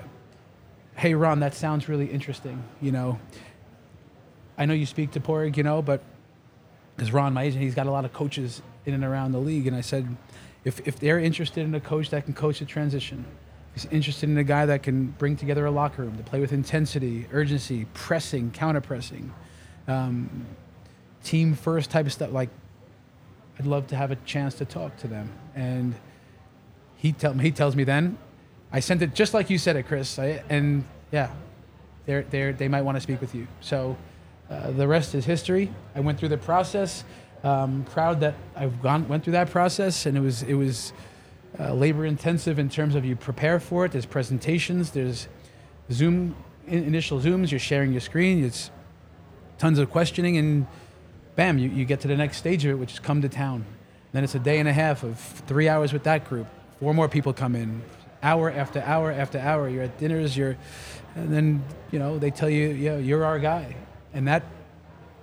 hey 0.96 1.14
Ron, 1.14 1.40
that 1.40 1.54
sounds 1.54 1.88
really 1.88 2.06
interesting. 2.06 2.62
You 2.80 2.92
know, 2.92 3.18
I 4.56 4.66
know 4.66 4.74
you 4.74 4.86
speak 4.86 5.12
to 5.12 5.20
Pádraig, 5.20 5.56
you 5.56 5.62
know, 5.62 5.82
but 5.82 6.02
because 6.94 7.12
Ron, 7.12 7.34
my 7.34 7.44
agent, 7.44 7.62
he's 7.62 7.74
got 7.74 7.86
a 7.86 7.90
lot 7.90 8.04
of 8.04 8.12
coaches 8.12 8.62
in 8.86 8.94
and 8.94 9.04
around 9.04 9.32
the 9.32 9.38
league, 9.38 9.66
and 9.66 9.74
I 9.76 9.80
said, 9.80 10.16
if 10.64 10.86
if 10.86 10.98
they're 10.98 11.18
interested 11.18 11.64
in 11.64 11.74
a 11.74 11.80
coach 11.80 12.10
that 12.10 12.24
can 12.24 12.34
coach 12.34 12.60
a 12.60 12.64
transition, 12.64 13.24
he's 13.74 13.86
interested 13.86 14.28
in 14.28 14.38
a 14.38 14.44
guy 14.44 14.66
that 14.66 14.82
can 14.82 15.08
bring 15.18 15.36
together 15.36 15.66
a 15.66 15.70
locker 15.70 16.02
room 16.02 16.16
to 16.16 16.22
play 16.22 16.40
with 16.40 16.52
intensity, 16.52 17.26
urgency, 17.32 17.86
pressing, 17.94 18.50
counter 18.50 18.80
pressing, 18.80 19.32
um, 19.88 20.46
team 21.22 21.54
first 21.54 21.90
type 21.90 22.06
of 22.06 22.12
stuff, 22.12 22.32
like. 22.32 22.50
I'd 23.56 23.66
love 23.66 23.86
to 23.86 23.96
have 23.96 24.10
a 24.10 24.16
chance 24.16 24.56
to 24.56 24.64
talk 24.64 24.96
to 24.96 25.06
them, 25.06 25.30
and 25.54 25.94
he 26.96 27.12
tell 27.12 27.34
he 27.34 27.52
tells 27.52 27.76
me 27.76 27.84
then 27.84 28.18
I 28.74 28.80
sent 28.80 29.02
it 29.02 29.14
just 29.14 29.34
like 29.34 29.50
you 29.50 29.58
said 29.58 29.76
it, 29.76 29.84
Chris. 29.84 30.18
I, 30.18 30.42
and 30.48 30.84
yeah, 31.12 31.30
they're, 32.06 32.24
they're, 32.24 32.52
they 32.52 32.66
might 32.66 32.82
want 32.82 32.96
to 32.96 33.00
speak 33.00 33.20
with 33.20 33.32
you. 33.32 33.46
So 33.60 33.96
uh, 34.50 34.72
the 34.72 34.88
rest 34.88 35.14
is 35.14 35.24
history. 35.24 35.72
I 35.94 36.00
went 36.00 36.18
through 36.18 36.30
the 36.30 36.38
process. 36.38 37.04
Um, 37.44 37.84
proud 37.84 38.18
that 38.20 38.34
I've 38.56 38.82
gone 38.82 39.06
went 39.06 39.22
through 39.22 39.34
that 39.34 39.50
process, 39.50 40.06
and 40.06 40.16
it 40.16 40.20
was 40.20 40.42
it 40.42 40.54
was 40.54 40.92
uh, 41.60 41.72
labor 41.74 42.04
intensive 42.04 42.58
in 42.58 42.68
terms 42.68 42.96
of 42.96 43.04
you 43.04 43.14
prepare 43.14 43.60
for 43.60 43.84
it. 43.84 43.92
There's 43.92 44.06
presentations. 44.06 44.90
There's 44.90 45.28
Zoom 45.92 46.34
in, 46.66 46.82
initial 46.84 47.20
Zooms. 47.20 47.52
You're 47.52 47.60
sharing 47.60 47.92
your 47.92 48.00
screen. 48.00 48.42
It's 48.42 48.72
tons 49.58 49.78
of 49.78 49.90
questioning, 49.90 50.36
and 50.36 50.66
bam, 51.36 51.58
you, 51.58 51.68
you 51.68 51.84
get 51.84 52.00
to 52.00 52.08
the 52.08 52.16
next 52.16 52.38
stage 52.38 52.64
of 52.64 52.72
it, 52.72 52.74
which 52.74 52.94
is 52.94 52.98
come 52.98 53.22
to 53.22 53.28
town. 53.28 53.66
Then 54.12 54.24
it's 54.24 54.34
a 54.34 54.40
day 54.40 54.58
and 54.58 54.68
a 54.68 54.72
half 54.72 55.04
of 55.04 55.20
three 55.46 55.68
hours 55.68 55.92
with 55.92 56.02
that 56.04 56.28
group. 56.28 56.48
Four 56.80 56.92
more 56.94 57.08
people 57.08 57.32
come 57.32 57.54
in, 57.54 57.82
hour 58.24 58.50
after 58.50 58.80
hour 58.82 59.12
after 59.12 59.38
hour. 59.38 59.68
You're 59.68 59.84
at 59.84 59.98
dinners. 59.98 60.36
You're, 60.36 60.56
and 61.14 61.32
then 61.32 61.64
you 61.92 61.98
know 61.98 62.18
they 62.18 62.30
tell 62.30 62.50
you, 62.50 62.68
yeah, 62.70 62.96
you're 62.98 63.24
our 63.24 63.38
guy, 63.38 63.76
and 64.12 64.26
that 64.26 64.42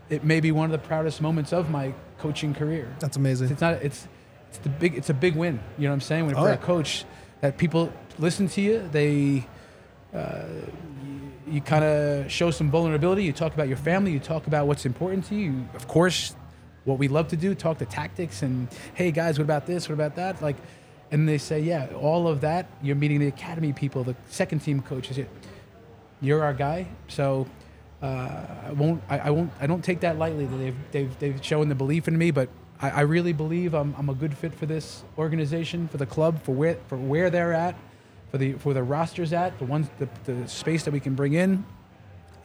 it 0.09 0.23
may 0.23 0.39
be 0.39 0.51
one 0.51 0.65
of 0.65 0.71
the 0.71 0.87
proudest 0.87 1.21
moments 1.21 1.51
of 1.51 1.69
my 1.69 1.93
coaching 2.19 2.53
career. 2.53 2.95
That's 2.99 3.17
amazing. 3.17 3.49
It's 3.49 3.61
not. 3.61 3.73
It's 3.81 4.07
it's 4.49 4.59
the 4.59 4.69
big. 4.69 4.95
It's 4.95 5.09
a 5.09 5.13
big 5.13 5.35
win. 5.35 5.59
You 5.77 5.83
know 5.85 5.89
what 5.89 5.95
I'm 5.95 6.01
saying? 6.01 6.25
When 6.27 6.35
Oh, 6.37 6.45
yeah. 6.45 6.53
a 6.53 6.57
coach, 6.57 7.03
that 7.41 7.57
people 7.57 7.91
listen 8.19 8.47
to 8.49 8.61
you. 8.61 8.87
They. 8.91 9.47
Uh, 10.13 10.43
you 11.03 11.53
you 11.55 11.61
kind 11.61 11.83
of 11.83 12.31
show 12.31 12.51
some 12.51 12.69
vulnerability. 12.69 13.23
You 13.23 13.33
talk 13.33 13.53
about 13.53 13.67
your 13.67 13.77
family. 13.77 14.11
You 14.11 14.19
talk 14.19 14.47
about 14.47 14.67
what's 14.67 14.85
important 14.85 15.25
to 15.25 15.35
you. 15.35 15.67
Of 15.73 15.87
course, 15.87 16.35
what 16.85 16.97
we 16.99 17.07
love 17.07 17.29
to 17.29 17.37
do, 17.37 17.55
talk 17.55 17.77
the 17.77 17.85
tactics 17.85 18.41
and 18.41 18.67
hey 18.93 19.11
guys, 19.11 19.37
what 19.39 19.45
about 19.45 19.65
this? 19.65 19.87
What 19.89 19.95
about 19.95 20.15
that? 20.15 20.41
Like, 20.41 20.57
and 21.11 21.27
they 21.27 21.37
say, 21.37 21.59
yeah, 21.59 21.87
all 21.99 22.27
of 22.27 22.41
that. 22.41 22.67
You're 22.81 22.95
meeting 22.95 23.19
the 23.19 23.27
academy 23.27 23.73
people, 23.73 24.03
the 24.03 24.15
second 24.29 24.59
team 24.59 24.81
coaches. 24.81 25.17
You- 25.17 25.27
You're 26.21 26.43
our 26.43 26.53
guy. 26.53 26.87
So 27.07 27.47
uh, 28.01 28.07
I 28.67 28.71
won't. 28.73 29.01
I, 29.09 29.19
I 29.19 29.29
won't. 29.31 29.51
I 29.59 29.67
don't 29.67 29.83
take 29.83 29.99
that 30.01 30.17
lightly. 30.17 30.45
That 30.45 30.57
they've 30.57 30.75
they've 30.91 31.19
they've 31.19 31.45
shown 31.45 31.67
the 31.69 31.75
belief 31.75 32.07
in 32.07 32.17
me, 32.17 32.31
but 32.31 32.47
I, 32.81 32.89
I 32.89 33.01
really 33.01 33.33
believe 33.33 33.73
I'm, 33.73 33.93
I'm 33.97 34.09
a 34.09 34.13
good 34.13 34.35
fit 34.35 34.53
for 34.53 34.65
this 34.65 35.03
organization, 35.17 35.87
for 35.87 35.97
the 35.97 36.05
club, 36.05 36.41
for 36.43 36.53
where 36.53 36.77
for 36.87 36.97
where 36.97 37.29
they're 37.29 37.53
at, 37.53 37.75
for 38.31 38.37
the 38.37 38.53
for 38.53 38.73
the 38.73 38.81
rosters 38.83 39.33
at, 39.33 39.57
the 39.59 39.65
ones 39.65 39.87
the, 39.99 40.07
the 40.25 40.47
space 40.47 40.83
that 40.85 40.91
we 40.91 40.99
can 40.99 41.13
bring 41.15 41.33
in. 41.33 41.63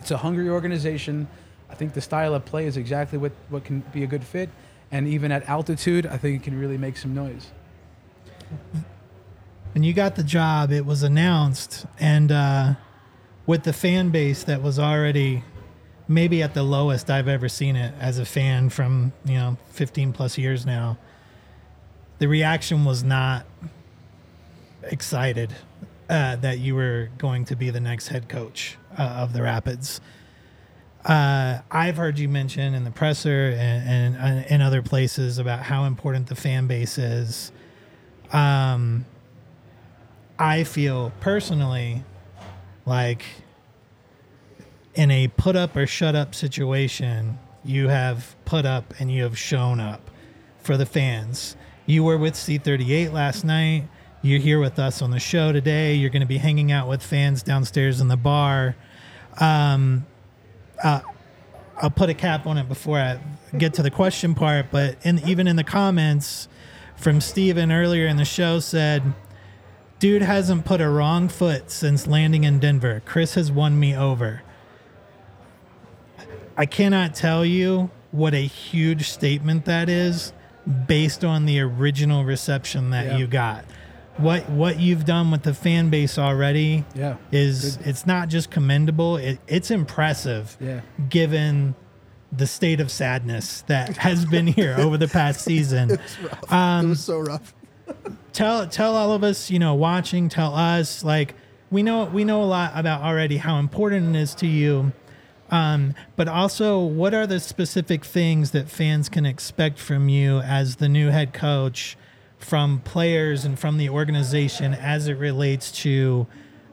It's 0.00 0.11
a 0.11 0.16
hungry 0.18 0.48
organization. 0.50 1.26
I 1.70 1.74
think 1.74 1.94
the 1.94 2.00
style 2.02 2.35
of 2.35 2.44
play 2.44 2.66
is 2.66 2.76
exactly 2.76 3.18
what, 3.18 3.33
what 3.48 3.64
can 3.64 3.81
be 3.92 4.05
a 4.05 4.07
good 4.07 4.22
fit. 4.24 4.50
And 4.92 5.09
even 5.09 5.33
at 5.33 5.48
altitude, 5.48 6.07
I 6.07 6.16
think 6.16 6.40
it 6.40 6.44
can 6.44 6.59
really 6.61 6.79
make 6.79 6.96
some 6.96 7.14
noise. 7.14 7.50
When 9.72 9.82
you 9.82 9.92
got 9.92 10.16
the 10.16 10.22
job, 10.22 10.72
it 10.72 10.87
was 10.87 11.02
announced, 11.02 11.87
and 12.00 12.32
uh, 12.32 12.74
with 13.46 13.64
the 13.64 13.72
fan 13.72 14.11
base 14.11 14.44
that 14.44 14.62
was 14.62 14.78
already 14.78 15.44
maybe 16.09 16.42
at 16.42 16.54
the 16.54 16.62
lowest 16.62 17.11
I've 17.11 17.28
ever 17.28 17.48
seen 17.48 17.76
it 17.76 17.92
as 18.00 18.18
a 18.18 18.24
fan 18.24 18.70
from 18.70 19.12
you 19.24 19.35
know 19.35 19.56
15 19.70 20.12
plus 20.12 20.38
years 20.38 20.64
now, 20.64 20.98
the 22.18 22.28
reaction 22.28 22.85
was 22.85 23.02
not 23.02 23.44
excited 24.82 25.52
uh, 26.09 26.37
that 26.37 26.59
you 26.59 26.74
were 26.74 27.11
going 27.18 27.44
to 27.46 27.56
be 27.56 27.70
the 27.70 27.80
next 27.80 28.09
head 28.09 28.28
coach 28.28 28.78
uh, 28.98 29.02
of 29.02 29.32
the 29.32 29.42
Rapids. 29.42 30.00
Uh, 31.04 31.61
I've 31.70 31.96
heard 31.96 32.18
you 32.18 32.28
mention 32.28 32.74
in 32.74 32.85
the 32.85 32.90
presser 32.90 33.54
and, 33.56 34.16
and 34.16 34.46
in 34.46 34.61
other 34.61 34.82
places 34.82 35.38
about 35.38 35.61
how 35.61 35.85
important 35.85 36.26
the 36.26 36.35
fan 36.35 36.66
base 36.66 36.98
is. 36.98 37.52
Um, 38.32 39.04
I 40.38 40.64
feel 40.64 41.12
personally 41.20 42.02
like 42.84 43.24
in 44.94 45.10
a 45.10 45.28
put 45.28 45.56
up 45.56 45.76
or 45.76 45.86
shut 45.86 46.14
up 46.14 46.34
situation, 46.34 47.38
you 47.64 47.88
have 47.88 48.34
put 48.44 48.64
up 48.64 48.94
and 48.98 49.10
you 49.10 49.22
have 49.22 49.38
shown 49.38 49.80
up 49.80 50.10
for 50.58 50.76
the 50.76 50.86
fans. 50.86 51.56
You 51.84 52.04
were 52.04 52.16
with 52.18 52.34
C38 52.34 53.12
last 53.12 53.44
night. 53.44 53.84
You're 54.22 54.40
here 54.40 54.58
with 54.58 54.78
us 54.78 55.02
on 55.02 55.10
the 55.10 55.20
show 55.20 55.52
today. 55.52 55.94
You're 55.94 56.10
going 56.10 56.20
to 56.20 56.26
be 56.26 56.38
hanging 56.38 56.72
out 56.72 56.88
with 56.88 57.02
fans 57.02 57.42
downstairs 57.42 58.00
in 58.00 58.08
the 58.08 58.16
bar. 58.16 58.74
Um, 59.38 60.06
uh, 60.82 61.00
I'll 61.80 61.90
put 61.90 62.08
a 62.08 62.14
cap 62.14 62.46
on 62.46 62.58
it 62.58 62.68
before 62.68 62.98
I 62.98 63.20
get 63.56 63.74
to 63.74 63.82
the 63.82 63.90
question 63.90 64.34
part, 64.34 64.66
but 64.70 64.96
in 65.04 65.20
even 65.28 65.46
in 65.46 65.56
the 65.56 65.64
comments 65.64 66.48
from 66.96 67.20
Steven 67.20 67.70
earlier 67.70 68.06
in 68.06 68.16
the 68.16 68.24
show 68.24 68.59
said, 68.59 69.02
Dude 69.98 70.22
hasn't 70.22 70.64
put 70.66 70.80
a 70.82 70.88
wrong 70.90 71.26
foot 71.28 71.70
since 71.70 72.06
landing 72.06 72.44
in 72.44 72.59
Denver. 72.59 73.00
Chris 73.06 73.35
has 73.35 73.50
won 73.50 73.80
me 73.80 73.96
over. 73.96 74.42
I 76.56 76.66
cannot 76.66 77.14
tell 77.14 77.44
you 77.44 77.90
what 78.11 78.35
a 78.35 78.46
huge 78.46 79.09
statement 79.09 79.64
that 79.66 79.88
is 79.88 80.32
based 80.87 81.24
on 81.24 81.46
the 81.46 81.61
original 81.61 82.24
reception 82.24 82.90
that 82.90 83.06
Yeah. 83.06 83.16
you 83.18 83.26
got. 83.26 83.64
What 84.16 84.48
what 84.50 84.80
you've 84.80 85.04
done 85.04 85.30
with 85.30 85.42
the 85.42 85.52
fan 85.54 85.90
base 85.90 86.18
already 86.18 86.85
Yeah. 86.94 87.16
is 87.30 87.76
it's 87.85 88.06
not 88.06 88.28
just 88.28 88.50
commendable, 88.50 89.16
it, 89.18 89.38
it's 89.46 89.70
impressive 89.70 90.56
Yeah. 90.61 90.80
given 91.09 91.74
the 92.37 92.46
state 92.46 92.81
of 92.81 92.90
sadness 92.90 93.62
that 93.62 93.96
has 93.99 94.25
been 94.25 94.46
here 94.46 94.75
over 94.79 94.96
the 94.96 95.09
past 95.09 95.42
season. 95.42 95.92
it 95.92 96.01
was 96.88 97.05
so 97.05 97.20
rough. 97.20 97.55
tell 98.33 98.66
tell 98.66 98.94
all 98.94 99.12
of 99.12 99.22
us, 99.22 99.51
you 99.51 99.59
know, 99.59 99.75
watching, 99.75 100.29
tell 100.29 100.55
us 100.55 101.05
like 101.05 101.35
we 101.70 101.83
know 101.83 102.05
we 102.05 102.25
know 102.25 102.42
a 102.42 102.46
lot 102.46 102.72
about 102.75 103.03
already 103.03 103.38
how 103.38 103.58
important 103.58 104.15
it 104.15 104.19
is 104.19 104.35
to 104.37 104.46
you. 104.46 104.92
Um, 105.50 105.94
but 106.17 106.27
also, 106.27 106.81
what 106.81 107.15
are 107.15 107.27
the 107.27 107.38
specific 107.38 108.04
things 108.04 108.50
that 108.50 108.69
fans 108.69 109.08
can 109.08 109.25
expect 109.25 109.79
from 109.79 110.08
you 110.08 110.40
as 110.40 110.77
the 110.77 110.88
new 110.88 111.10
head 111.10 111.33
coach, 111.33 111.96
from 112.38 112.81
players 112.81 113.44
and 113.44 113.58
from 113.58 113.79
the 113.79 113.88
organization 113.88 114.75
as 114.75 115.06
it 115.06 115.15
relates 115.15 115.71
to 115.83 116.27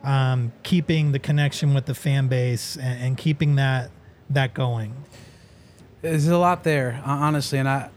um, 0.03 0.51
keeping 0.63 1.11
the 1.11 1.19
connection 1.19 1.73
with 1.73 1.85
the 1.85 1.93
fan 1.93 2.27
base 2.27 2.75
and, 2.75 3.01
and 3.01 3.17
keeping 3.17 3.55
that 3.55 3.91
that 4.29 4.53
going? 4.53 4.95
There's 6.03 6.27
a 6.27 6.37
lot 6.37 6.63
there, 6.63 7.01
uh, 7.05 7.09
honestly, 7.09 7.57
and 7.59 7.67
I. 7.67 7.89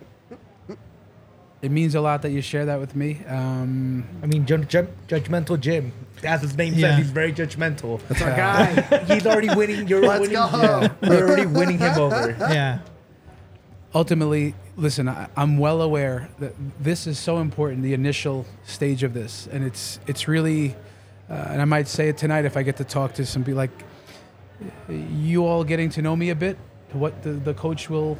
It 1.61 1.70
means 1.72 1.94
a 1.96 2.00
lot 2.00 2.22
that 2.22 2.30
you 2.30 2.40
share 2.40 2.66
that 2.66 2.78
with 2.78 2.94
me. 2.94 3.20
Um, 3.26 4.04
I 4.22 4.26
mean, 4.26 4.46
ju- 4.46 4.59
ju- 4.64 4.86
judgmental 5.09 5.59
Jim. 5.59 5.90
As 6.22 6.40
his 6.42 6.57
name 6.57 6.74
Yeah. 6.74 6.90
says, 6.90 6.98
he's 6.98 7.11
very 7.11 7.32
judgmental. 7.32 8.00
That's 8.09 8.22
our 8.22 8.30
guy. 8.30 8.80
he's 9.14 9.26
already 9.26 9.52
winning. 9.52 9.88
You're 9.88 10.02
Let's 10.07 10.20
winning. 10.20 10.36
go. 10.36 10.88
You're 11.02 11.26
already 11.28 11.46
winning 11.46 11.78
him 11.78 11.98
over. 11.98 12.36
Yeah, 12.52 12.78
ultimately, 13.94 14.54
listen, 14.76 15.09
I, 15.09 15.26
I'm 15.36 15.59
well 15.59 15.82
aware 15.82 16.28
that 16.38 16.54
this 16.78 17.07
is 17.09 17.18
so 17.18 17.38
important, 17.38 17.82
the 17.82 17.94
initial 17.94 18.46
stage 18.64 19.02
of 19.02 19.12
this, 19.14 19.48
and 19.50 19.64
it's 19.64 19.98
it's 20.07 20.28
really, 20.28 20.76
uh, 21.28 21.48
and 21.50 21.61
I 21.61 21.64
might 21.64 21.88
say 21.88 22.09
it 22.11 22.16
tonight 22.18 22.44
if 22.44 22.57
I 22.57 22.62
get 22.62 22.76
to 22.76 22.84
talk 22.84 23.14
to 23.14 23.26
some 23.26 23.42
people 23.42 23.57
like 23.59 23.72
you 24.88 25.44
all 25.44 25.64
getting 25.64 25.90
to 25.90 26.02
know 26.02 26.14
me 26.14 26.30
a 26.30 26.34
bit, 26.36 26.57
what 26.93 27.22
the, 27.22 27.30
the 27.30 27.55
coach 27.55 27.91
will, 27.91 28.18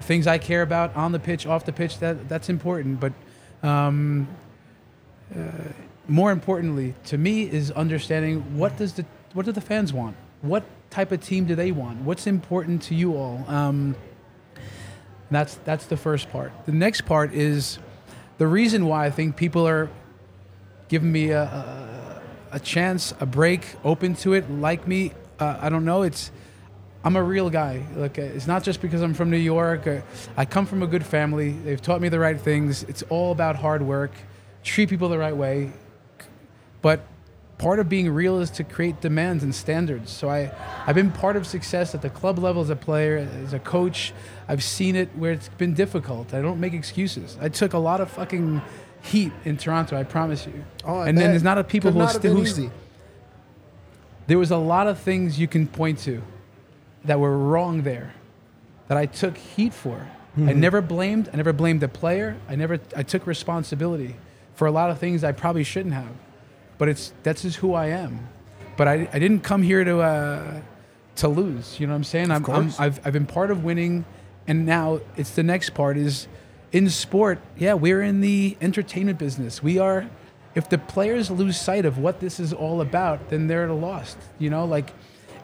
things 0.00 0.26
I 0.26 0.38
care 0.38 0.62
about 0.62 0.94
on 0.96 1.12
the 1.12 1.18
pitch, 1.18 1.46
off 1.46 1.64
the 1.64 1.72
pitch, 1.72 1.98
that 1.98 2.28
that's 2.28 2.48
important. 2.48 3.00
But 3.00 3.12
um, 3.62 4.28
uh, 5.34 5.48
more 6.08 6.32
importantly, 6.32 6.94
to 7.06 7.18
me, 7.18 7.42
is 7.42 7.70
understanding 7.70 8.58
what 8.58 8.76
does 8.76 8.94
the 8.94 9.04
what 9.34 9.46
do 9.46 9.52
the 9.52 9.60
fans 9.60 9.92
want? 9.92 10.16
What 10.42 10.64
type 10.90 11.12
of 11.12 11.22
team 11.22 11.46
do 11.46 11.54
they 11.54 11.72
want? 11.72 12.02
What's 12.02 12.26
important 12.26 12.82
to 12.82 12.94
you 12.94 13.16
all? 13.16 13.44
Um, 13.48 13.94
that's 15.30 15.54
that's 15.64 15.86
the 15.86 15.96
first 15.96 16.30
part. 16.30 16.52
The 16.66 16.72
next 16.72 17.02
part 17.02 17.32
is 17.32 17.78
the 18.38 18.46
reason 18.46 18.86
why 18.86 19.06
I 19.06 19.10
think 19.10 19.36
people 19.36 19.66
are 19.66 19.88
giving 20.88 21.10
me 21.10 21.30
a, 21.30 21.42
a, 21.42 22.22
a 22.52 22.60
chance, 22.60 23.14
a 23.18 23.24
break, 23.24 23.76
open 23.82 24.14
to 24.16 24.34
it, 24.34 24.50
like 24.50 24.86
me. 24.86 25.12
Uh, 25.38 25.56
I 25.60 25.68
don't 25.70 25.84
know. 25.84 26.02
It's 26.02 26.30
I'm 27.04 27.16
a 27.16 27.22
real 27.22 27.50
guy. 27.50 27.84
Like 27.96 28.18
uh, 28.18 28.22
it's 28.22 28.46
not 28.46 28.62
just 28.62 28.80
because 28.80 29.02
I'm 29.02 29.14
from 29.14 29.30
New 29.30 29.36
York. 29.36 29.86
Uh, 29.86 30.00
I 30.36 30.44
come 30.44 30.66
from 30.66 30.82
a 30.82 30.86
good 30.86 31.04
family. 31.04 31.50
They've 31.50 31.80
taught 31.80 32.00
me 32.00 32.08
the 32.08 32.18
right 32.18 32.40
things. 32.40 32.84
It's 32.84 33.02
all 33.04 33.32
about 33.32 33.56
hard 33.56 33.82
work, 33.82 34.12
treat 34.62 34.88
people 34.88 35.08
the 35.08 35.18
right 35.18 35.36
way. 35.36 35.72
But 36.80 37.04
part 37.58 37.78
of 37.78 37.88
being 37.88 38.10
real 38.10 38.40
is 38.40 38.50
to 38.50 38.64
create 38.64 39.00
demands 39.00 39.42
and 39.44 39.54
standards. 39.54 40.10
So 40.10 40.28
I, 40.28 40.52
I've 40.86 40.94
been 40.94 41.12
part 41.12 41.36
of 41.36 41.46
success 41.46 41.94
at 41.94 42.02
the 42.02 42.10
club 42.10 42.38
level 42.38 42.62
as 42.62 42.70
a 42.70 42.76
player, 42.76 43.28
as 43.44 43.52
a 43.52 43.58
coach. 43.58 44.12
I've 44.48 44.62
seen 44.62 44.96
it 44.96 45.08
where 45.16 45.32
it's 45.32 45.48
been 45.48 45.74
difficult. 45.74 46.34
I 46.34 46.42
don't 46.42 46.60
make 46.60 46.72
excuses. 46.72 47.36
I 47.40 47.48
took 47.48 47.72
a 47.72 47.78
lot 47.78 48.00
of 48.00 48.10
fucking 48.10 48.62
heat 49.02 49.32
in 49.44 49.56
Toronto. 49.56 49.96
I 49.96 50.04
promise 50.04 50.46
you. 50.46 50.64
Oh, 50.84 50.98
I 50.98 51.08
and 51.08 51.18
then 51.18 51.30
there's 51.30 51.42
not 51.42 51.58
a 51.58 51.64
people 51.64 51.90
Could 51.90 51.94
who 51.94 52.00
not 52.00 52.14
are 52.14 52.18
still 52.18 52.36
who 52.36 52.70
there 54.28 54.38
was 54.38 54.52
a 54.52 54.56
lot 54.56 54.86
of 54.86 55.00
things 55.00 55.38
you 55.38 55.48
can 55.48 55.66
point 55.66 55.98
to 56.00 56.22
that 57.04 57.18
were 57.20 57.36
wrong 57.36 57.82
there 57.82 58.14
that 58.88 58.96
I 58.96 59.06
took 59.06 59.36
heat 59.36 59.72
for. 59.72 60.06
I 60.36 60.52
never 60.54 60.80
blamed. 60.80 61.28
I 61.32 61.36
never 61.36 61.52
blamed 61.52 61.80
the 61.80 61.88
player. 61.88 62.36
I 62.48 62.56
never. 62.56 62.80
I 62.96 63.02
took 63.02 63.26
responsibility 63.26 64.16
for 64.54 64.66
a 64.66 64.70
lot 64.70 64.90
of 64.90 64.98
things 64.98 65.24
I 65.24 65.32
probably 65.32 65.64
shouldn't 65.64 65.94
have. 65.94 66.12
But 66.78 66.88
it's 66.88 67.12
that's 67.22 67.42
just 67.42 67.56
who 67.56 67.74
I 67.74 67.86
am. 67.86 68.28
But 68.78 68.88
I, 68.88 69.08
I 69.12 69.18
didn't 69.18 69.40
come 69.40 69.62
here 69.62 69.84
to 69.84 70.00
uh, 70.00 70.60
to 71.16 71.28
lose. 71.28 71.78
You 71.78 71.86
know 71.86 71.92
what 71.92 71.98
I'm 71.98 72.04
saying? 72.04 72.30
I'm, 72.30 72.44
I'm 72.46 72.72
I've 72.78 73.06
I've 73.06 73.12
been 73.12 73.26
part 73.26 73.50
of 73.50 73.62
winning, 73.62 74.06
and 74.46 74.64
now 74.64 75.00
it's 75.16 75.30
the 75.32 75.42
next 75.42 75.70
part 75.70 75.98
is 75.98 76.28
in 76.72 76.88
sport. 76.88 77.38
Yeah, 77.58 77.74
we're 77.74 78.02
in 78.02 78.22
the 78.22 78.56
entertainment 78.60 79.18
business. 79.18 79.62
We 79.62 79.78
are. 79.78 80.08
If 80.54 80.68
the 80.68 80.78
players 80.78 81.30
lose 81.30 81.58
sight 81.58 81.84
of 81.86 81.96
what 81.98 82.20
this 82.20 82.38
is 82.38 82.52
all 82.52 82.80
about, 82.82 83.30
then 83.30 83.46
they're 83.46 83.70
lost. 83.70 84.18
You 84.38 84.50
know, 84.50 84.64
like, 84.64 84.92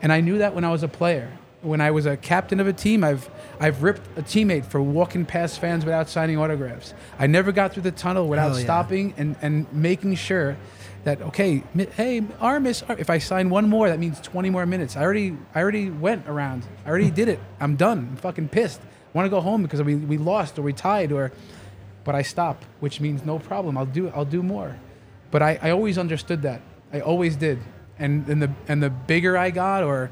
and 0.02 0.12
I 0.12 0.20
knew 0.20 0.38
that 0.38 0.54
when 0.54 0.64
I 0.64 0.70
was 0.70 0.82
a 0.82 0.88
player. 0.88 1.30
When 1.60 1.80
I 1.80 1.90
was 1.90 2.06
a 2.06 2.16
captain 2.16 2.60
of 2.60 2.66
a 2.66 2.72
team, 2.72 3.02
I've 3.02 3.28
I've 3.58 3.82
ripped 3.82 4.06
a 4.16 4.22
teammate 4.22 4.64
for 4.64 4.80
walking 4.80 5.24
past 5.24 5.60
fans 5.60 5.84
without 5.84 6.08
signing 6.08 6.38
autographs. 6.38 6.94
I 7.18 7.26
never 7.26 7.50
got 7.50 7.72
through 7.72 7.82
the 7.82 7.90
tunnel 7.90 8.28
without 8.28 8.54
yeah. 8.54 8.62
stopping 8.62 9.14
and, 9.16 9.34
and 9.42 9.72
making 9.72 10.14
sure 10.14 10.56
that 11.04 11.20
okay, 11.22 11.62
hey, 11.96 12.22
Armas, 12.40 12.82
Ar- 12.88 12.98
if 12.98 13.10
I 13.10 13.18
sign 13.18 13.50
one 13.50 13.68
more, 13.68 13.88
that 13.88 13.98
means 13.98 14.20
20 14.20 14.50
more 14.50 14.66
minutes. 14.66 14.96
I 14.96 15.02
already 15.02 15.36
I 15.54 15.60
already 15.60 15.90
went 15.90 16.28
around. 16.28 16.64
I 16.84 16.90
already 16.90 17.10
did 17.10 17.28
it. 17.28 17.40
I'm 17.60 17.76
done. 17.76 17.98
I'm 18.10 18.16
fucking 18.16 18.48
pissed. 18.50 18.80
I 18.80 19.10
want 19.14 19.26
to 19.26 19.30
go 19.30 19.40
home 19.40 19.62
because 19.62 19.82
we, 19.82 19.96
we 19.96 20.18
lost 20.18 20.58
or 20.58 20.62
we 20.62 20.72
tied 20.72 21.12
or 21.12 21.32
but 22.04 22.14
I 22.14 22.22
stop, 22.22 22.64
which 22.80 23.00
means 23.00 23.24
no 23.24 23.38
problem. 23.38 23.76
I'll 23.76 23.86
do 23.86 24.10
I'll 24.14 24.24
do 24.24 24.42
more. 24.42 24.78
But 25.30 25.42
I, 25.42 25.58
I 25.60 25.70
always 25.70 25.98
understood 25.98 26.42
that. 26.42 26.62
I 26.92 27.00
always 27.00 27.36
did. 27.36 27.58
And 27.98 28.28
and 28.28 28.42
the 28.42 28.52
and 28.68 28.82
the 28.82 28.90
bigger 28.90 29.36
I 29.36 29.50
got 29.50 29.82
or 29.82 30.10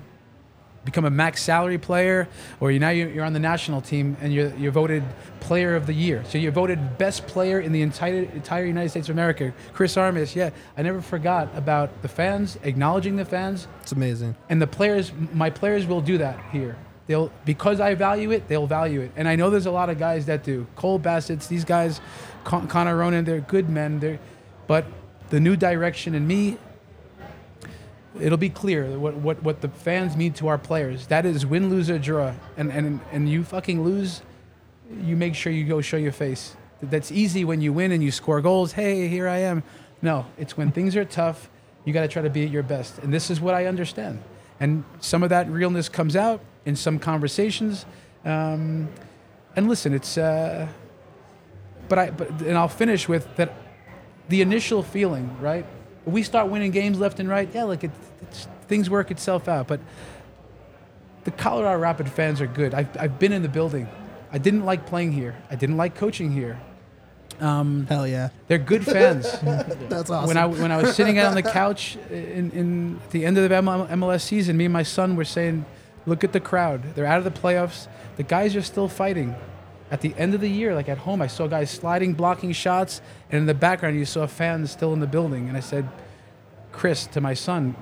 become 0.86 1.04
a 1.04 1.10
max 1.10 1.42
salary 1.42 1.76
player, 1.76 2.26
or 2.60 2.70
you 2.70 2.78
now 2.78 2.88
you're, 2.88 3.24
on 3.24 3.34
the 3.34 3.38
national 3.40 3.82
team 3.82 4.16
and 4.22 4.32
you're, 4.32 4.54
you're 4.56 4.72
voted 4.72 5.02
player 5.40 5.76
of 5.76 5.86
the 5.86 5.92
year. 5.92 6.24
So 6.28 6.38
you're 6.38 6.52
voted 6.52 6.96
best 6.96 7.26
player 7.26 7.60
in 7.60 7.72
the 7.72 7.82
entire 7.82 8.22
entire 8.22 8.64
United 8.64 8.88
States 8.88 9.10
of 9.10 9.14
America. 9.14 9.52
Chris 9.74 9.98
Armas, 9.98 10.34
yeah, 10.34 10.50
I 10.78 10.82
never 10.82 11.02
forgot 11.02 11.50
about 11.54 12.00
the 12.00 12.08
fans, 12.08 12.58
acknowledging 12.62 13.16
the 13.16 13.26
fans, 13.26 13.68
It's 13.82 13.92
amazing. 13.92 14.34
and 14.48 14.62
the 14.62 14.66
players. 14.66 15.12
My 15.34 15.50
players 15.50 15.86
will 15.86 16.00
do 16.00 16.16
that 16.18 16.38
here. 16.52 16.76
They'll 17.06 17.30
because 17.44 17.78
I 17.80 17.94
value 17.94 18.30
it, 18.30 18.48
they'll 18.48 18.66
value 18.66 19.00
it, 19.02 19.12
and 19.16 19.28
I 19.28 19.36
know 19.36 19.50
there's 19.50 19.66
a 19.66 19.70
lot 19.70 19.90
of 19.90 19.98
guys 19.98 20.26
that 20.26 20.42
do. 20.42 20.66
Cole 20.74 20.98
Bassett's, 20.98 21.46
these 21.46 21.64
guys, 21.64 22.00
Con- 22.44 22.66
Connor 22.68 22.96
Ronan, 22.96 23.24
they're 23.24 23.40
good 23.40 23.68
men. 23.68 24.00
They're, 24.00 24.18
but 24.66 24.86
the 25.30 25.38
new 25.40 25.56
direction 25.56 26.14
in 26.14 26.26
me 26.26 26.56
it'll 28.20 28.38
be 28.38 28.50
clear 28.50 28.98
what, 28.98 29.14
what, 29.14 29.42
what 29.42 29.60
the 29.60 29.68
fans 29.68 30.16
mean 30.16 30.32
to 30.34 30.48
our 30.48 30.58
players. 30.58 31.06
That 31.08 31.26
is 31.26 31.44
win, 31.46 31.70
lose, 31.70 31.90
or 31.90 31.98
draw. 31.98 32.34
And, 32.56 32.70
and, 32.70 33.00
and 33.12 33.28
you 33.28 33.44
fucking 33.44 33.82
lose, 33.82 34.22
you 35.02 35.16
make 35.16 35.34
sure 35.34 35.52
you 35.52 35.64
go 35.64 35.80
show 35.80 35.96
your 35.96 36.12
face. 36.12 36.56
That's 36.82 37.10
easy 37.10 37.44
when 37.44 37.60
you 37.60 37.72
win 37.72 37.92
and 37.92 38.02
you 38.02 38.10
score 38.10 38.40
goals. 38.40 38.72
Hey, 38.72 39.08
here 39.08 39.28
I 39.28 39.38
am. 39.38 39.62
No, 40.02 40.26
it's 40.38 40.56
when 40.56 40.72
things 40.72 40.94
are 40.96 41.04
tough, 41.04 41.48
you 41.84 41.92
got 41.92 42.02
to 42.02 42.08
try 42.08 42.22
to 42.22 42.30
be 42.30 42.44
at 42.44 42.50
your 42.50 42.62
best. 42.62 42.98
And 42.98 43.12
this 43.12 43.30
is 43.30 43.40
what 43.40 43.54
I 43.54 43.66
understand. 43.66 44.22
And 44.60 44.84
some 45.00 45.22
of 45.22 45.30
that 45.30 45.48
realness 45.50 45.88
comes 45.88 46.16
out 46.16 46.40
in 46.64 46.76
some 46.76 46.98
conversations. 46.98 47.86
Um, 48.24 48.88
and 49.54 49.68
listen, 49.68 49.94
it's, 49.94 50.18
uh, 50.18 50.68
but 51.88 51.98
I, 51.98 52.10
but, 52.10 52.28
and 52.42 52.58
I'll 52.58 52.68
finish 52.68 53.08
with 53.08 53.34
that 53.36 53.54
the 54.28 54.42
initial 54.42 54.82
feeling, 54.82 55.36
right? 55.40 55.64
We 56.06 56.22
start 56.22 56.48
winning 56.48 56.70
games 56.70 56.98
left 56.98 57.20
and 57.20 57.28
right. 57.28 57.48
Yeah, 57.52 57.64
like 57.64 57.84
it, 57.84 57.90
it's, 58.22 58.48
things 58.68 58.88
work 58.88 59.10
itself 59.10 59.48
out. 59.48 59.66
But 59.66 59.80
the 61.24 61.32
Colorado 61.32 61.78
Rapid 61.78 62.08
fans 62.08 62.40
are 62.40 62.46
good. 62.46 62.72
I've, 62.72 62.96
I've 62.98 63.18
been 63.18 63.32
in 63.32 63.42
the 63.42 63.48
building. 63.48 63.88
I 64.32 64.38
didn't 64.38 64.64
like 64.64 64.86
playing 64.86 65.12
here. 65.12 65.36
I 65.50 65.56
didn't 65.56 65.76
like 65.76 65.96
coaching 65.96 66.30
here. 66.30 66.60
Um, 67.40 67.86
Hell 67.86 68.06
yeah. 68.06 68.30
they're 68.48 68.58
good 68.58 68.84
fans. 68.84 69.30
That's 69.42 70.08
awesome. 70.08 70.28
when 70.28 70.36
I 70.36 70.46
when 70.46 70.72
I 70.72 70.80
was 70.80 70.94
sitting 70.94 71.18
on 71.18 71.34
the 71.34 71.42
couch 71.60 71.96
in, 72.10 72.50
in 72.52 73.00
the 73.10 73.26
end 73.26 73.36
of 73.36 73.48
the 73.48 73.54
MLS 73.54 74.22
season, 74.22 74.56
me 74.56 74.64
and 74.64 74.72
my 74.72 74.82
son 74.82 75.16
were 75.16 75.24
saying, 75.24 75.66
"Look 76.06 76.24
at 76.24 76.32
the 76.32 76.40
crowd. 76.40 76.94
They're 76.94 77.04
out 77.04 77.18
of 77.18 77.24
the 77.24 77.38
playoffs. 77.38 77.88
The 78.16 78.22
guys 78.22 78.56
are 78.56 78.62
still 78.62 78.88
fighting." 78.88 79.34
At 79.90 80.00
the 80.00 80.14
end 80.16 80.34
of 80.34 80.40
the 80.40 80.50
year, 80.50 80.74
like 80.74 80.88
at 80.88 80.98
home, 80.98 81.22
I 81.22 81.28
saw 81.28 81.46
guys 81.46 81.70
sliding, 81.70 82.14
blocking 82.14 82.52
shots, 82.52 83.00
and 83.30 83.40
in 83.40 83.46
the 83.46 83.54
background, 83.54 83.96
you 83.96 84.04
saw 84.04 84.26
fans 84.26 84.70
still 84.70 84.92
in 84.92 85.00
the 85.00 85.06
building. 85.06 85.48
And 85.48 85.56
I 85.56 85.60
said, 85.60 85.88
"Chris, 86.72 87.06
to 87.08 87.20
my 87.20 87.34
son, 87.34 87.76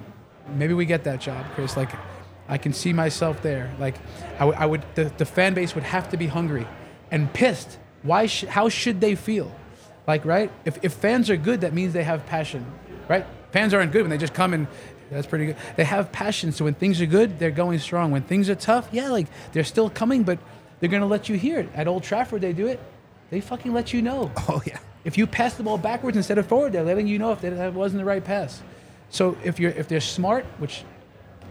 maybe 0.55 0.75
we 0.75 0.85
get 0.85 1.05
that 1.05 1.21
job, 1.21 1.47
Chris. 1.55 1.77
Like, 1.77 1.91
I 2.49 2.59
can 2.59 2.73
see 2.73 2.93
myself 2.93 3.43
there. 3.43 3.75
Like, 3.79 3.95
I 4.39 4.45
would, 4.45 4.71
would 4.71 4.85
the, 4.95 5.05
the 5.17 5.25
fan 5.25 5.55
base 5.55 5.75
would 5.75 5.85
have 5.85 6.11
to 6.11 6.17
be 6.17 6.27
hungry 6.27 6.67
and 7.11 7.33
pissed. 7.33 7.79
Why? 8.03 8.27
Sh- 8.27 8.45
how 8.45 8.69
should 8.69 9.01
they 9.01 9.15
feel? 9.15 9.55
Like, 10.07 10.27
right? 10.27 10.53
If, 10.67 10.85
if 10.85 10.93
fans 10.93 11.31
are 11.31 11.37
good, 11.39 11.63
that 11.63 11.73
means 11.73 11.95
they 11.95 12.05
have 12.05 12.27
passion, 12.27 12.67
right? 13.09 13.25
Fans 13.53 13.73
aren't 13.73 13.93
good 13.93 14.03
when 14.03 14.11
they 14.11 14.19
just 14.19 14.35
come 14.35 14.53
and 14.53 14.67
that's 15.11 15.27
pretty 15.27 15.47
good. 15.47 15.57
They 15.77 15.85
have 15.85 16.13
passion, 16.13 16.53
so 16.53 16.65
when 16.65 16.75
things 16.75 17.01
are 17.01 17.07
good, 17.07 17.39
they're 17.39 17.51
going 17.51 17.79
strong. 17.79 18.11
When 18.11 18.23
things 18.23 18.51
are 18.51 18.55
tough, 18.55 18.89
yeah, 18.91 19.11
like 19.11 19.29
they're 19.53 19.65
still 19.65 19.89
coming, 19.89 20.23
but 20.23 20.39
they're 20.85 20.91
gonna 20.91 21.07
let 21.07 21.31
you 21.31 21.37
hear 21.37 21.61
it. 21.61 21.71
At 21.75 21.89
Old 21.89 22.03
Trafford, 22.03 22.43
they 22.43 22.53
do 22.53 22.67
it. 22.67 22.79
They 23.31 23.41
fucking 23.41 23.73
let 23.73 23.95
you 23.95 24.03
know. 24.03 24.31
oh 24.51 24.61
yeah. 24.67 24.79
If 25.03 25.17
you 25.17 25.27
pass 25.27 25.55
the 25.55 25.63
ball 25.63 25.79
backwards 25.79 26.15
instead 26.15 26.37
of 26.37 26.47
forward, 26.47 26.75
they're 26.75 26.85
letting 26.85 27.07
you 27.07 27.19
know 27.19 27.33
if 27.33 27.41
that 27.41 27.57
that 27.57 27.73
wasn't 27.73 28.01
the 28.01 28.05
right 28.05 28.23
pass. 28.23 28.63
So 29.09 29.35
if 29.43 29.59
you're 29.59 29.71
if 29.71 29.89
they're 29.89 30.03
smart, 30.03 30.45
which 30.59 30.85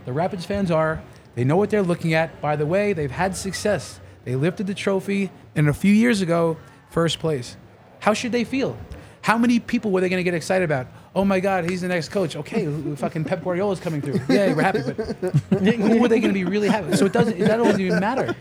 the 0.05 0.13
Rapids 0.13 0.45
fans 0.45 0.69
are, 0.69 1.01
they 1.33 1.43
know 1.43 1.57
what 1.57 1.71
they're 1.71 1.81
looking 1.81 2.13
at. 2.13 2.41
By 2.41 2.55
the 2.55 2.67
way, 2.67 2.93
they've 2.93 3.09
had 3.09 3.35
success. 3.35 3.99
They 4.23 4.35
lifted 4.35 4.67
the 4.67 4.75
trophy, 4.75 5.31
and 5.55 5.67
a 5.67 5.73
few 5.73 5.91
years 5.91 6.21
ago, 6.21 6.57
first 6.91 7.17
place. 7.17 7.57
How 8.01 8.13
should 8.13 8.33
they 8.33 8.43
feel? 8.43 8.77
How 9.23 9.39
many 9.39 9.59
people 9.59 9.89
were 9.89 10.01
they 10.01 10.09
going 10.09 10.19
to 10.19 10.23
get 10.23 10.35
excited 10.35 10.65
about? 10.65 10.85
Oh 11.15 11.25
my 11.25 11.39
God, 11.39 11.67
he's 11.67 11.81
the 11.81 11.87
next 11.87 12.09
coach. 12.09 12.35
Okay, 12.35 12.67
fucking 12.97 13.23
Pep 13.23 13.43
Guardiola's 13.43 13.79
coming 13.79 13.99
through. 13.99 14.19
Yeah, 14.29 14.53
we're 14.53 14.61
happy, 14.61 14.81
but 14.83 14.95
who 15.63 15.99
were 15.99 16.07
they 16.07 16.19
going 16.19 16.33
to 16.33 16.39
be 16.39 16.43
really 16.43 16.67
happy? 16.67 16.95
So 16.95 17.05
it 17.05 17.13
doesn't. 17.13 17.39
That 17.39 17.57
doesn't 17.57 17.81
even 17.81 17.99
matter. 17.99 18.35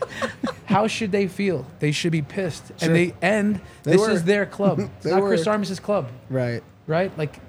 How 0.73 0.87
should 0.87 1.11
they 1.11 1.27
feel? 1.27 1.65
They 1.79 1.91
should 1.91 2.11
be 2.11 2.21
pissed. 2.21 2.67
Sure. 2.67 2.75
And 2.81 2.95
they 2.95 3.13
end. 3.21 3.61
They 3.83 3.91
this 3.93 4.01
were. 4.01 4.11
is 4.11 4.23
their 4.23 4.45
club. 4.45 4.79
It's 4.97 5.05
not 5.05 5.21
Chris 5.21 5.45
were. 5.45 5.51
Armas's 5.53 5.79
club 5.79 6.09
Right. 6.29 6.61
right? 6.87 7.15
Like, 7.17 7.39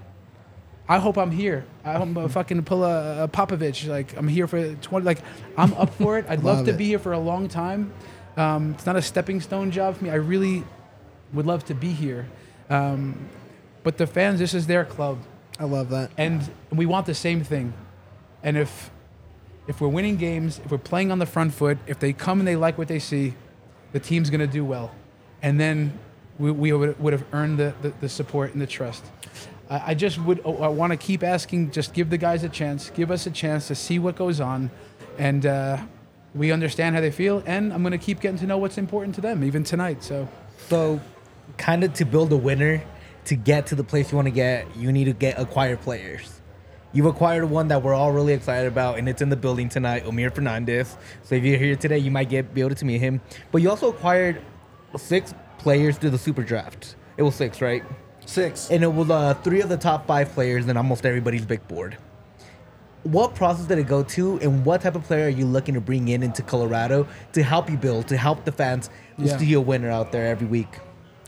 I 0.89 0.99
hope 0.99 1.17
I'm 1.17 1.31
here. 1.31 1.65
I 1.85 1.95
hope 1.95 2.17
I 2.17 2.29
fucking 2.29 2.63
pull 2.65 2.85
a, 2.85 3.25
a 3.25 3.29
Popovich. 3.29 3.89
Like, 3.89 4.17
I'm 4.17 4.29
here 4.29 4.47
for 4.47 4.75
20. 4.75 5.05
Like, 5.07 5.21
I'm 5.57 5.73
up 5.75 5.95
for 5.95 6.19
it. 6.19 6.27
I'd 6.29 6.43
love, 6.45 6.59
Love 6.59 6.67
to 6.67 6.73
it. 6.75 6.77
be 6.79 6.87
here 6.87 6.99
for 6.99 7.13
a 7.13 7.19
long 7.19 7.49
time. 7.49 7.93
Um, 8.37 8.73
it's 8.75 8.85
not 8.87 8.97
a 8.97 9.03
stepping 9.03 9.41
stone 9.41 9.71
job 9.71 9.97
for 9.97 10.05
me. 10.05 10.11
I 10.11 10.17
really 10.17 10.65
would 11.33 11.47
love 11.47 11.65
to 11.67 11.75
be 11.75 11.89
here. 11.93 12.27
Um, 12.69 13.29
but 13.83 13.97
the 13.99 14.07
fans, 14.07 14.39
this 14.41 14.55
is 14.55 14.67
their 14.67 14.85
club, 14.85 15.19
I 15.59 15.65
love 15.65 15.89
that. 15.91 16.11
and 16.19 16.51
we 16.71 16.85
want 16.87 17.07
the 17.07 17.15
same 17.15 17.45
thing. 17.45 17.73
And 18.43 18.57
if 18.57 18.91
if 19.67 19.81
we're 19.81 19.89
winning 19.89 20.17
games, 20.17 20.61
if 20.65 20.71
we're 20.71 20.79
playing 20.79 21.11
on 21.11 21.19
the 21.19 21.27
front 21.27 21.55
foot, 21.55 21.79
if 21.87 21.99
they 21.99 22.13
come 22.13 22.39
and 22.39 22.47
they 22.47 22.57
like 22.57 22.77
what 22.79 22.89
they 22.89 22.99
see, 22.99 23.35
the 23.93 24.01
team's 24.01 24.31
going 24.31 24.41
to 24.41 24.47
do 24.47 24.65
well, 24.65 24.93
and 25.43 25.59
then 25.59 25.99
we, 26.39 26.51
we 26.51 26.73
would, 26.73 26.99
would 26.99 27.13
have 27.13 27.25
earned 27.33 27.59
the, 27.59 27.75
the, 27.83 27.91
the 28.01 28.09
support 28.09 28.53
and 28.53 28.61
the 28.61 28.67
trust. 28.67 29.05
I, 29.71 29.91
I 29.91 29.95
just 29.95 30.19
would 30.19 30.41
I 30.45 30.69
want 30.69 30.93
to 30.93 30.97
keep 30.97 31.23
asking. 31.23 31.71
Just 31.71 31.95
give 31.95 32.11
the 32.11 32.19
guys 32.19 32.45
a 32.45 32.49
chance. 32.49 32.91
Give 32.91 33.11
us 33.11 33.27
a 33.27 33.31
chance 33.31 33.69
to 33.69 33.75
see 33.75 33.99
what 33.99 34.17
goes 34.17 34.41
on, 34.41 34.71
and 35.19 35.47
uh, 35.47 35.79
we 36.35 36.51
understand 36.53 36.95
how 36.95 37.01
they 37.01 37.11
feel. 37.11 37.43
And 37.47 37.73
I'm 37.73 37.83
going 37.83 37.93
to 37.93 37.99
keep 37.99 38.21
getting 38.21 38.39
to 38.39 38.47
know 38.47 38.59
what's 38.59 38.79
important 38.79 39.15
to 39.17 39.21
them, 39.21 39.45
even 39.45 39.65
tonight. 39.65 40.03
So. 40.03 40.29
So, 40.69 41.01
kind 41.59 41.85
of 41.85 41.93
to 41.95 42.05
build 42.05 42.33
a 42.33 42.37
winner, 42.37 42.83
to 43.27 43.37
get 43.37 43.67
to 43.67 43.75
the 43.75 43.85
place 43.85 44.11
you 44.11 44.17
want 44.17 44.27
to 44.27 44.33
get, 44.33 44.75
you 44.77 44.93
need 44.93 45.05
to 45.05 45.13
get 45.13 45.39
acquire 45.39 45.77
players. 45.77 46.41
You've 46.95 47.07
acquired 47.07 47.45
one 47.51 47.67
that 47.69 47.83
we're 47.83 47.93
all 47.93 48.13
really 48.13 48.33
excited 48.33 48.69
about, 48.69 48.99
and 48.99 49.09
it's 49.09 49.21
in 49.21 49.29
the 49.29 49.37
building 49.37 49.69
tonight, 49.69 50.05
Omir 50.05 50.33
Fernandez. 50.33 50.97
So 51.25 51.35
if 51.35 51.43
you're 51.43 51.59
here 51.59 51.75
today, 51.75 51.99
you 51.99 52.13
might 52.13 52.29
get 52.31 52.55
be 52.55 52.61
able 52.61 52.77
to 52.77 52.85
meet 52.85 52.99
him. 53.01 53.21
But 53.51 53.63
you 53.63 53.69
also 53.69 53.91
acquired 53.91 54.41
six 54.97 55.35
players 55.59 55.99
through 55.99 56.11
the 56.11 56.19
super 56.19 56.45
draft. 56.45 56.95
It 57.17 57.25
was 57.25 57.35
six, 57.35 57.61
right? 57.61 57.83
Six. 58.27 58.71
And 58.71 58.85
it 58.85 58.93
was 58.93 59.11
uh, 59.11 59.35
three 59.43 59.61
of 59.61 59.69
the 59.69 59.77
top 59.77 60.07
five 60.07 60.31
players 60.31 60.69
in 60.69 60.77
almost 60.77 61.05
everybody's 61.05 61.45
big 61.45 61.67
board. 61.67 61.99
What 63.03 63.35
process 63.35 63.67
did 63.67 63.79
it 63.79 63.89
go 63.89 64.05
to, 64.05 64.39
and 64.39 64.65
what 64.65 64.83
type 64.83 64.95
of 64.95 65.03
player 65.03 65.27
are 65.27 65.29
you 65.29 65.47
looking 65.47 65.75
to 65.75 65.81
bring 65.81 66.07
in 66.09 66.23
into 66.23 66.43
Colorado 66.43 67.09
to 67.33 67.43
help 67.43 67.69
you 67.69 67.77
build, 67.77 68.07
to 68.09 68.17
help 68.17 68.45
the 68.45 68.53
fans 68.53 68.89
Yeah. 69.19 69.37
see 69.37 69.53
a 69.55 69.61
winner 69.61 69.91
out 69.91 70.13
there 70.13 70.27
every 70.27 70.47
week? 70.47 70.79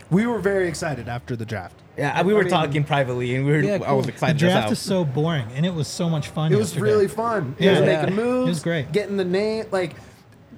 we 0.08 0.24
were 0.24 0.38
very 0.38 0.68
excited 0.68 1.08
after 1.08 1.34
the 1.34 1.44
draft. 1.44 1.82
Yeah, 1.96 2.22
we 2.22 2.34
were 2.34 2.40
I 2.40 2.42
mean- 2.42 2.50
talking 2.50 2.84
privately, 2.84 3.34
and 3.34 3.46
we 3.46 3.52
were. 3.52 3.58
Yeah, 3.60 3.78
I 3.86 3.92
was 3.92 4.06
cool. 4.06 4.28
The 4.28 4.34
draft 4.34 4.66
as 4.72 4.72
is 4.72 4.78
so 4.78 5.04
boring, 5.04 5.46
and 5.54 5.64
it 5.64 5.74
was 5.74 5.88
so 5.88 6.08
much 6.10 6.28
fun. 6.28 6.52
It 6.52 6.56
was 6.56 6.68
yesterday. 6.72 6.90
really 6.92 7.08
fun. 7.08 7.54
It 7.58 7.64
Yeah. 7.64 7.70
was 7.72 7.80
Yeah. 7.80 8.00
making 8.02 8.16
moves. 8.16 8.46
It 8.46 8.50
was 8.50 8.62
great. 8.62 8.92
Getting 8.92 9.16
the 9.16 9.24
name 9.24 9.64
like 9.72 9.94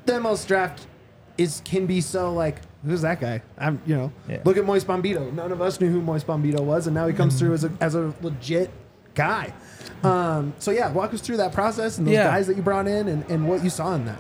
the 0.07 0.15
MLS 0.15 0.45
draft 0.47 0.87
is 1.37 1.63
can 1.65 1.87
be 1.87 2.01
so 2.01 2.33
like 2.35 2.57
who's 2.85 3.03
that 3.03 3.21
guy? 3.21 3.43
I'm 3.57 3.81
you 3.87 3.95
know 3.97 4.13
Yeah. 4.29 4.39
look 4.45 4.57
at 4.57 4.65
Moise 4.65 4.85
Bombito. 4.85 5.33
None 5.33 5.53
of 5.53 5.63
us 5.63 5.81
knew 5.81 5.89
who 5.91 6.01
Moise 6.01 6.25
Bombito 6.25 6.61
was, 6.61 6.87
and 6.89 6.95
now 6.95 7.07
he 7.07 7.13
comes 7.13 7.39
through 7.39 7.55
as 7.55 7.63
a 7.65 7.71
as 7.81 7.95
a 7.95 8.13
legit 8.23 8.71
guy. 9.15 9.53
Um, 10.03 10.55
so 10.59 10.71
yeah, 10.73 10.91
walk 10.91 11.15
us 11.15 11.21
through 11.21 11.37
that 11.39 11.53
process 11.53 11.99
and 11.99 12.07
those 12.07 12.15
Yeah. 12.15 12.25
guys 12.25 12.47
that 12.49 12.57
you 12.57 12.63
brought 12.63 12.87
in 12.89 13.09
and, 13.09 13.25
and 13.29 13.49
what 13.49 13.63
you 13.65 13.71
saw 13.71 13.95
in 13.95 14.05
that. 14.07 14.19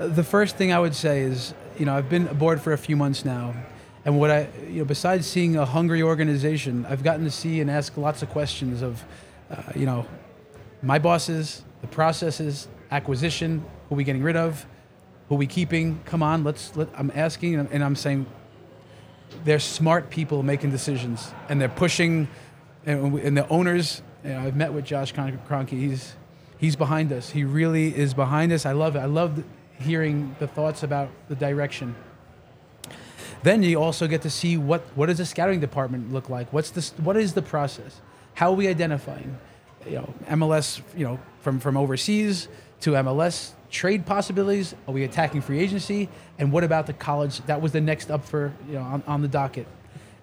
Uh, 0.00 0.06
The 0.08 0.22
first 0.24 0.56
thing 0.56 0.72
I 0.72 0.78
would 0.80 0.94
say 0.94 1.20
is, 1.22 1.52
you 1.78 1.86
know, 1.86 1.94
I've 1.96 2.08
been 2.08 2.26
aboard 2.28 2.60
for 2.60 2.72
a 2.72 2.78
few 2.78 2.96
months 2.96 3.24
now, 3.24 3.54
and 4.04 4.18
what 4.18 4.30
I, 4.30 4.48
you 4.68 4.78
know, 4.78 4.84
besides 4.84 5.26
seeing 5.26 5.56
a 5.56 5.66
hungry 5.66 6.02
organization, 6.02 6.86
I've 6.88 7.02
gotten 7.02 7.24
to 7.24 7.30
see 7.30 7.60
and 7.60 7.70
ask 7.70 7.96
lots 7.96 8.22
of 8.22 8.30
questions 8.30 8.82
of, 8.82 9.04
uh, 9.50 9.62
you 9.76 9.84
know, 9.86 10.06
my 10.82 10.98
bosses, 10.98 11.62
the 11.82 11.86
processes, 11.86 12.68
acquisition, 12.90 13.62
who 13.88 13.94
we 13.94 14.04
getting 14.04 14.22
rid 14.22 14.36
of, 14.36 14.64
who 15.28 15.34
we 15.34 15.46
keeping. 15.46 16.00
Come 16.06 16.22
on, 16.22 16.44
let's. 16.44 16.74
Let, 16.76 16.88
I'm 16.96 17.12
asking, 17.14 17.54
and 17.56 17.84
I'm- 17.84 17.96
saying, 17.96 18.26
they're 19.44 19.60
smart 19.60 20.10
people 20.10 20.42
making 20.42 20.70
decisions, 20.70 21.32
and 21.48 21.60
they're 21.60 21.68
pushing, 21.68 22.26
and, 22.86 23.18
and 23.20 23.36
the 23.36 23.48
owners. 23.48 24.02
You 24.24 24.30
know, 24.30 24.40
I've 24.40 24.56
met 24.56 24.72
with 24.72 24.84
Josh 24.84 25.14
Kroenke. 25.14 25.70
He's 25.70 26.14
he's 26.58 26.74
behind 26.76 27.12
us. 27.12 27.30
He 27.30 27.44
really 27.44 27.94
is 27.96 28.12
behind 28.14 28.52
us. 28.52 28.66
I 28.66 28.72
love 28.72 28.96
it. 28.96 29.00
I 29.00 29.06
love 29.06 29.44
hearing 29.78 30.34
the 30.38 30.46
thoughts 30.46 30.82
about 30.82 31.08
the 31.28 31.34
direction. 31.34 31.94
Then 33.42 33.62
you 33.62 33.80
also 33.80 34.06
get 34.06 34.22
to 34.22 34.30
see 34.30 34.56
what 34.56 34.82
what 34.94 35.06
does 35.06 35.18
the 35.18 35.26
scouting 35.26 35.60
department 35.60 36.12
look 36.12 36.28
like? 36.28 36.52
What's 36.52 36.70
this? 36.70 36.90
What 36.98 37.16
is 37.16 37.34
the 37.34 37.42
process? 37.42 38.00
How 38.34 38.50
are 38.50 38.56
we 38.56 38.68
identifying? 38.68 39.38
You 39.86 39.96
know, 39.96 40.14
MLS. 40.28 40.82
You 40.96 41.06
know, 41.06 41.20
from 41.40 41.58
from 41.58 41.76
overseas 41.76 42.48
to 42.80 42.92
MLS 42.92 43.52
trade 43.70 44.04
possibilities. 44.04 44.74
Are 44.86 44.92
we 44.92 45.04
attacking 45.04 45.40
free 45.40 45.60
agency? 45.60 46.08
And 46.38 46.52
what 46.52 46.64
about 46.64 46.86
the 46.86 46.92
college? 46.92 47.40
That 47.46 47.60
was 47.60 47.72
the 47.72 47.80
next 47.80 48.10
up 48.10 48.24
for 48.24 48.52
you 48.68 48.74
know 48.74 48.82
on, 48.82 49.02
on 49.06 49.22
the 49.22 49.28
docket. 49.28 49.66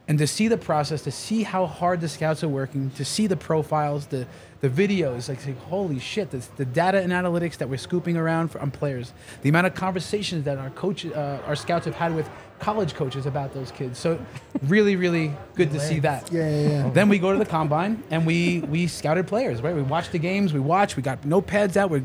And 0.09 0.17
to 0.19 0.27
see 0.27 0.47
the 0.47 0.57
process, 0.57 1.01
to 1.01 1.11
see 1.11 1.43
how 1.43 1.65
hard 1.65 1.99
the 1.99 2.07
scouts 2.07 2.41
are 2.41 2.47
working, 2.47 2.91
to 2.91 3.03
see 3.03 3.27
the 3.27 3.35
profiles, 3.35 4.05
the 4.07 4.25
the 4.59 4.69
videos, 4.69 5.29
like 5.29 5.39
say, 5.39 5.53
holy 5.69 5.99
shit, 5.99 6.31
the, 6.31 6.43
the 6.55 6.65
data 6.65 6.99
and 6.99 7.11
analytics 7.11 7.57
that 7.57 7.69
we're 7.69 7.77
scooping 7.77 8.17
around 8.17 8.47
for, 8.47 8.59
on 8.59 8.71
players, 8.71 9.13
the 9.43 9.49
amount 9.49 9.67
of 9.67 9.75
conversations 9.75 10.45
that 10.45 10.57
our 10.57 10.71
coach, 10.71 11.05
uh, 11.05 11.39
our 11.45 11.55
scouts 11.55 11.85
have 11.85 11.93
had 11.93 12.15
with 12.15 12.27
college 12.57 12.95
coaches 12.95 13.27
about 13.27 13.53
those 13.53 13.69
kids. 13.69 13.99
So, 13.99 14.19
really, 14.63 14.95
really 14.95 15.31
good 15.53 15.71
to 15.71 15.79
see 15.79 15.99
that. 15.99 16.31
Yeah, 16.31 16.49
yeah, 16.49 16.69
yeah. 16.69 16.89
Then 16.89 17.07
we 17.07 17.19
go 17.19 17.31
to 17.31 17.37
the 17.37 17.45
combine 17.45 18.01
and 18.09 18.25
we 18.25 18.61
we 18.61 18.87
scouted 18.87 19.27
players, 19.27 19.61
right? 19.61 19.75
We 19.75 19.83
watched 19.83 20.11
the 20.11 20.19
games, 20.19 20.53
we 20.53 20.59
watched, 20.59 20.97
we 20.97 21.03
got 21.03 21.21
notepads 21.21 21.77
out. 21.77 21.91
We, 21.91 22.01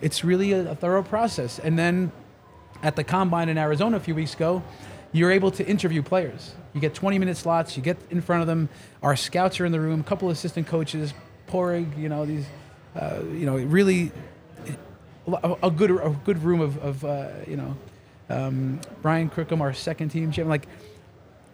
it's 0.00 0.22
really 0.22 0.52
a, 0.52 0.72
a 0.72 0.74
thorough 0.76 1.02
process. 1.02 1.58
And 1.58 1.76
then 1.76 2.12
at 2.82 2.94
the 2.94 3.02
combine 3.02 3.48
in 3.48 3.58
Arizona 3.58 3.96
a 3.96 4.00
few 4.00 4.14
weeks 4.14 4.34
ago, 4.34 4.62
you're 5.16 5.30
able 5.30 5.50
to 5.52 5.66
interview 5.66 6.02
players. 6.02 6.54
You 6.74 6.80
get 6.80 6.94
20 6.94 7.18
minute 7.18 7.36
slots. 7.36 7.76
You 7.76 7.82
get 7.82 7.96
in 8.10 8.20
front 8.20 8.42
of 8.42 8.46
them. 8.46 8.68
Our 9.02 9.16
scouts 9.16 9.60
are 9.60 9.66
in 9.66 9.72
the 9.72 9.80
room. 9.80 10.00
A 10.00 10.04
couple 10.04 10.30
assistant 10.30 10.66
coaches, 10.66 11.14
Pádraig, 11.48 11.96
you 11.98 12.08
know 12.08 12.26
these, 12.26 12.46
uh, 12.94 13.20
you 13.30 13.46
know, 13.46 13.56
really 13.56 14.12
a, 15.26 15.56
a 15.64 15.70
good 15.70 15.90
a 15.90 16.10
good 16.24 16.42
room 16.42 16.60
of, 16.60 16.78
of 16.78 17.04
uh, 17.04 17.28
you 17.46 17.56
know, 17.56 17.76
um, 18.28 18.80
Brian 19.02 19.28
Crookham, 19.28 19.62
our 19.62 19.72
second 19.72 20.10
team 20.10 20.30
champion. 20.30 20.48
Like 20.48 20.68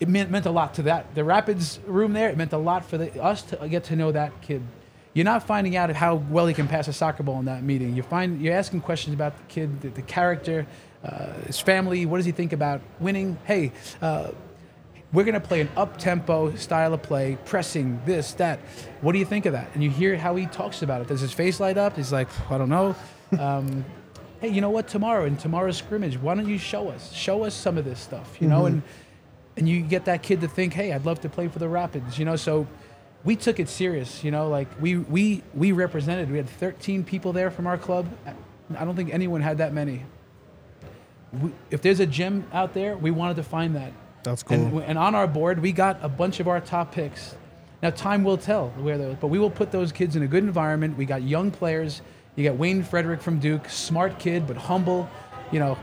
it 0.01 0.09
meant, 0.09 0.31
meant 0.31 0.47
a 0.47 0.51
lot 0.51 0.75
to 0.75 0.83
that. 0.83 1.15
The 1.15 1.23
Rapids 1.23 1.79
room 1.87 2.13
there, 2.13 2.29
it 2.29 2.37
meant 2.37 2.53
a 2.53 2.59
lot 2.59 2.85
for 2.85 2.99
the, 2.99 3.23
us 3.23 3.43
to 3.43 3.69
get 3.69 3.85
to 3.85 3.97
know 3.97 4.13
that 4.13 4.41
kid. 4.41 4.63
You're 5.15 5.25
not 5.25 5.47
finding 5.47 5.77
out 5.77 5.91
how 5.91 6.17
well 6.17 6.47
he 6.47 6.55
can 6.55 6.69
pass 6.69 6.89
a 6.89 6.93
soccer 6.93 7.23
ball 7.23 7.39
in 7.39 7.45
that 7.45 7.63
meeting. 7.63 7.95
You 7.95 8.03
find 8.03 8.41
you're 8.41 8.55
asking 8.55 8.81
questions 8.81 9.15
about 9.15 9.37
the 9.37 9.45
kid, 9.45 9.81
the, 9.83 9.89
the 9.89 10.03
character, 10.03 10.67
uh, 11.05 11.33
his 11.47 11.59
family. 11.59 12.07
What 12.07 12.19
does 12.19 12.27
he 12.27 12.33
think 12.33 12.53
about 12.53 12.81
winning? 13.01 13.39
Hey, 13.45 13.73
uh, 14.01 14.31
we're 15.13 15.25
going 15.25 15.35
to 15.35 15.41
play 15.41 15.61
an 15.61 15.69
up-tempo 15.77 16.55
style 16.57 16.95
of 16.95 17.03
play, 17.03 17.37
pressing 17.45 18.01
this, 18.07 18.33
that. 18.35 18.61
What 19.03 19.13
do 19.13 19.19
you 19.19 19.27
think 19.27 19.45
of 19.45 19.53
that? 19.53 19.71
And 19.75 19.85
you 19.85 19.91
hear 19.91 20.17
how 20.17 20.37
he 20.37 20.47
talks 20.47 20.83
about 20.83 21.03
it. 21.03 21.09
Does 21.09 21.21
his 21.21 21.33
face 21.33 21.61
light 21.61 21.77
up? 21.77 21.97
He's 21.97 22.13
like, 22.13 22.29
I 22.51 22.57
don't 22.57 22.71
know. 22.71 22.97
Um, 23.39 23.85
hey, 24.41 24.49
you 24.49 24.61
know 24.61 24.71
what? 24.71 24.89
Tomorrow 24.89 25.27
in 25.27 25.37
tomorrow's 25.37 25.77
scrimmage, 25.77 26.19
why 26.19 26.35
don't 26.35 26.49
you 26.49 26.59
show 26.59 26.89
us? 26.89 27.13
Show 27.13 27.45
us 27.45 27.55
some 27.55 27.77
of 27.77 27.85
this 27.85 28.01
stuff, 28.01 28.41
you 28.41 28.49
know? 28.49 28.67
And 28.67 28.83
and 29.57 29.69
you 29.69 29.83
get 29.83 30.07
that 30.07 30.23
kid 30.23 30.41
to 30.41 30.49
think, 30.49 30.73
hey, 30.73 30.93
I'd 30.95 31.05
love 31.05 31.21
to 31.21 31.29
play 31.29 31.47
for 31.47 31.59
the 31.59 31.69
Rapids, 31.69 32.19
you 32.19 32.25
know? 32.25 32.37
So 32.37 32.67
we 33.23 33.37
took 33.37 33.61
it 33.61 33.69
serious, 33.69 34.25
you 34.25 34.31
know? 34.31 34.49
Like 34.49 34.69
we 34.81 34.97
we 34.97 35.43
we 35.53 35.73
represented. 35.73 36.31
We 36.31 36.39
had 36.39 36.49
13 36.49 37.05
people 37.05 37.35
there 37.35 37.51
from 37.51 37.67
our 37.67 37.77
club. 37.77 38.09
I 38.79 38.85
don't 38.85 38.97
think 38.97 39.13
anyone 39.13 39.43
had 39.43 39.59
that 39.59 39.75
many. 39.75 40.05
We, 41.41 41.53
if 41.71 41.83
there's 41.83 42.01
a 42.01 42.07
gym 42.07 42.47
out 42.53 42.75
there, 42.75 42.97
we 42.97 43.11
wanted 43.11 43.37
to 43.37 43.43
find 43.43 43.77
that. 43.77 43.93
That's 44.23 44.43
cool. 44.43 44.57
And, 44.57 44.83
and 44.83 44.99
on 44.99 45.15
our 45.15 45.27
board, 45.27 45.61
we 45.61 45.73
got 45.73 45.99
a 46.03 46.09
bunch 46.09 46.41
of 46.41 46.49
our 46.49 46.61
top 46.61 46.93
picks. 46.93 47.35
Now, 47.83 47.91
time 47.91 48.23
will 48.23 48.39
tell 48.39 48.69
where 48.71 48.97
those, 48.97 49.17
but 49.21 49.29
we 49.29 49.39
will 49.39 49.51
put 49.51 49.73
those 49.73 49.91
kids 49.91 50.15
in 50.15 50.23
a 50.23 50.29
good 50.29 50.45
environment. 50.45 50.97
We 50.97 51.05
got 51.05 51.23
young 51.23 51.51
players. 51.51 52.01
You 52.37 52.45
got 52.45 52.57
Wayne 52.57 52.85
Frederick 52.85 53.21
from 53.21 53.41
Duke, 53.41 53.69
smart 53.69 54.19
kid 54.19 54.47
but 54.47 54.57
humble. 54.57 55.11
You 55.51 55.59
know, 55.59 55.79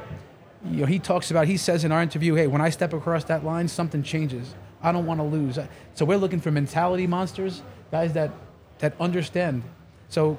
you 0.65 0.81
know, 0.81 0.85
he 0.85 0.99
talks 0.99 1.29
about. 1.29 1.47
He 1.47 1.57
says 1.57 1.83
in 1.83 1.91
our 1.91 2.01
interview, 2.01 2.35
"Hey, 2.35 2.47
when 2.47 2.61
I 2.61 2.69
step 2.69 2.93
across 2.93 3.25
that 3.25 3.43
line, 3.43 3.67
something 3.67 4.01
changes. 4.01 4.55
I 4.81 4.91
don't 4.91 5.05
want 5.05 5.19
to 5.19 5.23
lose." 5.25 5.57
Uh, 5.57 5.67
so 5.93 6.05
we're 6.05 6.17
looking 6.17 6.39
for 6.39 6.51
mentality 6.51 7.05
monsters, 7.05 7.61
guys 7.91 8.13
that 8.13 8.31
that 8.79 8.93
understand. 8.99 9.63
So, 10.07 10.37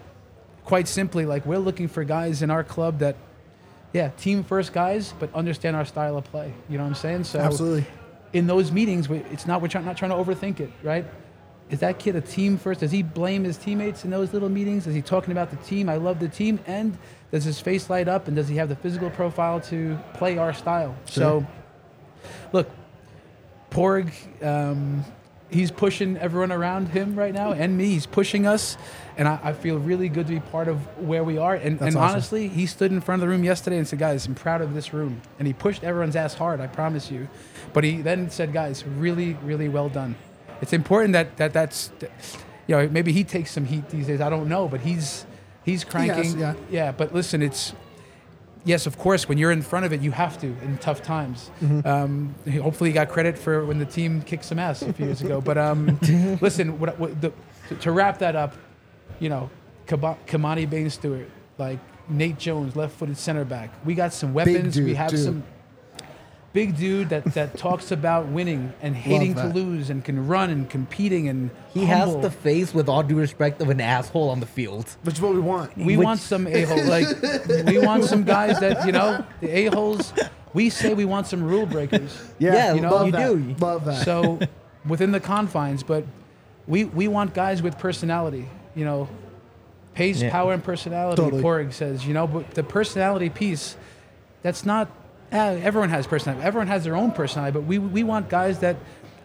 quite 0.65 0.89
simply, 0.89 1.27
like 1.27 1.47
we're 1.47 1.59
looking 1.59 1.89
for 1.89 2.05
guys 2.05 2.43
in 2.43 2.51
our 2.51 2.65
club 2.65 2.99
that 3.01 3.17
yeah, 3.93 4.09
team 4.11 4.45
first 4.45 4.73
guys, 4.73 5.15
but 5.19 5.35
understand 5.35 5.77
our 5.77 5.85
style 5.85 6.17
of 6.17 6.25
play. 6.25 6.53
You 6.69 6.79
know 6.79 6.85
what 6.85 6.91
I'm 6.91 6.95
saying? 6.95 7.25
So 7.25 7.39
Absolutely. 7.39 7.87
In 8.33 8.47
those 8.47 8.71
meetings, 8.71 9.09
we, 9.09 9.19
it's 9.31 9.47
not 9.47 9.61
we're 9.61 9.69
trying, 9.69 9.85
not 9.85 9.97
trying 9.97 10.13
to 10.13 10.17
overthink 10.17 10.61
it, 10.61 10.71
right? 10.83 11.05
Is 11.71 11.81
that 11.81 11.99
kid 11.99 12.17
a 12.17 12.21
team 12.21 12.59
first? 12.59 12.81
Does 12.81 12.91
he 12.91 13.03
blame 13.03 13.45
his 13.45 13.57
teammates 13.57 14.05
in 14.05 14.11
those 14.11 14.33
little 14.33 14.49
meetings? 14.49 14.87
Is 14.87 14.95
he 14.95 15.03
talking 15.03 15.33
about 15.33 15.51
the 15.51 15.57
team? 15.57 15.89
I 15.89 15.97
love 15.97 16.19
the 16.19 16.29
team, 16.29 16.59
and 16.67 16.99
does 17.31 17.45
his 17.45 17.61
face 17.61 17.89
light 17.89 18.09
up? 18.09 18.27
And 18.27 18.37
does 18.37 18.49
he 18.49 18.57
have 18.57 18.69
the 18.69 18.77
physical 18.77 19.11
profile 19.11 19.61
to 19.63 19.99
play 20.15 20.37
our 20.39 20.53
style? 20.53 20.97
So, 21.07 21.47
look, 22.53 22.69
Pádraig, 23.71 24.13
um, 24.45 25.05
he's 25.51 25.71
pushing 25.71 26.17
everyone 26.17 26.53
around 26.53 26.89
him 26.89 27.17
right 27.17 27.35
now, 27.35 27.53
and 27.53 27.77
me. 27.77 27.87
He's 27.87 28.07
pushing 28.07 28.47
us, 28.47 28.77
and 29.17 29.29
I, 29.29 29.39
I 29.43 29.53
feel 29.53 29.79
really 29.79 30.09
good 30.09 30.27
to 30.27 30.35
be 30.35 30.41
part 30.41 30.69
of 30.69 30.79
where 30.99 31.25
we 31.25 31.39
are. 31.39 31.55
And, 31.55 31.81
and 31.81 31.97
awesome. 31.97 32.01
honestly, 32.01 32.49
he 32.49 32.67
stood 32.67 32.93
in 32.93 33.01
front 33.01 33.23
of 33.23 33.27
the 33.27 33.31
room 33.31 33.45
yesterday 33.45 33.79
and 33.79 33.87
said, 33.87 33.99
"Guys, 33.99 34.27
I'm 34.27 34.35
proud 34.35 34.61
of 34.61 34.75
this 34.75 34.93
room." 34.93 35.21
And 35.39 35.47
he 35.47 35.53
pushed 35.53 35.85
everyone's 35.85 36.17
ass 36.17 36.35
hard. 36.35 36.61
I 36.61 36.67
promise 36.67 37.11
you. 37.11 37.29
But 37.73 37.85
he 37.85 38.03
then 38.03 38.31
said, 38.31 38.53
"Guys, 38.53 38.85
really, 38.85 39.35
really 39.45 39.69
well 39.69 39.89
done." 39.89 40.17
It's 40.61 40.73
important 40.73 41.13
that 41.15 41.37
that 41.37 41.53
that's, 41.53 41.91
you 42.67 42.77
know, 42.77 42.89
maybe 42.89 43.13
he 43.13 43.25
takes 43.25 43.51
some 43.51 43.65
heat 43.65 43.89
these 43.91 44.07
days. 44.07 44.21
I 44.21 44.31
don't 44.31 44.49
know, 44.49 44.69
but 44.69 44.81
he's 44.81 45.27
he's 45.65 45.85
cranking. 45.85 46.39
yeah. 46.39 46.55
yeah. 46.71 46.93
But 46.93 47.15
listen, 47.15 47.43
it's 47.43 47.75
yes, 48.65 48.87
of 48.87 48.99
course, 48.99 49.29
when 49.29 49.39
you're 49.39 49.51
in 49.51 49.63
front 49.63 49.87
of 49.87 49.93
it, 49.93 50.01
you 50.01 50.11
have 50.11 50.41
to 50.41 50.47
in 50.47 50.79
tough 50.79 51.03
times. 51.03 51.51
Um, 51.85 52.35
hopefully, 52.61 52.91
he 52.91 52.95
got 52.95 53.09
credit 53.09 53.39
for 53.39 53.65
when 53.65 53.79
the 53.79 53.87
team 53.87 54.23
kicked 54.23 54.45
some 54.45 54.59
ass 54.59 54.83
a 54.83 54.93
few 54.93 55.07
years 55.07 55.21
ago. 55.23 55.41
But 55.41 55.59
um, 55.59 55.99
listen, 56.41 56.79
what, 56.79 56.99
what 56.99 57.21
the, 57.21 57.33
to, 57.69 57.75
to 57.77 57.93
wrap 57.93 58.19
that 58.19 58.37
up, 58.37 58.55
you 59.19 59.29
know, 59.29 59.51
Kaba- 59.87 60.19
Kamani 60.27 60.69
Bain 60.69 60.91
Stewart, 60.91 61.29
like 61.59 61.79
Nate 62.09 62.39
Jones, 62.39 62.77
left-footed 62.77 63.17
center 63.17 63.45
back. 63.45 63.71
We 63.85 63.95
got 63.95 64.13
some 64.13 64.35
weapons. 64.35 64.79
we 64.79 64.95
have 64.95 65.11
too. 65.11 65.17
some. 65.17 65.43
Big 66.53 66.77
dude 66.77 67.11
that, 67.11 67.25
that 67.35 67.57
talks 67.67 67.93
about 67.93 68.27
winning 68.27 68.73
and 68.83 68.97
hating 68.97 69.35
to 69.35 69.43
that. 69.43 69.55
lose 69.55 69.89
and 69.89 70.05
can 70.05 70.27
run 70.27 70.51
and 70.51 70.69
competing 70.69 71.29
and 71.29 71.51
He 71.73 71.87
humble. 71.87 72.15
has 72.17 72.23
the 72.23 72.31
face, 72.31 72.75
with 72.75 72.89
all 72.89 73.05
due 73.05 73.17
respect, 73.19 73.61
of 73.63 73.69
an 73.71 73.81
asshole 73.81 74.31
on 74.31 74.41
the 74.41 74.47
field. 74.47 74.89
Which 75.05 75.15
is 75.15 75.21
what 75.21 75.33
we 75.33 75.39
want. 75.41 75.77
we 75.77 75.97
which- 75.97 76.05
want 76.05 76.19
some 76.21 76.47
a 76.49 76.63
hole 76.63 76.85
like 76.87 77.07
we 77.67 77.79
want 77.79 78.05
some 78.05 78.25
guys 78.25 78.59
that 78.61 78.85
you 78.85 78.93
know 78.93 79.25
the 79.41 79.49
a 79.49 79.65
holes. 79.67 80.13
We 80.53 80.71
say 80.71 80.95
we 80.95 81.05
want 81.05 81.29
some 81.29 81.45
rule 81.45 81.67
breakers. 81.67 82.19
Yeah, 82.41 82.75
you 82.75 82.81
know, 82.81 82.91
love 82.91 83.07
you 83.07 83.13
that. 83.13 83.29
do. 83.29 83.55
Love 83.65 83.85
that. 83.85 84.05
So 84.05 84.41
within 84.85 85.13
the 85.13 85.21
confines, 85.21 85.85
but 85.85 86.05
we 86.67 86.85
we 86.85 87.07
want 87.07 87.33
guys 87.33 87.63
with 87.63 87.79
personality. 87.79 88.49
You 88.75 88.85
know, 88.85 89.09
pace, 89.95 90.21
Yeah. 90.21 90.31
power, 90.33 90.53
and 90.53 90.65
personality. 90.65 91.23
Totally. 91.23 91.43
Pádraig 91.45 91.73
says, 91.73 92.05
you 92.05 92.13
know, 92.15 92.27
but 92.27 92.51
the 92.55 92.65
personality 92.65 93.31
piece, 93.31 93.77
that's 94.43 94.67
not. 94.67 94.89
Uh, 95.33 95.59
everyone 95.63 95.91
has 95.91 96.07
personality. 96.07 96.45
Everyone 96.47 96.67
has 96.67 96.85
their 96.85 96.97
own 96.97 97.13
personality, 97.13 97.53
but 97.55 97.63
we 97.65 97.79
we 97.79 98.03
want 98.03 98.29
guys 98.29 98.59
that, 98.61 98.77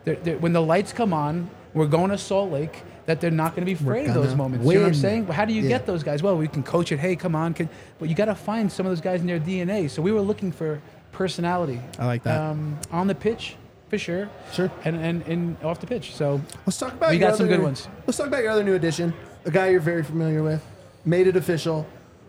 they're, 0.04 0.16
they're, 0.16 0.38
when 0.38 0.54
the 0.54 0.62
lights 0.62 0.94
come 0.94 1.14
on, 1.14 1.50
we're 1.74 1.88
going 1.88 2.12
to 2.12 2.18
Salt 2.18 2.52
Lake. 2.52 2.84
That 3.08 3.22
they're 3.22 3.30
not 3.30 3.52
going 3.56 3.62
to 3.62 3.72
be 3.72 3.74
afraid 3.74 4.08
of 4.08 4.16
those 4.16 4.34
moments. 4.34 4.66
You 4.66 4.74
know 4.74 4.80
what 4.80 4.86
I'm 4.88 4.92
win. 4.94 5.00
saying? 5.00 5.28
How 5.28 5.46
do 5.46 5.54
you 5.54 5.62
Yeah. 5.62 5.70
get 5.70 5.86
those 5.86 6.02
guys? 6.02 6.24
Well, 6.24 6.38
we 6.38 6.48
can 6.48 6.64
coach 6.64 6.92
it. 6.92 6.98
Hey, 6.98 7.16
come 7.16 7.36
on, 7.36 7.54
can, 7.54 7.70
but 8.00 8.10
you 8.10 8.16
got 8.16 8.26
to 8.26 8.34
find 8.34 8.72
some 8.72 8.88
of 8.88 8.92
those 8.92 9.00
guys 9.00 9.22
in 9.22 9.28
their 9.28 9.40
DNA. 9.40 9.92
So 9.92 10.02
we 10.02 10.12
were 10.12 10.22
looking 10.22 10.52
for 10.52 10.82
personality. 11.12 11.80
I 12.00 12.08
like 12.08 12.24
that. 12.24 12.42
Um, 12.42 12.80
on 12.92 13.06
the 13.06 13.14
pitch, 13.14 13.58
for 13.90 14.00
sure. 14.00 14.28
Sure. 14.54 14.72
And 14.84 14.96
and, 14.96 15.22
and 15.28 15.56
off 15.64 15.80
the 15.82 15.86
pitch. 15.86 16.16
So 16.16 16.42
Let's 16.66 16.80
talk 16.80 16.94
about 16.94 17.12
We 17.12 17.18
your 17.18 17.30
got 17.30 17.38
some 17.38 17.46
other- 17.46 17.58
good 17.58 17.64
ones. 17.64 17.88
Let's 18.08 18.18
talk 18.18 18.26
about 18.26 18.42
your 18.42 18.52
other 18.52 18.64
new 18.64 18.74
addition, 18.74 19.14
a 19.46 19.52
guy 19.52 19.70
you're 19.70 19.80
very 19.82 20.04
familiar 20.04 20.42
with, 20.42 20.66
made 21.06 21.28
it 21.28 21.36
official. 21.36 21.86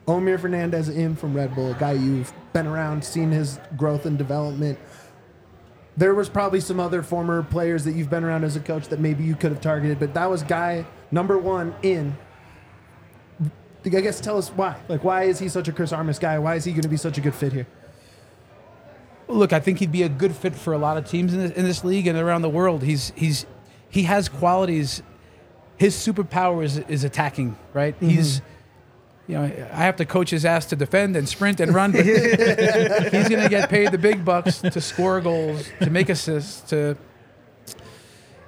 Omir 0.06 0.38
Fernandez 0.38 0.90
in 0.90 1.16
from 1.16 1.32
Red 1.34 1.54
Bull, 1.54 1.72
a 1.72 1.74
guy 1.74 1.92
you've 1.92 2.32
been 2.56 2.66
around, 2.66 3.04
seen 3.04 3.30
his 3.30 3.58
growth 3.76 4.06
and 4.06 4.16
development. 4.16 4.78
There 5.98 6.14
was 6.14 6.30
probably 6.30 6.60
some 6.60 6.80
other 6.80 7.02
former 7.02 7.42
players 7.42 7.84
that 7.84 7.92
you've 7.92 8.08
been 8.08 8.24
around 8.24 8.44
as 8.44 8.56
a 8.56 8.60
coach 8.60 8.88
that 8.88 8.98
maybe 8.98 9.24
you 9.24 9.34
could 9.34 9.50
have 9.50 9.60
targeted, 9.60 9.98
but 9.98 10.14
that 10.14 10.30
was 10.30 10.42
guy 10.42 10.86
number 11.10 11.36
one 11.36 11.74
in. 11.82 12.16
I 13.84 13.88
guess 13.88 14.20
tell 14.20 14.38
us 14.38 14.48
why. 14.48 14.80
Like, 14.88 15.04
why 15.04 15.24
is 15.24 15.38
he 15.38 15.50
such 15.50 15.68
a 15.68 15.72
Chris 15.72 15.92
Armas 15.92 16.18
guy? 16.18 16.38
Why 16.38 16.54
is 16.54 16.64
he 16.64 16.72
going 16.72 16.82
to 16.82 16.88
be 16.88 16.96
such 16.96 17.18
a 17.18 17.20
good 17.20 17.34
fit 17.34 17.52
here? 17.52 17.66
look, 19.28 19.52
I 19.52 19.60
think 19.60 19.80
he'd 19.80 19.92
be 19.92 20.02
a 20.02 20.08
good 20.08 20.34
fit 20.34 20.54
for 20.54 20.72
a 20.72 20.78
lot 20.78 20.96
of 20.96 21.04
teams 21.04 21.34
in 21.34 21.40
this, 21.40 21.50
in 21.52 21.64
this 21.64 21.84
league 21.84 22.06
and 22.06 22.16
around 22.16 22.42
the 22.42 22.48
world. 22.48 22.82
He's 22.82 23.12
he's 23.16 23.44
he 23.88 24.04
has 24.04 24.28
qualities. 24.28 25.02
His 25.76 25.94
superpower 25.94 26.64
is, 26.64 26.78
is 26.78 27.04
attacking, 27.04 27.56
right? 27.74 27.94
Mm-hmm. 27.96 28.08
He's 28.08 28.40
you 29.26 29.34
know, 29.34 29.44
I 29.44 29.84
have 29.84 29.96
to 29.96 30.04
coach 30.04 30.30
his 30.30 30.44
ass 30.44 30.66
to 30.66 30.76
defend 30.76 31.16
and 31.16 31.28
sprint 31.28 31.60
and 31.60 31.74
run, 31.74 31.92
but 31.92 32.04
he's 32.06 33.28
going 33.28 33.42
to 33.42 33.48
get 33.48 33.68
paid 33.68 33.90
the 33.90 33.98
big 33.98 34.24
bucks 34.24 34.60
to 34.60 34.80
score 34.80 35.20
goals, 35.20 35.68
to 35.80 35.90
make 35.90 36.08
assists, 36.08 36.60
to 36.70 36.96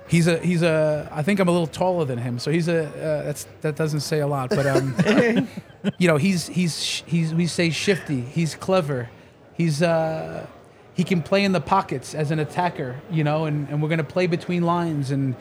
He's 0.08 0.26
a 0.26 0.38
he's 0.38 0.62
a 0.62 1.08
I 1.12 1.22
think 1.22 1.38
I'm 1.38 1.48
a 1.48 1.50
little 1.50 1.66
taller 1.66 2.06
than 2.06 2.18
him, 2.18 2.38
so 2.38 2.50
he's 2.50 2.66
a 2.66 2.86
uh, 2.86 3.22
that's 3.24 3.46
that 3.60 3.76
doesn't 3.76 4.00
say 4.00 4.20
a 4.20 4.26
lot, 4.26 4.48
but 4.48 4.66
um, 4.66 4.96
you 5.98 6.08
know 6.08 6.16
he's 6.16 6.46
he's 6.46 7.02
he's 7.06 7.34
we 7.34 7.46
say 7.46 7.68
shifty, 7.68 8.22
he's 8.22 8.54
clever, 8.54 9.10
he's 9.52 9.82
uh, 9.82 10.46
he 10.94 11.04
can 11.04 11.22
play 11.22 11.44
in 11.44 11.52
the 11.52 11.60
pockets 11.60 12.14
as 12.14 12.30
an 12.30 12.38
attacker, 12.38 12.96
you 13.10 13.22
know, 13.22 13.44
and, 13.44 13.68
and 13.68 13.82
we're 13.82 13.90
gonna 13.90 14.02
play 14.02 14.26
between 14.26 14.62
lines, 14.62 15.10
and 15.10 15.36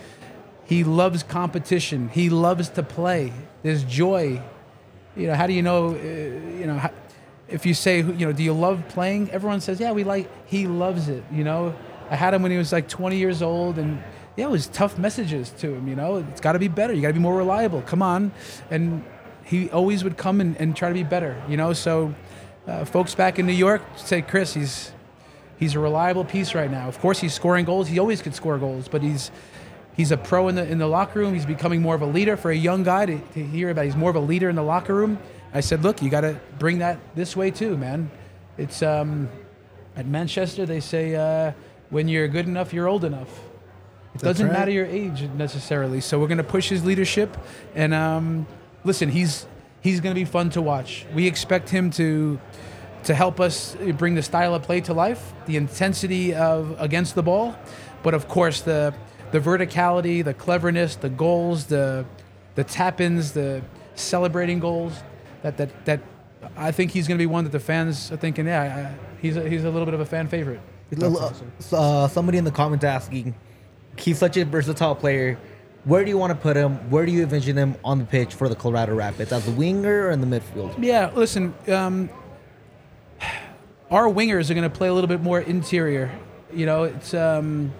he 0.65 0.83
loves 0.83 1.23
competition, 1.23 2.09
he 2.09 2.29
loves 2.29 2.67
to 2.71 2.83
play. 2.83 3.31
There's 3.63 3.85
joy, 3.85 4.41
you 5.18 5.28
know. 5.28 5.36
How 5.36 5.47
do 5.47 5.53
you 5.53 5.61
know, 5.61 5.89
uh, 5.89 5.97
you 5.97 6.65
know, 6.65 6.78
how, 6.78 6.91
if 7.47 7.65
you 7.65 7.74
say 7.74 7.97
you 7.97 8.26
know, 8.26 8.32
do 8.32 8.43
you 8.43 8.53
love 8.53 8.88
playing? 8.89 9.32
Everyone 9.32 9.61
says 9.61 9.80
yeah, 9.80 9.91
we 9.91 10.03
like. 10.03 10.30
He 10.47 10.68
loves 10.68 11.09
it, 11.09 11.24
you 11.32 11.43
know. 11.43 11.76
I 12.09 12.15
had 12.15 12.34
him 12.34 12.41
when 12.41 12.51
he 12.51 12.57
was 12.57 12.72
like 12.72 12.88
20 12.88 13.18
years 13.18 13.41
old, 13.41 13.78
and 13.78 14.01
yeah, 14.36 14.45
it 14.45 14.51
was 14.51 14.68
tough 14.68 14.97
messages 14.97 15.49
to 15.59 15.74
him. 15.74 15.88
You 15.88 15.95
know, 15.95 16.18
it's 16.18 16.41
got 16.41 16.53
to 16.53 16.59
be 16.59 16.68
better. 16.68 16.93
You 16.93 17.01
got 17.01 17.09
to 17.09 17.13
be 17.13 17.20
more 17.20 17.36
reliable. 17.36 17.82
Come 17.82 18.01
on, 18.01 18.32
and 18.70 19.03
he 19.43 19.70
always 19.72 20.03
would 20.03 20.18
come 20.18 20.41
and, 20.41 20.55
and 20.57 20.76
try 20.76 20.89
to 20.89 20.93
be 20.93 21.03
better. 21.03 21.41
You 21.49 21.57
know, 21.57 21.74
so 21.74 22.13
uh, 22.68 22.86
folks 22.86 23.15
back 23.15 23.39
in 23.39 23.45
New 23.45 23.53
York 23.53 23.82
say, 23.95 24.22
Chris, 24.22 24.53
he's 24.53 24.91
he's 25.57 25.76
a 25.76 25.80
reliable 25.80 26.26
piece 26.26 26.53
right 26.53 26.70
now. 26.70 26.88
Of 26.88 26.99
course, 26.99 27.20
he's 27.20 27.34
scoring 27.34 27.65
goals. 27.65 27.88
He 27.88 27.99
always 27.99 28.22
could 28.22 28.36
score 28.36 28.57
goals, 28.57 28.88
but 28.88 29.01
he's 29.01 29.32
he's 29.98 30.12
a 30.12 30.18
pro 30.18 30.48
in 30.48 30.56
the 30.56 30.66
in 30.66 30.78
the 30.78 30.88
locker 30.88 31.20
room. 31.20 31.34
He's 31.34 31.45
becoming 31.45 31.82
more 31.82 31.95
of 31.95 32.02
a 32.02 32.06
leader 32.06 32.38
for 32.38 32.52
a 32.52 32.56
young 32.56 32.84
guy 32.84 33.06
to, 33.08 33.20
to 33.20 33.43
hear 33.43 33.70
about. 33.70 33.84
He's 33.86 33.95
more 33.95 34.12
of 34.12 34.16
a 34.16 34.22
leader 34.22 34.48
in 34.48 34.56
the 34.56 34.64
locker 34.64 34.93
room. 34.93 35.18
I 35.54 35.60
said, 35.60 35.84
look, 35.84 36.02
you 36.02 36.10
got 36.10 36.22
to 36.22 36.39
bring 36.60 36.80
that 36.80 37.00
this 37.16 37.36
way 37.36 37.52
too, 37.52 37.76
man. 37.76 38.12
It's 38.58 38.82
um, 38.82 39.28
at 39.95 40.06
Manchester 40.06 40.66
they 40.66 40.80
say 40.80 41.16
uh, 41.16 41.52
when 41.89 42.08
you're 42.08 42.28
good 42.28 42.45
enough, 42.45 42.74
you're 42.74 42.88
old 42.88 43.04
enough. 43.04 43.30
It 43.30 44.22
That's 44.22 44.24
doesn't 44.24 44.48
right. 44.48 44.60
matter 44.60 44.72
your 44.72 44.86
age 44.86 45.24
necessarily. 45.36 46.02
So 46.02 46.20
we're 46.20 46.28
going 46.28 46.38
to 46.38 46.43
push 46.43 46.70
his 46.70 46.86
leadership, 46.86 47.38
and 47.76 47.93
um, 47.93 48.48
listen, 48.84 49.10
he's 49.10 49.45
he's 49.82 50.00
going 50.00 50.14
to 50.14 50.20
be 50.20 50.26
fun 50.26 50.50
to 50.52 50.62
watch. 50.62 51.06
We 51.14 51.28
expect 51.28 51.70
him 51.70 51.91
to 51.91 52.39
to 53.04 53.14
help 53.14 53.39
us 53.39 53.76
bring 53.98 54.16
the 54.16 54.24
style 54.24 54.54
of 54.54 54.64
play 54.64 54.82
to 54.82 54.93
life, 54.93 55.34
the 55.45 55.56
intensity 55.56 56.34
of 56.34 56.76
against 56.80 57.16
the 57.16 57.24
ball, 57.24 57.56
but 58.04 58.14
of 58.14 58.28
course 58.28 58.62
the 58.62 58.93
the 59.32 59.39
verticality, 59.39 60.23
the 60.23 60.34
cleverness, 60.34 60.95
the 60.95 61.09
goals, 61.09 61.65
the 61.65 62.05
the 62.55 62.63
tap-ins, 62.63 63.34
the 63.34 63.61
celebrating 63.95 64.59
goals. 64.59 64.93
That 65.43 65.57
that 65.57 65.86
that 65.86 66.01
I 66.55 66.71
think 66.71 66.91
he's 66.91 67.07
going 67.07 67.17
to 67.17 67.21
be 67.21 67.25
one 67.25 67.43
that 67.43 67.51
the 67.51 67.59
fans 67.59 68.11
are 68.11 68.17
thinking, 68.17 68.47
yeah, 68.47 68.93
I, 68.95 69.17
he's 69.21 69.38
a, 69.38 69.47
he's 69.47 69.63
a 69.63 69.69
little 69.69 69.86
bit 69.86 69.93
of 69.93 69.99
a 69.99 70.05
fan 70.05 70.28
favorite. 70.28 70.61
Uh, 71.71 72.07
somebody 72.07 72.38
in 72.38 72.43
the 72.43 72.51
comments 72.51 72.86
asking, 72.86 73.36
he's 73.97 74.17
such 74.17 74.38
a 74.38 74.45
versatile 74.45 74.95
player. 74.95 75.38
Where 75.84 76.03
do 76.03 76.09
you 76.09 76.17
want 76.17 76.32
to 76.32 76.36
put 76.36 76.55
him? 76.55 76.89
Where 76.89 77.05
do 77.05 77.11
you 77.11 77.23
envision 77.23 77.57
him 77.57 77.75
on 77.84 77.99
the 77.99 78.05
pitch 78.05 78.34
for 78.34 78.49
the 78.49 78.55
Colorado 78.55 78.95
Rapids? 78.95 79.32
As 79.32 79.47
a 79.47 79.51
winger 79.51 80.07
or 80.07 80.11
in 80.11 80.21
the 80.21 80.28
midfield? 80.28 80.75
Yeah, 80.84 81.11
listen, 81.13 81.53
um, 81.67 82.09
our 83.91 84.05
wingers 84.05 84.49
are 84.49 84.53
going 84.53 84.69
to 84.69 84.75
play 84.75 84.88
a 84.88 84.93
little 84.93 85.07
bit 85.07 85.21
more 85.21 85.39
interior. 85.39 86.11
You 86.53 86.65
know, 86.65 86.84
it's 86.84 87.13
um, 87.13 87.73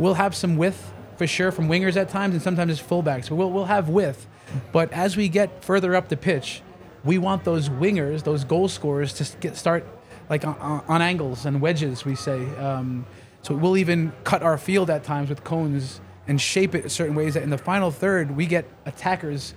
we'll 0.00 0.14
have 0.14 0.34
some 0.34 0.56
width 0.56 0.92
for 1.16 1.26
sure 1.26 1.52
from 1.52 1.68
wingers 1.68 1.96
at 1.96 2.08
times, 2.08 2.34
and 2.34 2.42
sometimes 2.42 2.72
it's 2.72 2.82
fullbacks. 2.82 3.28
But 3.28 3.36
we'll 3.36 3.50
we'll 3.52 3.66
have 3.66 3.88
width. 3.88 4.26
But 4.72 4.92
as 4.92 5.16
we 5.16 5.28
get 5.28 5.62
further 5.64 5.94
up 5.94 6.08
the 6.08 6.16
pitch, 6.16 6.62
we 7.04 7.18
want 7.18 7.44
those 7.44 7.68
wingers, 7.68 8.24
those 8.24 8.42
goal 8.44 8.66
scorers, 8.68 9.12
to 9.14 9.36
get 9.38 9.56
start 9.56 9.86
like 10.28 10.44
on, 10.46 10.82
on 10.88 11.02
angles 11.02 11.46
and 11.46 11.60
wedges. 11.60 12.04
We 12.04 12.14
say. 12.16 12.44
Um, 12.56 13.06
so 13.42 13.54
we'll 13.54 13.78
even 13.78 14.12
cut 14.24 14.42
our 14.42 14.58
field 14.58 14.90
at 14.90 15.02
times 15.04 15.28
with 15.30 15.44
cones 15.44 16.00
and 16.28 16.38
shape 16.38 16.74
it 16.74 16.90
certain 16.90 17.14
ways 17.14 17.34
that 17.34 17.42
in 17.42 17.48
the 17.50 17.56
final 17.56 17.90
third 17.90 18.36
we 18.36 18.44
get 18.44 18.66
attackers 18.84 19.54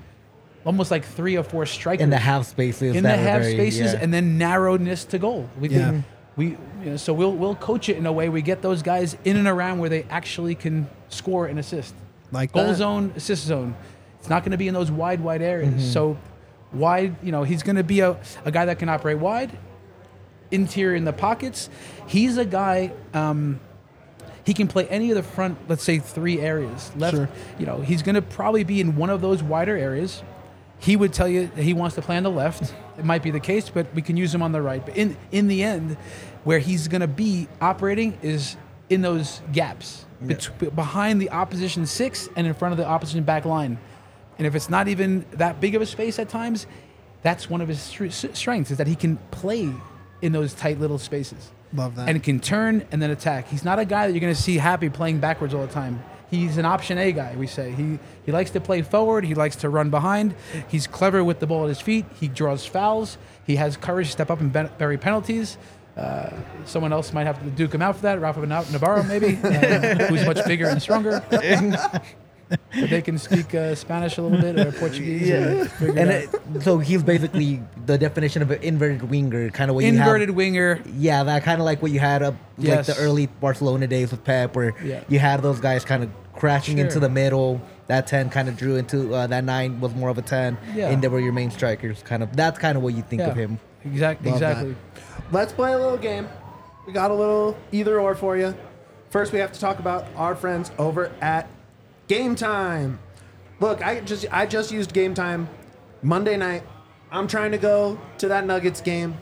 almost 0.65 0.89
like 0.89 1.03
three 1.03 1.35
or 1.37 1.43
four 1.43 1.65
strikers 1.65 2.01
In 2.01 2.09
the 2.09 2.17
half 2.17 2.45
spaces. 2.47 2.95
in 2.95 3.03
the 3.03 3.09
that 3.09 3.19
are 3.19 3.21
half 3.21 3.41
very- 3.41 3.53
spaces 3.53 3.91
yeah. 3.93 3.99
and 4.01 4.13
then 4.13 4.37
narrowness 4.37 5.03
to 5.05 5.19
goal. 5.19 5.49
We 5.59 5.67
Yeah. 5.67 5.91
think 5.91 6.05
we 6.35 6.45
you 6.47 6.57
know, 6.85 6.97
so 6.97 7.13
we'll 7.13 7.31
we'll 7.33 7.55
coach 7.55 7.89
it 7.89 7.97
in 7.97 8.05
a 8.05 8.11
way 8.11 8.29
we 8.29 8.41
get 8.41 8.61
those 8.61 8.81
guys 8.81 9.15
in 9.23 9.37
and 9.37 9.47
around 9.47 9.79
where 9.79 9.89
they 9.89 10.03
actually 10.09 10.55
can 10.55 10.87
score 11.09 11.45
and 11.47 11.59
assist. 11.59 11.93
Like 12.31 12.51
Goal 12.51 12.67
that. 12.67 12.75
zone, 12.75 13.13
assist 13.15 13.45
zone. 13.45 13.75
It's 14.19 14.29
not 14.29 14.43
going 14.43 14.51
to 14.51 14.57
be 14.57 14.67
in 14.67 14.73
those 14.73 14.89
wide 14.91 15.21
wide 15.21 15.41
areas. 15.41 15.69
Mm-hmm. 15.73 15.91
So 15.91 16.17
wide, 16.71 17.15
you 17.21 17.31
know, 17.31 17.43
he's 17.43 17.61
going 17.61 17.75
to 17.75 17.83
be 17.83 17.99
a, 17.99 18.17
a 18.45 18.51
guy 18.51 18.65
that 18.65 18.79
can 18.79 18.89
operate 18.89 19.19
wide, 19.19 19.51
interior 20.49 20.95
in 20.95 21.05
the 21.05 21.13
pockets. 21.13 21.69
He's 22.07 22.37
a 22.37 22.45
guy 22.45 22.91
um, 23.13 23.59
he 24.45 24.53
can 24.53 24.67
play 24.67 24.87
any 24.87 25.09
of 25.09 25.15
the 25.15 25.23
front, 25.23 25.57
let's 25.69 25.83
say 25.83 25.99
three 25.99 26.39
areas. 26.39 26.91
Left, 26.97 27.15
Sure. 27.15 27.29
you 27.57 27.65
know, 27.65 27.79
he's 27.79 28.01
going 28.01 28.15
to 28.15 28.21
probably 28.21 28.63
be 28.63 28.81
in 28.81 28.95
one 28.95 29.09
of 29.09 29.21
those 29.21 29.41
wider 29.41 29.77
areas. 29.77 30.21
He 30.79 30.95
would 30.97 31.13
tell 31.13 31.29
you 31.29 31.47
that 31.55 31.63
he 31.63 31.73
wants 31.73 31.95
to 31.95 32.01
play 32.01 32.17
on 32.17 32.23
the 32.23 32.31
left. 32.31 32.73
It 32.97 33.05
might 33.05 33.23
be 33.23 33.31
the 33.31 33.39
case, 33.39 33.69
but 33.69 33.93
we 33.93 34.01
can 34.01 34.17
use 34.17 34.33
him 34.33 34.41
on 34.41 34.51
the 34.51 34.61
right. 34.61 34.85
But 34.85 34.95
in 34.97 35.17
in 35.31 35.47
the 35.47 35.63
end, 35.63 35.97
where 36.43 36.59
he's 36.59 36.87
going 36.87 37.01
to 37.01 37.07
be 37.07 37.47
operating 37.61 38.17
is 38.21 38.55
in 38.89 39.01
those 39.01 39.41
gaps 39.51 40.05
bet- 40.21 40.75
behind 40.75 41.21
the 41.21 41.31
opposition 41.31 41.85
six 41.85 42.29
and 42.35 42.45
in 42.45 42.53
front 42.53 42.73
of 42.73 42.77
the 42.77 42.85
opposition 42.85 43.23
back 43.23 43.45
line. 43.45 43.77
And 44.37 44.47
if 44.47 44.55
it's 44.55 44.69
not 44.69 44.87
even 44.87 45.25
that 45.33 45.59
big 45.59 45.75
of 45.75 45.81
a 45.81 45.85
space 45.85 46.19
at 46.19 46.29
times, 46.29 46.67
that's 47.21 47.49
one 47.49 47.61
of 47.61 47.67
his 47.67 47.81
strengths 47.81 48.71
is 48.71 48.77
that 48.77 48.87
he 48.87 48.95
can 48.95 49.17
play 49.31 49.71
in 50.21 50.31
those 50.31 50.53
tight 50.53 50.79
little 50.79 50.97
spaces 50.97 51.51
Love 51.73 51.95
that. 51.95 52.09
and 52.09 52.21
can 52.23 52.39
turn 52.39 52.85
and 52.91 53.01
then 53.01 53.11
attack. 53.11 53.47
He's 53.49 53.63
not 53.63 53.79
a 53.79 53.85
guy 53.85 54.07
that 54.07 54.13
you're 54.13 54.21
going 54.21 54.33
to 54.33 54.41
see 54.41 54.57
happy 54.57 54.89
playing 54.89 55.19
backwards 55.19 55.53
all 55.53 55.65
the 55.65 55.71
time. 55.73 56.03
He's 56.33 56.57
an 56.57 56.65
option 56.65 56.97
A 56.97 57.11
guy, 57.11 57.35
we 57.37 57.45
say. 57.47 57.71
He 57.71 57.99
he 58.25 58.31
likes 58.31 58.49
to 58.51 58.59
play 58.59 58.81
forward. 58.81 59.23
He 59.23 59.35
likes 59.35 59.55
to 59.57 59.69
run 59.69 59.89
behind. 59.91 60.33
He's 60.67 60.87
clever 60.87 61.23
with 61.23 61.39
the 61.39 61.45
ball 61.47 61.63
at 61.63 61.69
his 61.69 61.79
feet. 61.81 62.05
He 62.19 62.27
draws 62.27 62.65
fouls. 62.65 63.17
He 63.45 63.55
has 63.57 63.77
courage 63.77 64.07
to 64.07 64.11
step 64.13 64.31
up 64.31 64.39
and 64.41 64.51
bury 64.51 64.97
penalties. 64.97 65.57
Uh, 65.95 66.31
someone 66.65 66.91
else 66.91 67.13
might 67.13 67.27
have 67.27 67.37
to 67.43 67.49
duke 67.51 67.73
him 67.75 67.81
out 67.83 67.95
for 67.97 68.01
that. 68.01 68.19
Rafa 68.19 68.43
Nav- 68.47 68.71
Navarro, 68.71 69.03
maybe, 69.03 69.37
uh, 69.43 70.07
who's 70.09 70.25
much 70.25 70.43
bigger 70.47 70.65
and 70.67 70.81
stronger. 70.81 71.23
but 71.29 72.89
they 72.89 73.01
can 73.01 73.17
speak 73.17 73.53
uh, 73.55 73.75
Spanish 73.75 74.17
a 74.17 74.21
little 74.21 74.39
bit 74.39 74.59
or 74.59 74.71
Portuguese. 74.71 75.29
and 75.29 75.71
figure 75.71 75.99
and 75.99 76.09
it 76.09 76.63
so 76.63 76.77
he's 76.79 77.03
basically 77.03 77.61
the 77.85 77.97
definition 77.97 78.41
of 78.41 78.49
an 78.51 78.61
inverted 78.63 79.03
winger, 79.09 79.49
kind 79.51 79.69
of 79.69 79.75
what 79.75 79.83
inverted 79.83 80.29
have. 80.29 80.35
winger. 80.35 80.81
Yeah, 80.97 81.23
that 81.23 81.43
kind 81.43 81.59
of 81.61 81.65
like 81.65 81.81
what 81.81 81.91
you 81.91 81.99
had 81.99 82.23
up 82.23 82.35
Yes. 82.57 82.87
like 82.87 82.97
the 82.97 83.03
early 83.03 83.27
Barcelona 83.27 83.87
days 83.87 84.11
with 84.11 84.23
Pep, 84.23 84.55
where 84.55 84.73
Yeah. 84.83 85.03
you 85.09 85.19
had 85.19 85.41
those 85.41 85.59
guys 85.59 85.85
kind 85.85 86.03
of 86.03 86.09
crashing 86.35 86.77
into 86.77 86.99
the 86.99 87.09
middle. 87.09 87.61
That 87.87 88.07
ten 88.07 88.29
kind 88.29 88.47
of 88.47 88.55
drew 88.57 88.77
into 88.77 89.13
uh, 89.13 89.27
that 89.27 89.43
nine 89.43 89.79
was 89.81 89.93
more 89.93 90.09
of 90.09 90.17
a 90.17 90.21
ten, 90.21 90.57
Yeah. 90.73 90.89
and 90.89 91.01
they 91.03 91.07
were 91.07 91.19
your 91.19 91.33
main 91.33 91.51
strikers. 91.51 92.01
Kind 92.03 92.23
of 92.23 92.35
that's 92.35 92.57
kind 92.59 92.77
of 92.77 92.83
what 92.83 92.93
you 92.93 93.01
think 93.03 93.21
Yeah. 93.21 93.29
of 93.29 93.35
him. 93.35 93.59
Exactly. 93.85 94.31
Love 94.31 94.39
that. 94.39 94.51
Exactly. 94.51 94.75
Let's 95.31 95.51
play 95.53 95.73
a 95.73 95.77
little 95.77 95.97
game. 95.97 96.27
We 96.87 96.93
got 96.93 97.11
a 97.11 97.13
little 97.13 97.57
either 97.71 97.99
or 97.99 98.15
for 98.15 98.37
you. 98.37 98.55
First, 99.09 99.31
we 99.31 99.39
have 99.39 99.51
to 99.51 99.59
talk 99.59 99.79
about 99.79 100.05
our 100.15 100.35
friends 100.35 100.71
over 100.77 101.11
at 101.21 101.47
Game 102.07 102.35
Time. 102.35 102.99
Look, 103.59 103.85
I 103.85 103.99
just 104.01 104.25
I 104.31 104.45
just 104.45 104.71
used 104.71 104.93
Game 104.93 105.13
Time 105.13 105.49
Monday 106.01 106.37
night. 106.37 106.63
I'm 107.11 107.27
trying 107.27 107.51
to 107.51 107.57
go 107.57 107.99
to 108.17 108.27
that 108.29 108.45
Nuggets 108.45 108.81
game. 108.81 109.17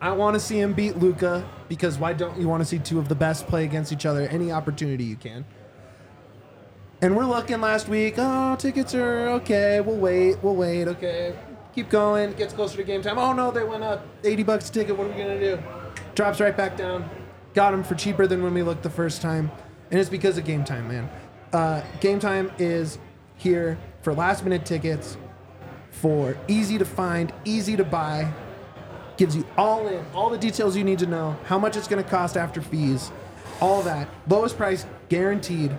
I 0.00 0.12
want 0.12 0.34
to 0.34 0.40
see 0.40 0.58
him 0.60 0.72
beat 0.74 0.96
Luka 0.98 1.48
because 1.68 1.98
why 1.98 2.12
don't 2.12 2.38
you 2.40 2.48
want 2.48 2.60
to 2.62 2.64
see 2.64 2.78
two 2.78 2.98
of 2.98 3.08
the 3.08 3.14
best 3.14 3.46
play 3.46 3.64
against 3.64 3.92
each 3.92 4.06
other 4.06 4.22
any 4.28 4.50
opportunity 4.52 5.04
you 5.04 5.16
can? 5.16 5.44
And 7.00 7.16
we're 7.16 7.26
looking 7.26 7.60
last 7.60 7.88
week. 7.88 8.14
Oh, 8.18 8.56
tickets 8.56 8.92
are 8.92 9.28
okay. 9.28 9.80
We'll 9.80 9.96
wait. 9.96 10.42
We'll 10.42 10.56
wait. 10.56 10.88
Okay. 10.88 11.32
Keep 11.72 11.90
going. 11.90 12.32
Gets 12.32 12.52
closer 12.52 12.76
to 12.76 12.82
game 12.82 13.02
time. 13.02 13.18
Oh 13.18 13.32
no, 13.32 13.52
they 13.52 13.62
went 13.62 13.84
up. 13.84 14.04
80 14.24 14.42
bucks 14.42 14.68
a 14.68 14.72
ticket. 14.72 14.98
What 14.98 15.06
are 15.06 15.10
we 15.10 15.16
gonna 15.16 15.38
do? 15.38 15.62
Drops 16.16 16.40
right 16.40 16.56
back 16.56 16.76
down. 16.76 17.08
Got 17.54 17.70
them 17.70 17.84
for 17.84 17.94
cheaper 17.94 18.26
than 18.26 18.42
when 18.42 18.52
we 18.52 18.64
looked 18.64 18.82
the 18.82 18.90
first 18.90 19.22
time. 19.22 19.48
And 19.92 20.00
it's 20.00 20.10
because 20.10 20.38
of 20.38 20.44
game 20.44 20.64
time, 20.64 20.88
man. 20.88 21.08
Uh, 21.52 21.82
game 22.00 22.18
time 22.18 22.50
is 22.58 22.98
here 23.36 23.78
for 24.02 24.12
last 24.12 24.42
minute 24.42 24.66
tickets, 24.66 25.16
for 25.92 26.36
easy 26.48 26.78
to 26.78 26.84
find, 26.84 27.32
easy 27.44 27.76
to 27.76 27.84
buy. 27.84 28.32
Gives 29.16 29.36
you 29.36 29.46
all 29.56 29.86
in, 29.86 30.04
all 30.14 30.30
the 30.30 30.38
details 30.38 30.76
you 30.76 30.82
need 30.84 30.98
to 30.98 31.06
know, 31.06 31.36
how 31.44 31.60
much 31.60 31.76
it's 31.76 31.86
gonna 31.86 32.02
cost 32.02 32.36
after 32.36 32.60
fees, 32.60 33.12
all 33.60 33.82
that. 33.82 34.08
Lowest 34.28 34.56
price 34.56 34.84
guaranteed 35.08 35.76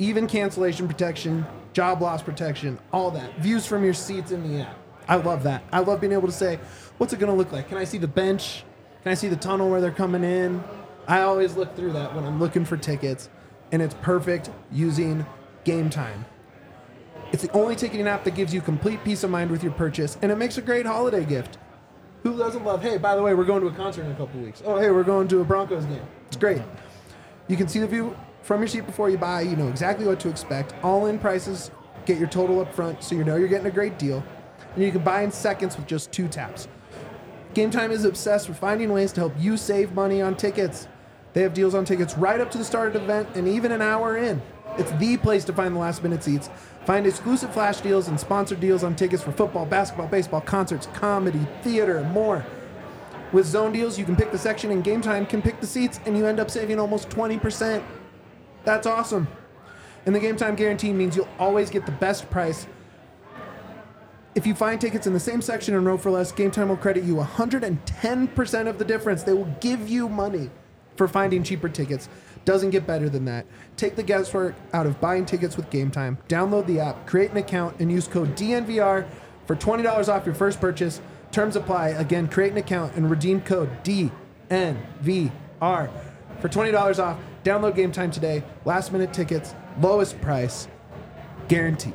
even 0.00 0.26
cancellation 0.26 0.88
protection, 0.88 1.46
job 1.72 2.00
loss 2.00 2.22
protection, 2.22 2.78
all 2.92 3.10
that. 3.12 3.36
Views 3.38 3.66
from 3.66 3.84
your 3.84 3.94
seats 3.94 4.32
in 4.32 4.50
the 4.50 4.62
app. 4.62 4.76
I 5.06 5.16
love 5.16 5.42
that. 5.42 5.62
I 5.72 5.80
love 5.80 6.00
being 6.00 6.12
able 6.12 6.26
to 6.26 6.32
say, 6.32 6.58
what's 6.98 7.12
it 7.12 7.18
going 7.18 7.30
to 7.30 7.36
look 7.36 7.52
like? 7.52 7.68
Can 7.68 7.76
I 7.76 7.84
see 7.84 7.98
the 7.98 8.08
bench? 8.08 8.64
Can 9.02 9.12
I 9.12 9.14
see 9.14 9.28
the 9.28 9.36
tunnel 9.36 9.68
where 9.70 9.80
they're 9.80 9.90
coming 9.90 10.24
in? 10.24 10.64
I 11.06 11.22
always 11.22 11.54
look 11.56 11.76
through 11.76 11.92
that 11.92 12.14
when 12.14 12.24
I'm 12.24 12.40
looking 12.40 12.64
for 12.64 12.76
tickets, 12.76 13.28
and 13.72 13.82
it's 13.82 13.94
perfect 13.94 14.50
using 14.72 15.26
Game 15.64 15.90
Time. 15.90 16.24
It's 17.32 17.42
the 17.42 17.52
only 17.52 17.76
ticketing 17.76 18.08
app 18.08 18.24
that 18.24 18.34
gives 18.34 18.54
you 18.54 18.60
complete 18.60 19.04
peace 19.04 19.22
of 19.22 19.30
mind 19.30 19.50
with 19.50 19.62
your 19.62 19.72
purchase, 19.72 20.16
and 20.22 20.32
it 20.32 20.36
makes 20.36 20.56
a 20.58 20.62
great 20.62 20.86
holiday 20.86 21.24
gift. 21.24 21.58
Who 22.22 22.36
doesn't 22.36 22.64
love, 22.64 22.82
hey, 22.82 22.98
by 22.98 23.16
the 23.16 23.22
way, 23.22 23.34
we're 23.34 23.44
going 23.44 23.62
to 23.62 23.68
a 23.68 23.72
concert 23.72 24.04
in 24.04 24.12
a 24.12 24.14
couple 24.14 24.40
weeks. 24.40 24.62
Oh, 24.64 24.78
hey, 24.78 24.90
we're 24.90 25.04
going 25.04 25.28
to 25.28 25.40
a 25.40 25.44
Broncos 25.44 25.84
game. 25.84 26.02
It's 26.28 26.36
great. 26.36 26.62
You 27.48 27.56
can 27.56 27.68
see 27.68 27.78
the 27.78 27.86
view 27.86 28.16
from 28.42 28.60
your 28.60 28.68
seat 28.68 28.86
before 28.86 29.10
you 29.10 29.18
buy. 29.18 29.42
You 29.42 29.56
know 29.56 29.68
exactly 29.68 30.06
what 30.06 30.20
to 30.20 30.28
expect. 30.28 30.74
All 30.82 31.06
in 31.06 31.18
prices 31.18 31.70
get 32.06 32.18
your 32.18 32.28
total 32.28 32.60
up 32.60 32.72
front 32.74 33.02
so 33.02 33.14
you 33.14 33.24
know 33.24 33.36
you're 33.36 33.48
getting 33.48 33.66
a 33.66 33.70
great 33.70 33.98
deal. 33.98 34.22
And 34.74 34.84
you 34.84 34.92
can 34.92 35.02
buy 35.02 35.22
in 35.22 35.32
seconds 35.32 35.76
with 35.76 35.86
just 35.86 36.12
two 36.12 36.28
taps. 36.28 36.68
Game 37.54 37.70
Time 37.70 37.90
is 37.90 38.04
obsessed 38.04 38.48
with 38.48 38.58
finding 38.58 38.92
ways 38.92 39.12
to 39.12 39.20
help 39.20 39.34
you 39.38 39.56
save 39.56 39.92
money 39.92 40.22
on 40.22 40.36
tickets. 40.36 40.86
They 41.32 41.42
have 41.42 41.54
deals 41.54 41.74
on 41.74 41.84
tickets 41.84 42.16
right 42.16 42.40
up 42.40 42.50
to 42.52 42.58
the 42.58 42.64
start 42.64 42.88
of 42.88 42.92
the 42.94 43.02
event 43.02 43.28
and 43.34 43.48
even 43.48 43.72
an 43.72 43.82
hour 43.82 44.16
in. 44.16 44.40
It's 44.78 44.92
the 44.92 45.16
place 45.16 45.44
to 45.44 45.52
find 45.52 45.74
the 45.74 45.80
last 45.80 46.02
minute 46.02 46.22
seats. 46.22 46.48
Find 46.86 47.06
exclusive 47.06 47.52
flash 47.52 47.80
deals 47.80 48.08
and 48.08 48.18
sponsored 48.18 48.60
deals 48.60 48.84
on 48.84 48.94
tickets 48.94 49.22
for 49.22 49.32
football, 49.32 49.66
basketball, 49.66 50.06
baseball, 50.06 50.40
concerts, 50.40 50.86
comedy, 50.94 51.46
theater, 51.62 51.98
and 51.98 52.10
more. 52.12 52.44
With 53.32 53.46
zone 53.46 53.72
deals, 53.72 53.98
you 53.98 54.04
can 54.04 54.16
pick 54.16 54.32
the 54.32 54.38
section 54.38 54.70
and 54.70 54.82
game 54.82 55.00
time 55.00 55.26
can 55.26 55.42
pick 55.42 55.60
the 55.60 55.66
seats, 55.66 56.00
and 56.06 56.16
you 56.16 56.26
end 56.26 56.40
up 56.40 56.50
saving 56.50 56.80
almost 56.80 57.08
20%. 57.10 57.82
That's 58.64 58.86
awesome. 58.86 59.28
And 60.06 60.14
the 60.14 60.20
game 60.20 60.36
time 60.36 60.54
guarantee 60.54 60.92
means 60.92 61.16
you'll 61.16 61.28
always 61.38 61.70
get 61.70 61.86
the 61.86 61.92
best 61.92 62.30
price. 62.30 62.66
If 64.34 64.46
you 64.46 64.54
find 64.54 64.80
tickets 64.80 65.08
in 65.08 65.12
the 65.12 65.20
same 65.20 65.42
section 65.42 65.74
and 65.74 65.84
row 65.84 65.98
for 65.98 66.10
less, 66.10 66.30
Game 66.30 66.52
Time 66.52 66.68
will 66.68 66.76
credit 66.76 67.02
you 67.02 67.16
110% 67.16 68.68
of 68.68 68.78
the 68.78 68.84
difference. 68.84 69.24
They 69.24 69.32
will 69.32 69.52
give 69.60 69.88
you 69.88 70.08
money 70.08 70.50
for 70.94 71.08
finding 71.08 71.42
cheaper 71.42 71.68
tickets. 71.68 72.08
Doesn't 72.44 72.70
get 72.70 72.86
better 72.86 73.08
than 73.08 73.24
that. 73.24 73.44
Take 73.76 73.96
the 73.96 74.04
guesswork 74.04 74.54
out 74.72 74.86
of 74.86 75.00
buying 75.00 75.26
tickets 75.26 75.56
with 75.56 75.68
Game 75.68 75.90
Time. 75.90 76.16
Download 76.28 76.64
the 76.66 76.78
app, 76.78 77.06
create 77.06 77.32
an 77.32 77.38
account, 77.38 77.80
and 77.80 77.90
use 77.90 78.06
code 78.06 78.36
DNVR 78.36 79.08
for 79.46 79.56
$20 79.56 80.08
off 80.08 80.24
your 80.24 80.34
first 80.34 80.60
purchase. 80.60 81.00
Terms 81.32 81.56
apply. 81.56 81.88
Again, 81.88 82.28
create 82.28 82.52
an 82.52 82.58
account 82.58 82.94
and 82.94 83.10
redeem 83.10 83.40
code 83.40 83.82
DNVR 83.82 84.12
for 86.40 86.48
$20 86.48 87.04
off. 87.04 87.18
Download 87.44 87.74
Game 87.74 87.92
Time 87.92 88.10
today. 88.10 88.42
Last 88.64 88.92
minute 88.92 89.12
tickets, 89.12 89.54
lowest 89.80 90.20
price, 90.20 90.68
guaranteed. 91.48 91.94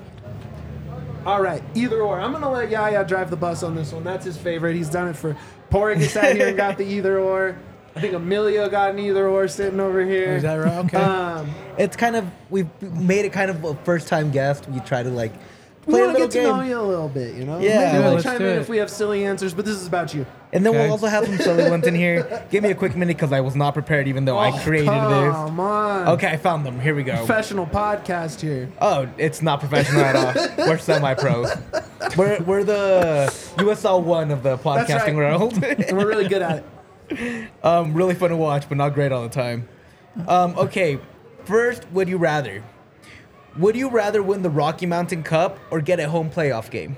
All 1.26 1.42
right, 1.42 1.64
either 1.74 2.02
or. 2.02 2.20
I'm 2.20 2.32
gonna 2.32 2.52
let 2.52 2.70
Yaya 2.70 3.04
drive 3.06 3.30
the 3.30 3.36
bus 3.36 3.64
on 3.64 3.76
this 3.76 3.92
one. 3.92 4.04
That's 4.04 4.26
his 4.26 4.38
favorite. 4.38 4.76
He's 4.76 4.90
done 4.90 5.08
it 5.08 5.16
for. 5.16 5.36
Pádraig 5.72 6.04
sat 6.08 6.36
here 6.36 6.48
and 6.48 6.58
got 6.58 6.78
the 6.78 6.86
either 6.86 7.20
or. 7.20 7.58
I 7.96 8.02
think 8.02 8.14
Emilio 8.14 8.70
got 8.70 8.92
an 8.92 9.00
either 9.00 9.28
or 9.28 9.48
sitting 9.48 9.80
over 9.80 10.04
here. 10.06 10.36
Is 10.36 10.44
that 10.44 10.56
right? 10.56 10.86
Okay. 10.86 10.98
Um, 10.98 11.50
It's 11.78 11.96
kind 11.96 12.16
of 12.16 12.26
we've 12.50 12.70
made 12.82 13.26
it 13.26 13.34
kind 13.34 13.50
of 13.50 13.64
a 13.64 13.76
first 13.78 14.08
time 14.08 14.32
guest. 14.32 14.70
We 14.70 14.80
try 14.82 15.02
to 15.02 15.10
like 15.10 15.34
play 15.92 16.02
a 16.02 16.06
want 16.06 16.18
to 16.18 16.24
little 16.24 16.28
get 16.28 16.32
to 16.32 16.44
know 16.44 16.60
game, 16.62 16.70
you 16.70 16.80
a 16.80 16.82
little 16.82 17.10
bit, 17.10 17.36
you 17.36 17.46
know. 17.46 17.60
Yeah. 17.60 17.60
Maybe 17.60 17.70
Yeah, 17.70 18.00
we'll 18.00 18.12
let's 18.14 18.24
chime 18.24 18.38
do 18.40 18.46
in 18.46 18.58
it. 18.58 18.62
if 18.62 18.70
we 18.70 18.78
have 18.78 18.90
silly 18.90 19.26
answers, 19.26 19.54
but 19.54 19.66
this 19.66 19.76
is 19.76 19.88
about 19.88 20.14
you. 20.14 20.26
and 20.54 20.66
then 20.66 20.74
Okay. 20.74 20.84
we'll 20.84 20.92
also 20.92 21.08
have 21.08 21.26
some 21.26 21.38
silly 21.38 21.70
ones 21.70 21.86
in 21.88 21.96
here. 21.96 22.44
Give 22.52 22.64
me 22.64 22.72
a 22.72 22.76
quick 22.76 22.96
minute 22.96 23.18
because 23.18 23.32
I 23.32 23.42
was 23.42 23.56
not 23.56 23.74
prepared, 23.74 24.08
even 24.08 24.26
though 24.26 24.38
I 24.38 24.52
created 24.60 24.88
this. 24.90 24.94
Oh, 25.36 25.44
Come 25.48 25.60
on. 25.60 26.08
Okay, 26.10 26.28
I 26.28 26.38
found 26.38 26.66
them. 26.66 26.80
Here 26.80 26.96
we 26.96 27.04
go. 27.04 27.18
Professional 27.18 27.66
podcast 27.68 28.42
here. 28.42 28.70
Oh, 28.82 29.08
it's 29.18 29.42
not 29.42 29.60
professional 29.60 30.02
at 30.02 30.16
all. 30.16 30.48
We're 30.68 30.78
semi-pros. 30.78 31.52
We're 32.18 32.40
we're 32.44 32.64
the 32.64 33.28
USL 33.58 34.02
one 34.04 34.32
of 34.32 34.44
the 34.44 34.58
podcasting 34.58 35.16
right. 35.18 35.40
world. 35.40 35.64
And 35.64 35.98
we're 35.98 36.08
really 36.08 36.28
good 36.28 36.42
at 36.42 36.64
it. 37.10 37.50
um, 37.64 37.94
really 37.94 38.16
fun 38.16 38.30
to 38.32 38.38
watch, 38.38 38.68
but 38.70 38.78
not 38.78 38.94
great 38.94 39.12
all 39.12 39.24
the 39.24 39.30
time. 39.30 39.68
Um, 40.28 40.56
okay, 40.58 41.00
first, 41.46 41.86
would 41.92 42.08
you 42.10 42.18
rather? 42.18 42.64
Would 43.58 43.76
you 43.76 43.90
rather 43.90 44.22
win 44.22 44.42
the 44.42 44.50
Rocky 44.50 44.86
Mountain 44.86 45.24
Cup 45.24 45.58
or 45.72 45.80
get 45.82 46.00
a 46.00 46.10
home 46.10 46.30
playoff 46.30 46.70
game? 46.70 46.98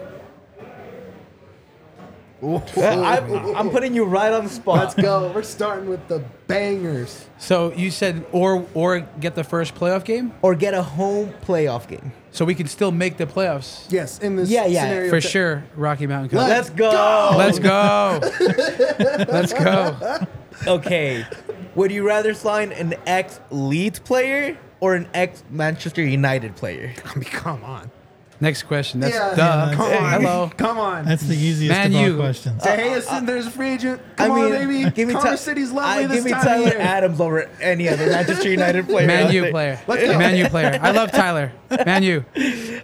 I'm, 2.43 3.55
I'm 3.55 3.69
putting 3.71 3.95
you 3.95 4.03
right 4.05 4.31
on 4.31 4.43
the 4.43 4.49
spot. 4.51 4.77
Let's 4.77 4.93
go. 4.93 5.31
We're 5.33 5.41
starting 5.41 5.89
with 5.89 6.07
the 6.07 6.23
bangers. 6.45 7.25
so 7.39 7.73
you 7.73 7.89
said 7.89 8.23
or 8.31 8.67
or 8.75 8.99
get 9.19 9.33
the 9.33 9.43
first 9.43 9.73
playoff 9.73 10.05
game, 10.05 10.31
Or 10.43 10.53
get 10.53 10.75
a 10.75 10.83
home 10.83 11.33
playoff 11.43 11.87
game. 11.87 12.11
so 12.29 12.45
we 12.45 12.53
can 12.53 12.67
still 12.67 12.91
make 12.91 13.17
the 13.17 13.25
playoffs 13.25 13.91
Yes, 13.91 14.19
in 14.19 14.35
this 14.35 14.49
Yeah, 14.51 14.67
yeah, 14.67 14.83
scenario. 14.83 15.09
for 15.09 15.19
t- 15.19 15.27
sure. 15.27 15.63
Rocky 15.75 16.05
Mountain 16.05 16.29
Cup. 16.29 16.47
Let's 16.47 16.69
go. 16.69 17.33
Let's 17.37 17.57
go. 17.59 18.19
Let's 19.31 19.53
go. 19.53 20.27
Okay. 20.67 21.25
Would 21.73 21.91
you 21.91 22.05
rather 22.05 22.35
sign 22.35 22.71
an 22.71 22.93
ex 23.07 23.39
Leeds 23.49 23.97
player 23.97 24.57
or 24.79 24.95
an 24.95 25.07
ex 25.13 25.43
Manchester 25.49 26.03
United 26.03 26.55
player? 26.55 26.93
I 27.05 27.15
mean, 27.15 27.23
come 27.25 27.63
on. 27.63 27.91
Next 28.39 28.63
question. 28.63 28.99
That's 28.99 29.15
Yeah. 29.15 29.33
duh. 29.35 29.69
Yeah, 29.69 29.73
Come 29.75 30.03
on. 30.03 30.11
Hello. 30.21 30.51
Come 30.57 30.77
on. 30.77 31.05
That's 31.05 31.23
the 31.23 31.33
easiest 31.35 31.69
Man, 31.75 31.87
of 31.91 31.95
all 31.95 32.03
you- 32.07 32.15
questions. 32.17 32.61
Say, 32.61 32.75
hey, 32.75 32.93
listen, 32.93 33.25
there's 33.25 33.47
a 33.47 33.49
free 33.51 33.69
agent. 33.69 33.99
Come 34.15 34.31
I 34.31 34.35
mean, 34.35 34.45
on, 34.45 34.51
baby. 34.51 34.89
give 34.91 35.07
me 35.07 35.15
Commerce 35.15 35.29
Ty- 35.31 35.35
City's 35.37 35.71
lovely 35.71 36.03
I- 36.03 36.07
this 36.07 36.17
give 36.17 36.25
me 36.25 36.31
time 36.33 36.43
Tyler 36.43 36.67
of 36.67 36.73
year. 36.73 36.81
Adams 36.81 37.19
over 37.19 37.49
any 37.59 37.89
other 37.89 38.05
Manchester 38.05 38.47
United 38.51 38.85
player. 38.87 39.07
Man 39.07 39.25
out 39.25 39.33
U 39.33 39.41
there. 39.41 39.49
player. 39.51 39.79
Let's 39.87 40.03
go. 40.03 40.19
Man 40.19 40.37
U 40.37 40.47
player. 40.49 40.79
I 40.79 40.91
love 40.91 41.11
Tyler. 41.11 41.51
Man 41.83 42.03
U. 42.03 42.25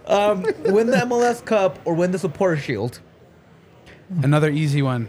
Um, 0.08 0.42
win 0.64 0.88
the 0.88 0.96
MLS 1.06 1.44
Cup 1.44 1.78
or 1.84 1.94
win 1.94 2.10
the 2.10 2.18
Supporter 2.18 2.56
Shield. 2.56 2.98
Another 4.24 4.50
easy 4.50 4.82
one. 4.82 5.08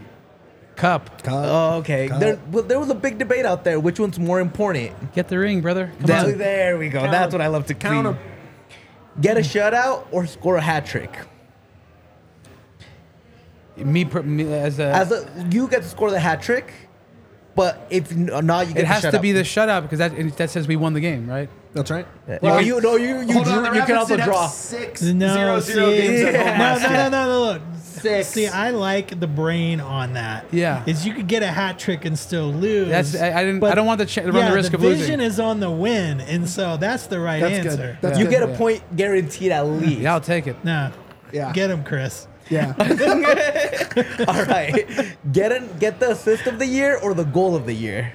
Cup. 0.76 1.22
Cup. 1.22 1.44
Oh, 1.46 1.76
okay. 1.78 2.08
Cup. 2.08 2.20
There, 2.20 2.38
well, 2.52 2.62
there 2.62 2.78
was 2.78 2.90
a 2.90 2.94
big 2.94 3.18
debate 3.18 3.46
out 3.46 3.64
there. 3.64 3.80
Which 3.80 3.98
one's 3.98 4.18
more 4.18 4.40
important? 4.40 5.14
Get 5.14 5.28
the 5.28 5.38
ring, 5.38 5.60
brother. 5.62 5.90
Come 5.98 6.06
There, 6.06 6.18
on. 6.24 6.38
there 6.38 6.78
we 6.78 6.88
go. 6.90 7.00
Count 7.00 7.12
That's 7.12 7.32
'em. 7.34 7.38
what 7.40 7.44
I 7.44 7.48
love 7.48 7.66
to 7.66 7.74
Count 7.74 8.04
see. 8.04 8.08
'em. 8.10 8.18
Get 9.20 9.36
a 9.38 9.40
shutout 9.40 10.04
or 10.10 10.26
score 10.26 10.56
a 10.56 10.60
hat 10.60 10.84
trick. 10.84 11.16
Me, 13.76 14.04
me 14.04 14.52
as 14.54 14.78
a. 14.78 14.84
As 14.86 15.12
a, 15.12 15.28
you 15.50 15.68
get 15.68 15.82
to 15.82 15.88
score 15.88 16.10
the 16.10 16.20
hat 16.20 16.40
trick, 16.42 16.72
but 17.54 17.86
if 17.90 18.14
not, 18.14 18.68
you 18.68 18.74
get 18.74 18.84
it 18.84 18.86
has 18.86 19.02
the 19.02 19.10
to 19.12 19.20
be 19.20 19.32
the 19.32 19.42
shutout 19.42 19.82
because 19.82 19.98
that 19.98 20.12
and 20.12 20.30
that 20.32 20.48
says 20.50 20.66
we 20.66 20.76
won 20.76 20.94
the 20.94 21.00
game, 21.00 21.28
right? 21.28 21.48
That's 21.74 21.90
right. 21.90 22.06
Well, 22.40 22.62
you 22.62 22.80
no, 22.80 22.96
you 22.96 23.20
you, 23.20 23.44
drew, 23.44 23.52
on, 23.66 23.74
you 23.74 23.82
can 23.82 23.96
also 23.96 24.16
draw. 24.16 24.46
Six 24.46 25.02
No, 25.02 25.34
zero 25.34 25.60
zero 25.60 25.90
see, 25.90 25.96
games 25.98 26.20
at 26.22 26.34
home 26.46 26.58
no, 26.58 26.78
no, 26.78 26.88
no, 26.88 27.08
no, 27.10 27.26
no, 27.26 27.35
look. 27.35 27.35
Six. 28.08 28.28
See, 28.28 28.46
I 28.48 28.70
like 28.70 29.18
the 29.20 29.26
brain 29.26 29.80
on 29.80 30.14
that. 30.14 30.46
Yeah. 30.52 30.82
is 30.86 31.06
you 31.06 31.14
could 31.14 31.26
get 31.26 31.42
a 31.42 31.48
hat 31.48 31.78
trick 31.78 32.04
and 32.04 32.18
still 32.18 32.52
lose. 32.52 32.88
That's- 32.88 33.14
I- 33.14 33.40
I 33.40 33.44
didn't- 33.44 33.62
I 33.64 33.74
don't 33.74 33.86
want 33.86 34.00
to 34.00 34.06
ch- 34.06 34.18
run 34.18 34.32
the 34.32 34.52
risk 34.54 34.70
the 34.72 34.76
of 34.78 34.82
losing. 34.82 35.00
vision 35.00 35.20
is 35.20 35.38
on 35.40 35.60
the 35.60 35.70
win, 35.70 36.20
and 36.20 36.48
so 36.48 36.76
that's 36.76 37.06
the 37.06 37.20
right 37.20 37.40
That's 37.40 37.58
good. 37.62 37.66
answer. 37.72 37.98
That's 38.00 38.18
you 38.18 38.24
good. 38.24 38.30
get 38.30 38.42
a 38.42 38.48
Yeah. 38.50 38.56
point 38.58 38.96
guaranteed 38.96 39.52
at 39.52 39.66
least. 39.66 40.00
Yeah, 40.00 40.14
I'll 40.14 40.20
take 40.20 40.46
it. 40.46 40.56
no, 40.64 40.90
Yeah. 41.32 41.52
get 41.52 41.70
him, 41.70 41.82
Chris. 41.84 42.26
Yeah. 42.48 42.74
All 44.28 44.44
right. 44.44 44.86
Get 45.32 45.50
an, 45.52 45.68
get 45.80 45.98
the 45.98 46.12
assist 46.12 46.46
of 46.46 46.58
the 46.60 46.66
year 46.66 46.96
or 47.02 47.12
the 47.14 47.24
goal 47.24 47.56
of 47.56 47.66
the 47.66 47.72
year. 47.74 48.12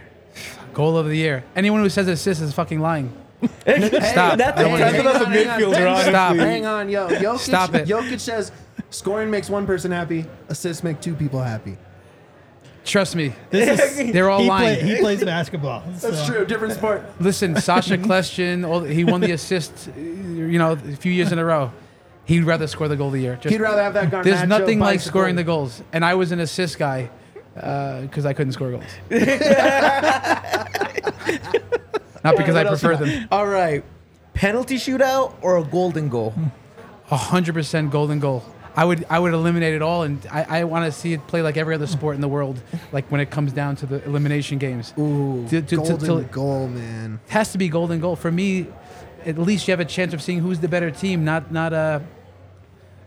Goal 0.74 0.98
of 0.98 1.06
the 1.08 1.16
year. 1.18 1.44
Anyone 1.56 1.82
who 1.82 1.90
says 1.90 2.08
assist 2.08 2.42
is 2.42 2.54
fucking 2.54 2.80
lying. 2.80 3.12
Stop. 3.42 4.38
That's 4.38 4.58
I 4.58 4.62
a 4.62 4.64
don't 4.64 4.72
wanna- 4.72 4.92
testament 4.92 5.16
of 5.16 5.22
a 5.22 5.26
Hang 5.26 5.48
on, 5.50 5.60
hang 5.60 5.64
on. 5.66 5.88
honestly. 5.88 6.12
Stop. 6.12 6.36
Hang 6.38 6.66
on, 6.66 6.90
yo. 6.90 7.08
Jokic, 7.10 7.40
Stop 7.40 7.76
it. 7.76 7.88
Jokic 7.88 8.20
says 8.20 8.52
scoring 8.92 9.32
makes 9.32 9.50
one 9.50 9.66
person 9.66 9.90
happy, 9.92 10.26
assists 10.50 10.84
make 10.84 11.02
two 11.02 11.16
people 11.16 11.42
happy. 11.42 11.78
Trust 12.86 13.16
me. 13.16 13.34
This 13.52 13.98
is 14.00 14.12
They're 14.14 14.30
all 14.30 14.42
he, 14.42 14.48
lying. 14.48 14.80
play, 14.80 14.96
he 14.96 15.00
plays 15.02 15.24
basketball. 15.24 15.84
That's 15.88 16.26
so- 16.26 16.34
true. 16.34 16.46
Different 16.46 16.74
sport. 16.76 17.04
Listen, 17.20 17.56
Sacha 17.56 17.98
Kljestan, 17.98 18.68
all, 18.68 18.82
he 18.82 19.04
won 19.04 19.22
the 19.22 19.32
assist, 19.32 19.90
uh, 19.90 20.00
you 20.00 20.58
know, 20.58 20.72
a 20.74 20.78
few 20.78 21.12
years 21.12 21.32
in 21.32 21.40
a 21.40 21.46
row. 21.46 21.72
He'd 22.26 22.44
rather 22.44 22.68
score 22.68 22.88
the 22.88 22.96
goal 22.96 23.08
of 23.08 23.14
the 23.14 23.20
year. 23.22 23.36
Just, 23.42 23.50
He'd 23.52 23.62
rather 23.62 23.82
have 23.82 23.94
that 23.96 24.10
Garnacho 24.12 24.24
there's 24.24 24.48
nothing 24.48 24.80
like 24.80 24.98
bicycle. 24.98 25.12
scoring 25.20 25.36
the 25.36 25.44
goals. 25.44 25.82
And 25.92 26.06
I 26.06 26.14
was 26.16 26.32
an 26.32 26.40
assist 26.40 26.78
guy 26.80 27.10
because 27.54 28.26
I 28.26 28.34
couldn't 28.34 28.54
score 28.54 28.72
goals. 28.72 28.84
Not 32.24 32.38
because 32.38 32.56
I 32.56 32.64
What 32.64 32.68
else 32.68 32.82
prefer 32.82 32.92
you 32.94 33.00
got? 33.00 33.06
them. 33.06 33.28
All 33.32 33.48
right. 33.48 33.84
Penalty 34.34 34.76
shootout 34.76 35.34
or 35.42 35.58
a 35.58 35.64
golden 35.64 36.08
goal? 36.10 36.34
Hundred 37.08 37.54
percent 37.54 37.92
golden 37.92 38.20
goal. 38.20 38.44
I 38.82 38.86
would 38.86 39.06
I 39.10 39.20
would 39.20 39.34
eliminate 39.34 39.76
it 39.76 39.84
all, 39.84 40.02
and 40.04 40.18
I, 40.32 40.62
I 40.62 40.64
want 40.64 40.86
to 40.86 40.92
see 40.92 41.14
it 41.14 41.28
play 41.28 41.42
like 41.44 41.56
every 41.56 41.76
other 41.76 41.86
sport 41.88 42.16
in 42.16 42.22
the 42.22 42.28
world. 42.28 42.58
Like 42.92 43.06
when 43.12 43.22
it 43.22 43.30
comes 43.30 43.54
down 43.54 43.76
to 43.78 43.86
the 43.86 44.04
elimination 44.06 44.58
games, 44.58 44.92
Ooh, 44.98 45.46
To- 45.50 45.62
to- 45.62 45.68
to- 45.68 45.76
golden 45.76 46.00
to- 46.18 46.24
goal, 46.34 46.68
man. 46.68 47.20
it 47.28 47.32
has 47.32 47.52
to 47.52 47.58
be 47.60 47.70
golden 47.70 48.00
goal 48.00 48.16
for 48.16 48.32
me. 48.32 48.66
At 49.26 49.38
least 49.38 49.68
you 49.68 49.72
have 49.74 49.80
a 49.80 49.86
chance 49.98 50.14
of 50.16 50.22
seeing 50.22 50.40
who's 50.40 50.60
the 50.62 50.68
better 50.68 50.90
team. 50.90 51.24
Not 51.24 51.52
not 51.52 51.74
uh 51.74 52.00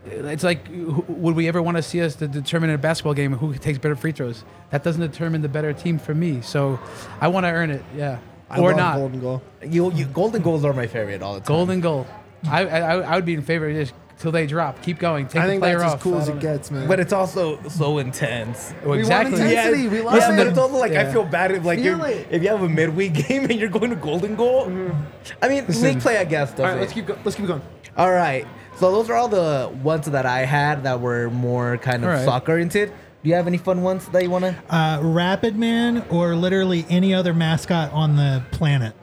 It's 0.06 0.44
like, 0.44 0.60
would 1.08 1.34
we 1.34 1.48
ever 1.48 1.60
want 1.62 1.76
to 1.78 1.82
see 1.82 2.00
us 2.02 2.14
to 2.16 2.28
determine 2.28 2.68
in 2.70 2.74
a 2.76 2.78
basketball 2.78 3.14
game 3.14 3.32
who 3.32 3.54
takes 3.54 3.78
better 3.78 3.96
free 3.96 4.12
throws? 4.12 4.44
That 4.70 4.84
doesn't 4.84 5.00
determine 5.00 5.40
the 5.42 5.48
better 5.48 5.72
team 5.72 5.98
for 5.98 6.14
me. 6.14 6.40
So, 6.42 6.78
I 7.20 7.28
want 7.28 7.46
to 7.46 7.50
earn 7.50 7.70
it. 7.70 7.82
Yeah, 7.96 8.18
I 8.50 8.60
or 8.60 8.68
love 8.68 8.76
not. 8.76 8.94
golden 8.96 9.20
goal. 9.20 9.42
You, 9.76 9.90
you 9.92 10.04
golden 10.04 10.42
goals 10.42 10.62
are 10.64 10.72
my 10.74 10.86
favorite 10.86 11.20
all 11.22 11.34
the 11.34 11.40
time. 11.40 11.56
Golden 11.56 11.80
goal. 11.80 12.06
I, 12.46 12.60
I 12.66 12.80
I 13.12 13.14
would 13.16 13.24
be 13.24 13.34
in 13.34 13.42
favor 13.42 13.66
of 13.68 13.74
this 13.74 13.92
till 14.24 14.32
they 14.32 14.46
drop. 14.46 14.80
Keep 14.80 15.00
going. 15.00 15.26
Take 15.28 15.42
I 15.42 15.44
the 15.44 15.52
think 15.52 15.62
player 15.62 15.78
that's 15.80 15.92
off. 15.92 15.98
as 15.98 16.02
cool 16.02 16.16
as 16.16 16.28
it 16.30 16.40
gets, 16.40 16.70
man. 16.70 16.88
But 16.88 16.98
it's 16.98 17.12
also 17.12 17.60
so 17.68 17.98
intense. 17.98 18.72
Well, 18.82 18.92
We 18.96 19.04
want 19.04 19.28
exactly. 19.28 19.40
intensity. 19.42 19.88
we 19.88 20.00
love 20.00 20.16
yeah, 20.16 20.32
it. 20.32 20.36
but 20.38 20.46
it's 20.46 20.56
also 20.56 20.78
like 20.78 20.92
I 20.92 21.12
feel 21.12 21.24
bad 21.24 21.50
if 21.50 21.62
like 21.62 21.78
you're, 21.78 22.02
if 22.06 22.42
you 22.42 22.48
have 22.48 22.62
a 22.62 22.68
midweek 22.68 23.12
game 23.28 23.44
and 23.44 23.60
you're 23.60 23.68
going 23.68 23.90
to 23.90 23.96
golden 23.96 24.34
goal. 24.34 24.64
I 25.42 25.48
mean, 25.48 25.66
league 25.68 26.00
play, 26.00 26.16
I 26.16 26.24
guess. 26.24 26.52
Does 26.52 26.60
all 26.60 26.66
right, 26.66 26.76
it. 26.78 26.80
let's 26.80 26.94
keep 26.94 27.04
go- 27.04 27.18
let's 27.22 27.36
keep 27.36 27.46
going. 27.46 27.60
All 27.98 28.10
right. 28.10 28.46
So 28.76 28.90
those 28.90 29.10
are 29.10 29.14
all 29.14 29.28
the 29.28 29.70
ones 29.82 30.06
that 30.06 30.24
I 30.24 30.46
had 30.46 30.84
that 30.84 31.00
were 31.02 31.28
more 31.28 31.76
kind 31.76 32.02
of 32.02 32.08
All 32.08 32.16
right. 32.16 32.24
soccer 32.24 32.52
oriented. 32.52 32.88
Do 33.22 33.28
you 33.28 33.34
have 33.34 33.46
any 33.46 33.58
fun 33.58 33.82
ones 33.82 34.08
that 34.08 34.22
you 34.22 34.30
want 34.30 34.46
to? 34.46 34.74
Uh, 34.74 35.00
Rapid 35.02 35.54
Man 35.56 36.02
or 36.10 36.34
literally 36.34 36.86
any 36.88 37.12
other 37.12 37.34
mascot 37.34 37.92
on 37.92 38.16
the 38.16 38.42
planet. 38.52 38.94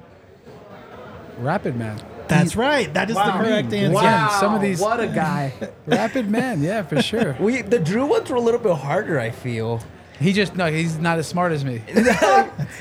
Rapid 1.37 1.75
man. 1.75 2.01
That's 2.31 2.55
right. 2.55 2.93
That 2.93 3.09
is 3.09 3.15
Wow. 3.15 3.25
the 3.37 3.43
correct 3.43 3.73
answer. 3.73 3.93
Wow. 3.93 4.37
some 4.39 4.55
of 4.55 4.61
these- 4.61 4.79
What 4.81 4.99
a 4.99 5.07
guy. 5.07 5.53
Rapid 5.85 6.29
man. 6.29 6.63
Yeah, 6.63 6.83
for 6.83 7.01
sure. 7.01 7.35
We 7.39 7.61
the 7.61 7.79
Drew 7.79 8.05
ones 8.05 8.29
were 8.29 8.37
a 8.37 8.41
little 8.41 8.59
bit 8.59 8.75
harder. 8.77 9.19
I 9.19 9.29
feel 9.31 9.81
He 10.21 10.33
just 10.33 10.55
no. 10.55 10.71
He's 10.71 10.97
not 10.99 11.17
as 11.17 11.27
smart 11.27 11.51
as 11.51 11.65
me. 11.65 11.79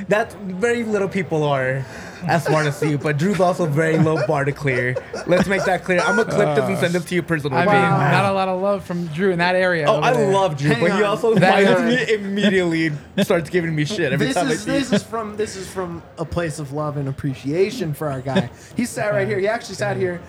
that 0.08 0.32
very 0.42 0.84
little 0.84 1.08
people 1.08 1.42
are 1.42 1.84
as 2.26 2.44
smart 2.44 2.66
as 2.66 2.82
you, 2.82 2.98
but 2.98 3.16
Drew's 3.16 3.40
also 3.40 3.64
very 3.66 3.96
low 3.98 4.26
bar 4.26 4.44
to 4.44 4.52
clear. 4.52 4.94
Let's 5.26 5.48
make 5.48 5.64
that 5.64 5.82
clear. 5.84 6.00
I'm 6.00 6.16
gonna 6.16 6.30
clip 6.30 6.54
this 6.56 6.68
and 6.68 6.78
send 6.78 6.92
this 6.94 7.04
to 7.06 7.14
you 7.14 7.22
personally. 7.22 7.56
I 7.56 7.64
mean, 7.64 7.74
Wow. 7.74 8.10
not 8.10 8.24
a 8.26 8.32
lot 8.32 8.48
of 8.48 8.60
love 8.60 8.84
from 8.84 9.06
Drew 9.08 9.30
in 9.30 9.38
that 9.38 9.54
area. 9.56 9.86
Oh, 9.88 9.96
over 9.96 10.04
I 10.04 10.12
there. 10.12 10.30
love 10.32 10.56
Drew, 10.58 10.70
Hang 10.70 10.80
but 10.82 10.92
he 10.92 10.98
on. 10.98 11.04
also 11.04 11.34
That- 11.34 11.64
finds 11.64 11.82
me 12.08 12.14
immediately 12.14 12.86
and 12.88 12.98
starts 13.24 13.48
giving 13.48 13.74
me 13.74 13.84
shit 13.86 14.12
every 14.12 14.26
this 14.26 14.36
time 14.36 14.48
is 14.48 14.60
I 14.62 14.64
see 14.64 14.70
this 14.78 14.92
is 14.92 15.02
from 15.02 15.36
this 15.36 15.56
is 15.56 15.66
from 15.66 16.02
a 16.18 16.24
place 16.26 16.58
of 16.58 16.72
love 16.72 16.98
and 16.98 17.08
appreciation 17.08 17.94
for 17.94 18.10
our 18.10 18.20
guy. 18.20 18.50
He 18.76 18.84
sat 18.84 19.12
right 19.14 19.26
here. 19.26 19.38
He 19.38 19.48
actually 19.48 19.76
sat 19.76 19.96
here. 19.96 20.20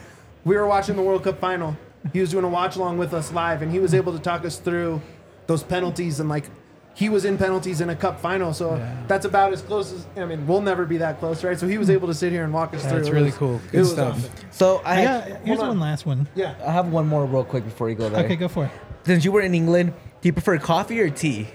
We 0.46 0.56
were 0.56 0.66
watching 0.66 0.96
the 0.96 1.02
World 1.04 1.24
Cup 1.24 1.40
final. 1.42 1.76
He 2.14 2.22
was 2.22 2.32
doing 2.32 2.46
a 2.46 2.50
watch 2.50 2.78
along 2.78 2.98
with 2.98 3.14
us 3.14 3.32
live, 3.34 3.62
and 3.62 3.72
he 3.72 3.80
was 3.80 3.94
able 3.94 4.14
to 4.14 4.20
talk 4.20 4.44
us 4.46 4.58
through 4.58 5.02
those 5.48 5.62
penalties 5.62 6.20
and 6.22 6.30
like. 6.30 6.46
He 6.94 7.08
was 7.10 7.24
in 7.26 7.38
penalties 7.38 7.80
in 7.82 7.90
a 7.90 7.96
cup 7.96 8.20
final, 8.20 8.54
so 8.54 8.78
that's 9.08 9.26
about 9.26 9.54
as 9.54 9.62
close 9.62 9.94
as 9.94 10.06
I 10.18 10.26
mean. 10.26 10.46
We'll 10.46 10.62
never 10.62 10.86
be 10.86 10.98
that 10.98 11.20
close, 11.20 11.44
right? 11.44 11.58
So 11.58 11.68
he 11.68 11.78
was 11.78 11.88
mm. 11.88 11.94
able 11.94 12.08
to 12.10 12.14
sit 12.14 12.32
here 12.32 12.44
and 12.44 12.54
walk 12.54 12.74
us 12.74 12.82
through. 12.84 12.98
That's 12.98 13.08
It 13.08 13.14
really 13.14 13.26
was- 13.28 13.38
cool. 13.38 13.62
Good 13.72 13.80
was 13.80 13.92
stuff. 13.94 14.18
awesome. 14.18 14.32
So 14.52 14.82
I, 14.84 14.92
I 14.92 14.96
have, 14.96 15.28
got, 15.30 15.42
here's 15.46 15.60
on. 15.60 15.68
one 15.70 15.80
last 15.80 16.06
one. 16.06 16.28
Yeah. 16.36 16.54
I 16.66 16.72
have 16.72 16.90
one 16.90 17.08
more 17.08 17.26
real 17.26 17.46
quick 17.46 17.64
before 17.64 17.90
you 17.90 17.96
go 17.96 18.10
there. 18.10 18.26
Okay, 18.26 18.36
go 18.36 18.48
for 18.50 18.66
it. 18.66 18.72
Since 19.06 19.24
you 19.26 19.32
were 19.32 19.42
in 19.42 19.56
England, 19.56 19.94
do 20.22 20.28
you 20.28 20.34
prefer 20.34 20.58
coffee 20.60 21.00
or 21.00 21.10
tea? 21.10 21.48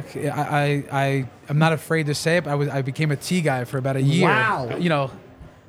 Okay, 0.00 0.28
I, 0.28 0.42
I, 0.42 0.84
I, 0.92 1.28
I'm 1.48 1.58
not 1.58 1.72
afraid 1.72 2.06
to 2.06 2.14
say 2.14 2.38
it. 2.38 2.44
But 2.44 2.50
I 2.50 2.54
was, 2.56 2.68
I 2.68 2.82
became 2.82 3.10
a 3.12 3.16
tea 3.16 3.40
guy 3.40 3.64
for 3.64 3.78
about 3.78 3.96
a 3.96 4.02
year. 4.02 4.28
Wow. 4.28 4.76
You 4.76 4.88
know, 4.88 5.10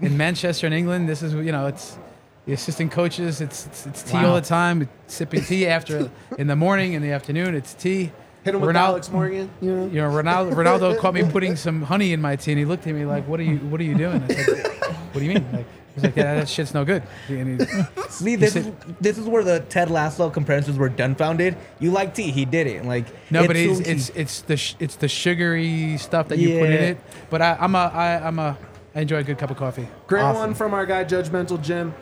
in 0.02 0.18
Manchester, 0.18 0.68
in 0.68 0.74
England, 0.74 1.08
this 1.08 1.22
is, 1.22 1.34
you 1.34 1.52
know, 1.52 1.68
it's 1.68 1.98
the 2.46 2.54
assistant 2.54 2.92
coaches. 2.92 3.40
It's, 3.40 3.68
it's, 3.68 3.86
it's 3.86 4.04
tea 4.04 4.16
Wow. 4.18 4.30
all 4.30 4.36
the 4.36 4.42
time. 4.42 4.82
It's 4.82 5.14
sipping 5.14 5.44
tea 5.44 5.68
after 5.68 6.10
in 6.38 6.48
the 6.48 6.56
morning, 6.56 6.94
in 6.94 7.02
the 7.02 7.12
afternoon. 7.12 7.56
It's 7.56 7.74
tea. 7.74 8.12
Hit 8.44 8.56
him 8.56 8.62
with 8.62 8.72
Ronaldo- 8.72 8.76
Alex 8.76 9.12
Morgan. 9.12 9.50
You 9.62 9.72
know. 9.76 9.86
You 9.88 10.02
know, 10.02 10.10
Ronaldo, 10.10 10.54
Ronaldo 10.54 10.98
caught 11.00 11.14
me 11.14 11.24
putting 11.30 11.56
some 11.56 11.82
honey 11.84 12.12
in 12.14 12.22
my 12.22 12.36
tea, 12.36 12.52
and 12.54 12.60
he 12.60 12.66
looked 12.66 12.88
at 12.88 12.96
me 12.96 13.06
like, 13.06 13.28
"What 13.28 13.40
are 13.40 13.44
you? 13.44 13.58
What 13.58 13.80
are 13.80 13.84
you 13.84 13.96
doing?" 13.96 14.24
I 14.24 14.34
said, 14.34 14.68
"What 15.12 15.20
do 15.20 15.24
you 15.26 15.34
mean?" 15.36 15.46
Like, 15.54 15.66
he's 15.94 16.04
like, 16.04 16.16
"Yeah, 16.16 16.34
that 16.36 16.50
shit's 16.50 16.74
no 16.74 16.84
good." 16.84 17.04
And 17.30 17.62
he, 17.62 17.68
See, 18.10 18.36
this 18.36 18.54
said- 18.54 18.66
is 18.66 18.74
this 19.00 19.18
is 19.20 19.28
where 19.28 19.44
the 19.44 19.60
Ted 19.60 19.92
Lasso 19.92 20.30
comparisons 20.32 20.78
were 20.80 20.90
dumbfounded. 20.90 21.56
You 21.80 21.92
like 21.92 22.16
tea, 22.16 22.32
he 22.32 22.46
did 22.46 22.66
it. 22.66 22.84
Like 22.84 23.06
No, 23.30 23.46
but 23.46 23.56
it's 23.56 23.80
it's 23.82 23.90
it's 23.90 24.10
it's 24.18 24.42
the 24.42 24.58
sh- 24.58 24.76
it's 24.80 24.96
the 24.96 25.08
sugary 25.08 25.98
stuff 25.98 26.30
that 26.30 26.40
you 26.40 26.58
put 26.60 26.70
in 26.70 26.74
Yeah. 26.74 26.80
it. 26.90 26.98
But 27.30 27.42
I, 27.44 27.58
I'm 27.60 27.76
a 27.76 27.92
I, 27.94 28.28
I'm 28.28 28.40
a 28.40 28.58
I 28.96 29.02
enjoy 29.02 29.18
a 29.18 29.24
good 29.24 29.38
cup 29.38 29.52
of 29.52 29.58
coffee. 29.58 29.88
Great 30.08 30.22
Awesome. 30.24 30.40
one 30.42 30.54
from 30.56 30.74
our 30.74 30.86
guy 30.88 31.04
Judgmental 31.06 31.62
Jim. 31.62 31.94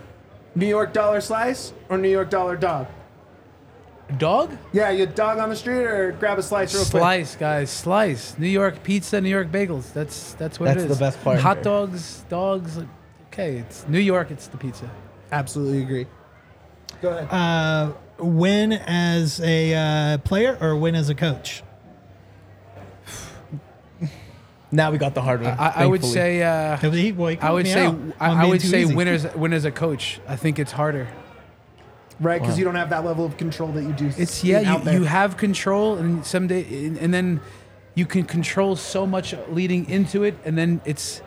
New 0.55 0.65
York 0.67 0.93
dollar 0.93 1.19
slice 1.21 1.73
or 1.89 1.97
New 1.97 2.09
York 2.09 2.29
dollar 2.29 2.55
dog? 2.55 2.87
Dog 4.17 4.57
Yeah, 4.73 4.89
you 4.89 5.05
dog 5.05 5.37
on 5.37 5.49
the 5.49 5.55
street 5.55 5.83
or 5.83 6.11
grab 6.13 6.39
a 6.39 6.43
slice 6.43 6.73
real 6.73 6.83
quick. 6.83 7.01
slice, 7.01 7.35
guys, 7.35 7.69
slice. 7.69 8.35
New 8.39 8.47
York 8.47 8.81
pizza, 8.81 9.21
New 9.21 9.29
York 9.29 9.51
bagels. 9.51 9.93
That's 9.93 10.33
that's 10.33 10.59
what 10.59 10.69
it 10.71 10.77
is. 10.77 10.83
That's 10.83 10.93
it 10.95 10.97
the 10.97 10.99
best 11.05 11.23
part. 11.23 11.39
Hot 11.39 11.61
dogs, 11.61 12.23
dogs. 12.29 12.77
like, 12.77 12.87
Okay, 13.31 13.57
it's 13.57 13.87
New 13.87 13.99
York. 13.99 14.31
It's 14.31 14.47
the 14.47 14.57
pizza. 14.57 14.89
Absolutely 15.31 15.83
agree. 15.83 16.07
Go 17.01 17.09
ahead. 17.09 17.27
Uh, 17.31 17.93
win 18.17 18.73
as 18.73 19.39
a 19.41 19.75
uh, 19.75 20.17
player 20.19 20.57
or 20.59 20.75
win 20.75 20.95
as 20.95 21.09
a 21.09 21.15
coach? 21.15 21.61
now 24.71 24.91
we 24.91 24.97
got 24.97 25.13
the 25.13 25.21
hard 25.21 25.41
one. 25.41 25.53
I, 25.57 25.83
I 25.83 25.85
would 25.85 26.01
thankfully. 26.01 26.13
say 26.13 26.43
uh, 26.43 26.77
He- 26.77 27.11
well, 27.11 27.27
he 27.29 27.37
I 27.37 27.39
called 27.39 27.53
would 27.53 27.65
me 27.65 27.71
say 27.71 27.85
out. 27.85 27.95
I, 28.19 28.29
I'm 28.29 28.37
I 28.37 28.41
being 28.41 28.49
would 28.51 28.61
too 28.61 28.67
say 28.67 28.81
easy. 28.81 28.95
win 28.95 29.07
as 29.07 29.35
win 29.35 29.53
as 29.53 29.65
a 29.65 29.71
coach. 29.71 30.19
I 30.27 30.35
think 30.35 30.57
it's 30.59 30.71
harder. 30.71 31.07
Right, 32.19 32.39
because 32.39 32.55
wow. 32.55 32.59
you 32.59 32.65
don't 32.65 32.75
have 32.75 32.89
that 32.89 33.05
level 33.05 33.25
of 33.25 33.37
control 33.37 33.71
that 33.73 33.83
you 33.83 33.93
do. 33.93 34.11
It's 34.17 34.41
being 34.41 34.63
yeah, 34.63 34.73
out 34.73 34.79
you, 34.79 34.85
there. 34.85 34.93
you 34.95 35.03
have 35.05 35.37
control, 35.37 35.95
and 35.97 36.25
someday, 36.25 36.85
and, 36.87 36.97
and 36.97 37.13
then 37.13 37.41
you 37.95 38.05
can 38.05 38.23
control 38.23 38.75
so 38.75 39.05
much 39.05 39.33
leading 39.49 39.89
into 39.89 40.23
it, 40.23 40.35
and 40.45 40.57
then 40.57 40.81
it's 40.85 41.21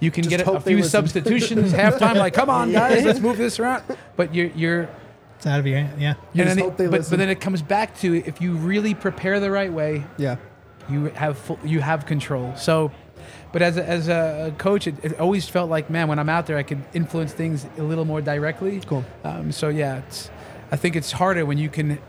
you 0.00 0.10
can 0.10 0.24
Just 0.24 0.36
get 0.36 0.46
a, 0.46 0.52
a 0.52 0.60
few 0.60 0.76
listen. 0.78 0.90
substitutions 0.90 1.72
halftime. 1.72 2.16
Like, 2.16 2.34
come 2.34 2.50
on, 2.50 2.72
guys, 2.80 3.04
let's 3.04 3.20
move 3.20 3.38
this 3.38 3.58
around. 3.58 3.84
But 4.16 4.34
you're 4.34 4.48
you're 4.48 4.88
It's 5.36 5.46
out 5.46 5.60
of 5.60 5.66
your 5.66 5.78
hand. 5.78 6.00
Yeah. 6.00 6.14
You 6.32 6.42
and 6.42 6.48
just 6.48 6.56
then 6.56 6.64
hope 6.64 6.72
it- 6.74 6.76
they 6.78 6.86
but, 6.88 7.08
but 7.08 7.18
then 7.18 7.30
it 7.30 7.40
comes 7.40 7.62
back 7.62 7.96
to 8.00 8.14
if 8.14 8.40
you 8.40 8.54
really 8.54 8.94
prepare 8.94 9.40
the 9.40 9.50
right 9.50 9.72
way, 9.72 10.04
Yeah. 10.18 10.36
you 10.90 11.06
have 11.06 11.38
full, 11.38 11.58
you 11.64 11.80
have 11.80 12.06
control. 12.06 12.54
So, 12.56 12.90
but 13.54 13.62
as 13.62 13.76
a, 13.76 13.88
as 13.88 14.08
a 14.08 14.52
coach, 14.58 14.88
it, 14.88 14.96
it 15.04 15.20
always 15.20 15.48
felt 15.48 15.70
like 15.70 15.88
man, 15.88 16.08
when 16.08 16.18
I'm 16.18 16.28
out 16.28 16.48
there, 16.48 16.56
I 16.56 16.64
could 16.64 16.82
influence 16.92 17.32
things 17.32 17.64
a 17.78 17.84
little 17.84 18.04
more 18.04 18.20
directly. 18.20 18.80
Cool. 18.80 19.04
Um, 19.22 19.52
so 19.52 19.68
yeah, 19.68 19.98
it's, 19.98 20.28
I 20.72 20.76
think 20.76 20.96
it's 20.96 21.12
harder 21.12 21.46
when 21.46 21.56
you 21.56 21.68
can 21.68 22.00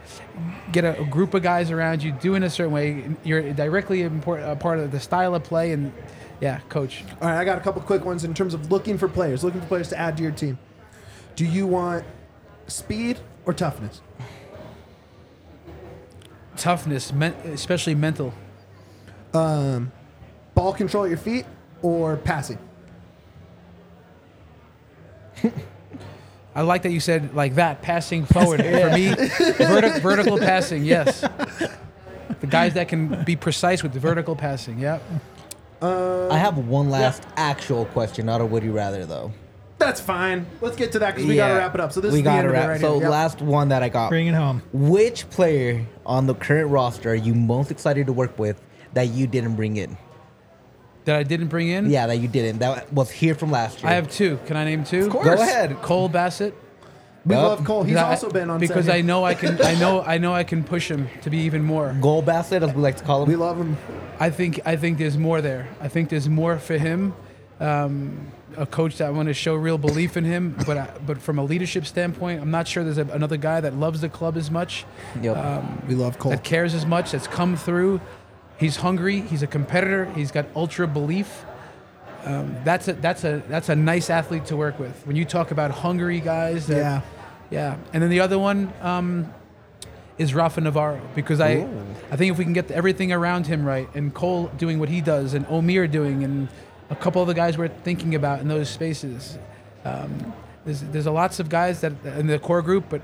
get 0.71 0.85
a, 0.85 0.99
a 0.99 1.05
group 1.05 1.35
of 1.35 1.43
guys 1.43 1.69
around 1.69 2.01
you 2.01 2.13
doing 2.13 2.41
a 2.41 2.49
certain 2.49 2.73
way. 2.73 3.11
You're 3.23 3.53
directly 3.53 4.01
important, 4.01 4.49
a 4.49 4.55
part 4.55 4.79
of 4.79 4.91
the 4.91 4.99
style 4.99 5.35
of 5.35 5.43
play, 5.43 5.71
and 5.71 5.93
yeah, 6.41 6.61
coach. 6.67 7.03
All 7.21 7.27
right, 7.27 7.39
I 7.39 7.45
got 7.45 7.59
a 7.59 7.61
couple 7.61 7.79
quick 7.83 8.03
ones 8.03 8.23
in 8.23 8.33
terms 8.33 8.55
of 8.55 8.71
looking 8.71 8.97
for 8.97 9.07
players, 9.07 9.43
looking 9.43 9.61
for 9.61 9.67
players 9.67 9.89
to 9.89 9.99
add 9.99 10.17
to 10.17 10.23
your 10.23 10.31
team. 10.31 10.57
Do 11.35 11.45
you 11.45 11.67
want 11.67 12.05
speed 12.65 13.19
or 13.45 13.53
toughness? 13.53 14.01
Toughness, 16.57 17.13
men, 17.13 17.33
especially 17.43 17.93
mental. 17.93 18.33
Um, 19.31 19.91
ball 20.55 20.73
control 20.73 21.03
at 21.03 21.09
your 21.09 21.17
feet 21.19 21.45
or 21.81 22.17
passing? 22.17 22.57
I 26.55 26.61
like 26.61 26.83
that 26.83 26.91
you 26.91 26.99
said 27.01 27.35
like 27.35 27.55
that, 27.55 27.81
passing 27.81 28.25
forward. 28.25 28.59
For 28.63 28.89
me, 28.91 29.09
verti- 29.09 29.99
vertical 30.01 30.37
passing, 30.37 30.83
yes. 30.85 31.21
The 32.39 32.47
guys 32.47 32.73
that 32.75 32.87
can 32.87 33.23
be 33.25 33.35
precise 33.35 33.83
with 33.83 33.91
the 33.93 33.99
vertical 33.99 34.35
passing, 34.35 34.79
yeah. 34.79 34.99
Uh, 35.81 36.29
I 36.29 36.37
have 36.37 36.57
one 36.57 36.89
last 36.89 37.23
actual 37.35 37.85
question, 37.87 38.25
not 38.25 38.39
a 38.39 38.45
would 38.45 38.63
you 38.63 38.71
rather 38.71 39.05
though. 39.05 39.33
That's 39.77 39.99
fine. 39.99 40.45
Let's 40.61 40.77
get 40.77 40.93
to 40.93 40.99
that 40.99 41.15
because 41.15 41.27
we 41.27 41.35
got 41.35 41.49
to 41.49 41.53
Yeah. 41.55 41.59
wrap 41.59 41.75
it 41.75 41.81
up. 41.81 41.91
So 41.91 41.99
this 41.99 42.13
we 42.13 42.19
is 42.19 42.23
the 42.23 42.29
gotta 42.29 42.47
of 42.47 42.53
it 42.53 42.57
wrap. 42.57 42.69
right 42.69 42.79
so 42.81 42.93
here. 42.93 43.01
Yep. 43.03 43.11
last 43.11 43.41
one 43.41 43.67
that 43.69 43.83
I 43.83 43.89
got. 43.89 44.09
Bring 44.09 44.27
it 44.27 44.33
home. 44.33 44.61
Which 44.71 45.29
player 45.29 45.85
on 46.05 46.25
the 46.27 46.33
current 46.33 46.69
roster 46.71 47.11
are 47.11 47.15
you 47.15 47.35
most 47.35 47.71
excited 47.71 48.07
to 48.07 48.13
work 48.13 48.39
with 48.39 48.61
that 48.93 49.09
you 49.09 49.27
didn't 49.27 49.55
bring 49.57 49.75
in? 49.75 49.97
That 51.05 51.15
I 51.15 51.23
didn't 51.23 51.47
bring 51.47 51.69
in. 51.69 51.89
Yeah, 51.89 52.07
that 52.07 52.17
you 52.17 52.27
didn't. 52.27 52.59
That 52.59 52.91
was 52.91 53.09
here 53.11 53.35
from 53.35 53.51
last 53.51 53.81
year. 53.81 53.91
I 53.91 53.95
have 53.95 54.09
two. 54.09 54.39
Can 54.47 54.57
I 54.57 54.65
name 54.65 54.83
two? 54.83 55.05
Of 55.05 55.09
course. 55.11 55.25
Go 55.25 55.33
ahead. 55.41 55.75
Cole 55.81 56.09
Bassett. 56.09 56.53
we 57.25 57.33
Yep. 57.35 57.43
love 57.43 57.63
Cole. 57.63 57.83
He's 57.83 57.93
Because 57.93 58.03
I- 58.05 58.09
also 58.09 58.29
been 58.29 58.49
on 58.49 58.59
because 58.59 58.85
set 58.85 58.93
I 58.93 58.97
here. 58.97 59.05
know 59.05 59.23
I 59.23 59.33
can. 59.35 59.59
I 59.61 59.75
know. 59.75 60.01
I 60.01 60.17
know 60.17 60.33
I 60.33 60.43
can 60.43 60.63
push 60.63 60.89
him 60.91 61.07
to 61.23 61.29
be 61.29 61.37
even 61.39 61.63
more. 61.63 61.95
Goal 62.01 62.21
Bassett, 62.21 62.61
as 62.63 62.73
we 62.73 62.81
like 62.81 62.97
to 62.97 63.03
call 63.03 63.23
him. 63.23 63.29
we 63.29 63.35
love 63.35 63.57
him. 63.57 63.77
I 64.19 64.29
think. 64.29 64.59
I 64.65 64.75
think 64.75 64.97
there's 64.97 65.17
more 65.17 65.41
there. 65.41 65.67
I 65.81 65.87
think 65.87 66.09
there's 66.09 66.27
more 66.29 66.57
for 66.59 66.77
him. 66.77 67.13
Um, 67.59 68.31
a 68.57 68.65
coach 68.65 68.97
that 68.97 69.07
I 69.07 69.09
want 69.11 69.27
to 69.27 69.33
show 69.33 69.53
real 69.55 69.77
belief 69.77 70.15
in 70.17 70.23
him, 70.23 70.55
but 70.65 70.77
I, 70.77 70.87
but 71.05 71.21
from 71.21 71.39
a 71.39 71.43
leadership 71.43 71.85
standpoint, 71.85 72.41
I'm 72.41 72.51
not 72.51 72.67
sure 72.67 72.83
there's 72.83 72.97
a, 72.97 73.05
another 73.13 73.37
guy 73.37 73.59
that 73.61 73.75
loves 73.75 74.01
the 74.01 74.07
club 74.09 74.37
as 74.37 74.49
much, 74.49 74.85
Yep. 75.21 75.63
We 75.89 75.95
love 75.95 76.17
Cole. 76.19 76.31
that 76.31 76.43
cares 76.45 76.73
as 76.73 76.85
much, 76.85 77.11
that's 77.11 77.27
come 77.27 77.55
through. 77.57 77.99
He's 78.57 78.77
hungry. 78.77 79.21
He's 79.21 79.43
a 79.43 79.47
competitor. 79.47 80.05
He's 80.15 80.31
got 80.31 80.45
ultra 80.55 80.87
belief. 80.87 81.45
Um, 82.23 82.55
that's 82.63 82.87
a 82.87 82.93
that's 82.93 83.23
a 83.23 83.43
that's 83.49 83.69
a 83.69 83.75
nice 83.75 84.09
athlete 84.09 84.45
to 84.47 84.55
work 84.55 84.79
with. 84.79 85.05
When 85.05 85.15
you 85.15 85.25
talk 85.25 85.51
about 85.51 85.71
hungry 85.71 86.19
guys, 86.19 86.67
that, 86.67 86.77
Yeah. 86.77 87.01
yeah. 87.51 87.77
And 87.93 88.01
then 88.01 88.09
the 88.09 88.21
other 88.21 88.39
one 88.39 88.73
um, 88.81 89.31
is 90.17 90.33
Rafa 90.33 90.61
Navarro 90.61 91.01
because 91.13 91.39
I 91.39 91.67
I 92.11 92.15
think 92.15 92.31
if 92.31 92.37
we 92.37 92.43
can 92.43 92.53
get 92.53 92.71
everything 92.71 93.11
around 93.11 93.45
him 93.45 93.63
right 93.65 93.87
and 93.93 94.13
Cole 94.13 94.47
doing 94.57 94.79
what 94.79 94.89
he 94.89 95.01
does 95.01 95.33
and 95.33 95.45
Omir 95.47 95.91
doing 95.91 96.23
and 96.23 96.47
a 96.89 96.95
couple 96.95 97.21
of 97.21 97.27
the 97.27 97.33
guys 97.33 97.57
we're 97.57 97.67
thinking 97.67 98.15
about 98.15 98.39
in 98.39 98.47
those 98.47 98.69
spaces. 98.69 99.37
Um, 99.83 100.33
there's 100.65 100.81
there's 100.81 101.05
a 101.05 101.11
lots 101.11 101.39
of 101.39 101.49
guys 101.49 101.81
that 101.81 101.93
in 102.17 102.25
the 102.25 102.39
core 102.39 102.61
group, 102.63 102.85
but 102.89 103.01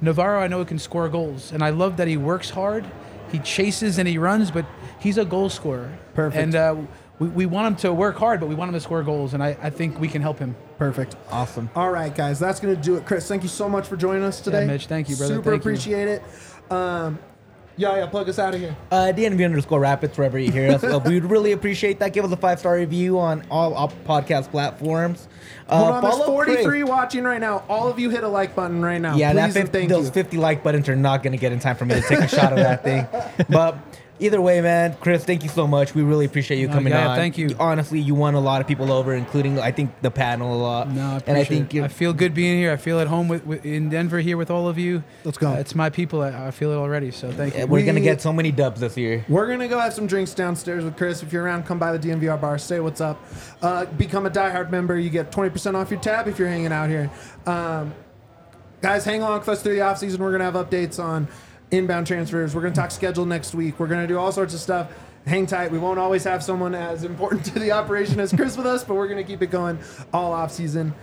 Navarro 0.00 0.40
I 0.40 0.46
know 0.46 0.60
he 0.60 0.64
can 0.64 0.78
score 0.78 1.08
goals, 1.10 1.52
and 1.52 1.62
I 1.62 1.68
love 1.70 1.98
that 1.98 2.08
he 2.08 2.16
works 2.16 2.48
hard. 2.48 2.86
He 3.30 3.38
chases 3.40 3.98
and 3.98 4.08
he 4.08 4.18
runs, 4.18 4.50
but 4.50 4.64
he's 4.98 5.18
a 5.18 5.24
goal 5.24 5.48
scorer. 5.48 5.90
Perfect. 6.14 6.42
And 6.42 6.54
uh, 6.54 6.76
we, 7.18 7.28
we 7.28 7.46
want 7.46 7.66
him 7.66 7.76
to 7.76 7.92
work 7.92 8.16
hard, 8.16 8.40
but 8.40 8.48
we 8.48 8.54
want 8.54 8.68
him 8.68 8.74
to 8.74 8.80
score 8.80 9.02
goals, 9.02 9.34
and 9.34 9.42
I, 9.42 9.56
I 9.62 9.70
think 9.70 9.98
we 9.98 10.08
can 10.08 10.22
help 10.22 10.38
him. 10.38 10.54
Perfect. 10.78 11.16
awesome. 11.30 11.68
All 11.74 11.90
right, 11.90 12.14
guys, 12.14 12.38
that's 12.38 12.60
gonna 12.60 12.76
do 12.76 12.96
it. 12.96 13.04
Chris, 13.06 13.26
thank 13.26 13.42
you 13.42 13.48
so 13.48 13.68
much 13.68 13.86
for 13.88 13.96
joining 13.96 14.22
us 14.22 14.40
today. 14.40 14.60
Yeah, 14.60 14.66
Mitch, 14.68 14.86
thank 14.86 15.08
you, 15.08 15.16
brother. 15.16 15.34
Super 15.34 15.50
Thank 15.50 15.64
you. 15.64 15.70
appreciate 15.70 16.08
it. 16.08 16.22
Um, 16.70 17.18
yeah, 17.78 17.96
yeah, 17.96 18.06
plug 18.06 18.28
us 18.28 18.38
out 18.38 18.54
of 18.54 18.60
here. 18.60 18.76
Uh, 18.90 19.12
DNV 19.16 19.44
underscore 19.44 19.80
Rapids, 19.80 20.18
wherever 20.18 20.38
you 20.38 20.50
hear 20.50 20.72
us. 20.72 20.84
Uh, 20.84 21.00
we'd 21.06 21.24
really 21.24 21.52
appreciate 21.52 21.98
that. 22.00 22.12
Give 22.12 22.24
us 22.24 22.32
a 22.32 22.36
five 22.36 22.58
star 22.58 22.74
review 22.76 23.18
on 23.18 23.46
all, 23.50 23.72
all 23.72 23.92
podcast 24.04 24.50
platforms. 24.50 25.28
Uh, 25.68 25.78
Hold 25.78 25.90
on, 25.92 26.02
there's 26.02 26.14
follow 26.14 26.26
43 26.26 26.64
Chris. 26.64 26.88
watching 26.88 27.24
right 27.24 27.40
now. 27.40 27.64
All 27.68 27.88
of 27.88 27.98
you 27.98 28.10
hit 28.10 28.24
a 28.24 28.28
like 28.28 28.54
button 28.54 28.82
right 28.82 29.00
now. 29.00 29.16
Yeah, 29.16 29.30
Please 29.32 29.36
that 29.36 29.44
and 29.44 29.54
50, 29.54 29.72
thank 29.72 29.88
those 29.88 30.06
you. 30.06 30.12
50 30.12 30.36
like 30.38 30.62
buttons 30.64 30.88
are 30.88 30.96
not 30.96 31.22
going 31.22 31.32
to 31.32 31.38
get 31.38 31.52
in 31.52 31.60
time 31.60 31.76
for 31.76 31.84
me 31.84 31.94
to 31.94 32.02
take 32.02 32.18
a 32.18 32.28
shot 32.28 32.52
of 32.52 32.58
that 32.58 32.82
thing. 32.82 33.06
But 33.48 33.78
either 34.20 34.40
way, 34.40 34.60
man, 34.60 34.96
Chris, 35.00 35.24
thank 35.24 35.42
you 35.42 35.48
so 35.48 35.66
much. 35.66 35.94
We 35.94 36.02
really 36.02 36.24
appreciate 36.26 36.58
you 36.58 36.68
Oh, 36.68 36.72
coming 36.72 36.92
yeah, 36.92 37.08
on. 37.08 37.16
thank 37.16 37.38
you. 37.38 37.54
Honestly, 37.58 38.00
you 38.00 38.14
won 38.14 38.34
a 38.34 38.40
lot 38.40 38.60
of 38.60 38.66
people 38.66 38.92
over, 38.92 39.14
including 39.14 39.58
I 39.58 39.70
think 39.72 39.90
the 40.02 40.10
panel 40.10 40.54
a 40.54 40.60
lot. 40.60 40.90
No, 40.90 41.00
I 41.02 41.04
and 41.04 41.36
I 41.36 41.40
appreciate 41.40 41.48
think 41.48 41.74
it. 41.74 41.82
I 41.84 41.88
feel 41.88 42.12
good 42.12 42.34
being 42.34 42.58
here. 42.58 42.72
I 42.72 42.76
feel 42.76 43.00
at 43.00 43.06
home 43.06 43.28
with, 43.28 43.46
with 43.46 43.64
in 43.64 43.88
Denver 43.90 44.20
here 44.20 44.36
with 44.36 44.50
all 44.50 44.68
of 44.68 44.78
you. 44.78 45.02
Let's 45.24 45.38
go. 45.38 45.50
Uh, 45.52 45.54
it's 45.56 45.74
my 45.74 45.90
people. 45.90 46.22
I, 46.22 46.48
I 46.48 46.50
feel 46.50 46.72
it 46.72 46.76
already. 46.76 47.10
So 47.10 47.30
thank 47.32 47.56
you. 47.56 47.66
we're 47.66 47.82
going 47.84 47.94
to 47.94 48.00
get 48.00 48.20
so 48.20 48.32
many 48.32 48.50
dubs 48.52 48.80
this 48.80 48.96
year. 48.96 49.24
We're 49.28 49.46
gonna 49.48 49.68
go 49.68 49.78
have 49.78 49.94
some 49.94 50.06
drinks 50.06 50.34
downstairs 50.34 50.84
with 50.84 50.96
Chris. 50.96 51.22
If 51.22 51.32
you're 51.32 51.42
around, 51.44 51.64
come 51.64 51.78
by 51.78 51.96
the 51.96 51.98
DNVR 51.98 52.40
bar. 52.40 52.58
Say 52.58 52.80
what's 52.80 53.00
up. 53.00 53.20
Uh, 53.62 53.84
become 53.86 54.26
a 54.26 54.30
diehard 54.30 54.70
member. 54.70 54.98
You 54.98 55.10
get 55.10 55.30
20% 55.32 55.74
off 55.74 55.90
your 55.90 56.00
tab 56.00 56.28
if 56.28 56.38
you're 56.38 56.48
hanging 56.48 56.72
out 56.72 56.88
here. 56.88 57.10
Um, 57.46 57.94
guys, 58.80 59.04
hang 59.04 59.22
on 59.22 59.38
with 59.38 59.48
us 59.48 59.62
through 59.62 59.74
the 59.74 59.80
off 59.82 59.98
season. 59.98 60.20
We're 60.22 60.32
gonna 60.32 60.44
have 60.44 60.54
updates 60.54 61.02
on 61.02 61.28
inbound 61.70 62.06
transfers. 62.06 62.54
We're 62.54 62.62
gonna 62.62 62.74
talk 62.74 62.90
schedule 62.90 63.26
next 63.26 63.54
week. 63.54 63.78
We're 63.78 63.86
gonna 63.86 64.06
do 64.06 64.18
all 64.18 64.32
sorts 64.32 64.54
of 64.54 64.60
stuff. 64.60 64.90
Hang 65.26 65.46
tight. 65.46 65.70
We 65.70 65.78
won't 65.78 65.98
always 65.98 66.24
have 66.24 66.42
someone 66.42 66.74
as 66.74 67.04
important 67.04 67.44
to 67.52 67.58
the 67.58 67.72
operation 67.72 68.20
as 68.20 68.32
Chris 68.32 68.56
with 68.56 68.66
us, 68.66 68.84
but 68.84 68.94
we're 68.94 69.08
gonna 69.08 69.24
keep 69.24 69.42
it 69.42 69.50
going 69.50 69.78
all 70.12 70.32
off 70.32 70.52
season. 70.52 70.94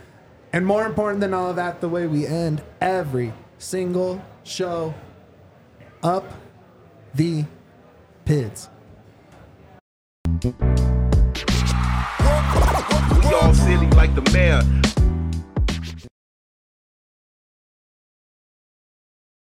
And 0.54 0.66
more 0.66 0.86
important 0.86 1.20
than 1.20 1.34
all 1.34 1.50
of 1.50 1.58
that, 1.58 1.82
the 1.82 1.90
way 1.90 2.08
we 2.08 2.26
end 2.26 2.62
every 2.80 3.34
single 3.58 4.24
show 4.44 4.94
up 6.02 6.32
the 7.14 7.46
Pids. 8.26 8.70
We 10.42 10.52
all 13.34 13.54
silly 13.54 13.88
like 13.92 14.16
the 14.16 14.28
mayor. 14.34 14.62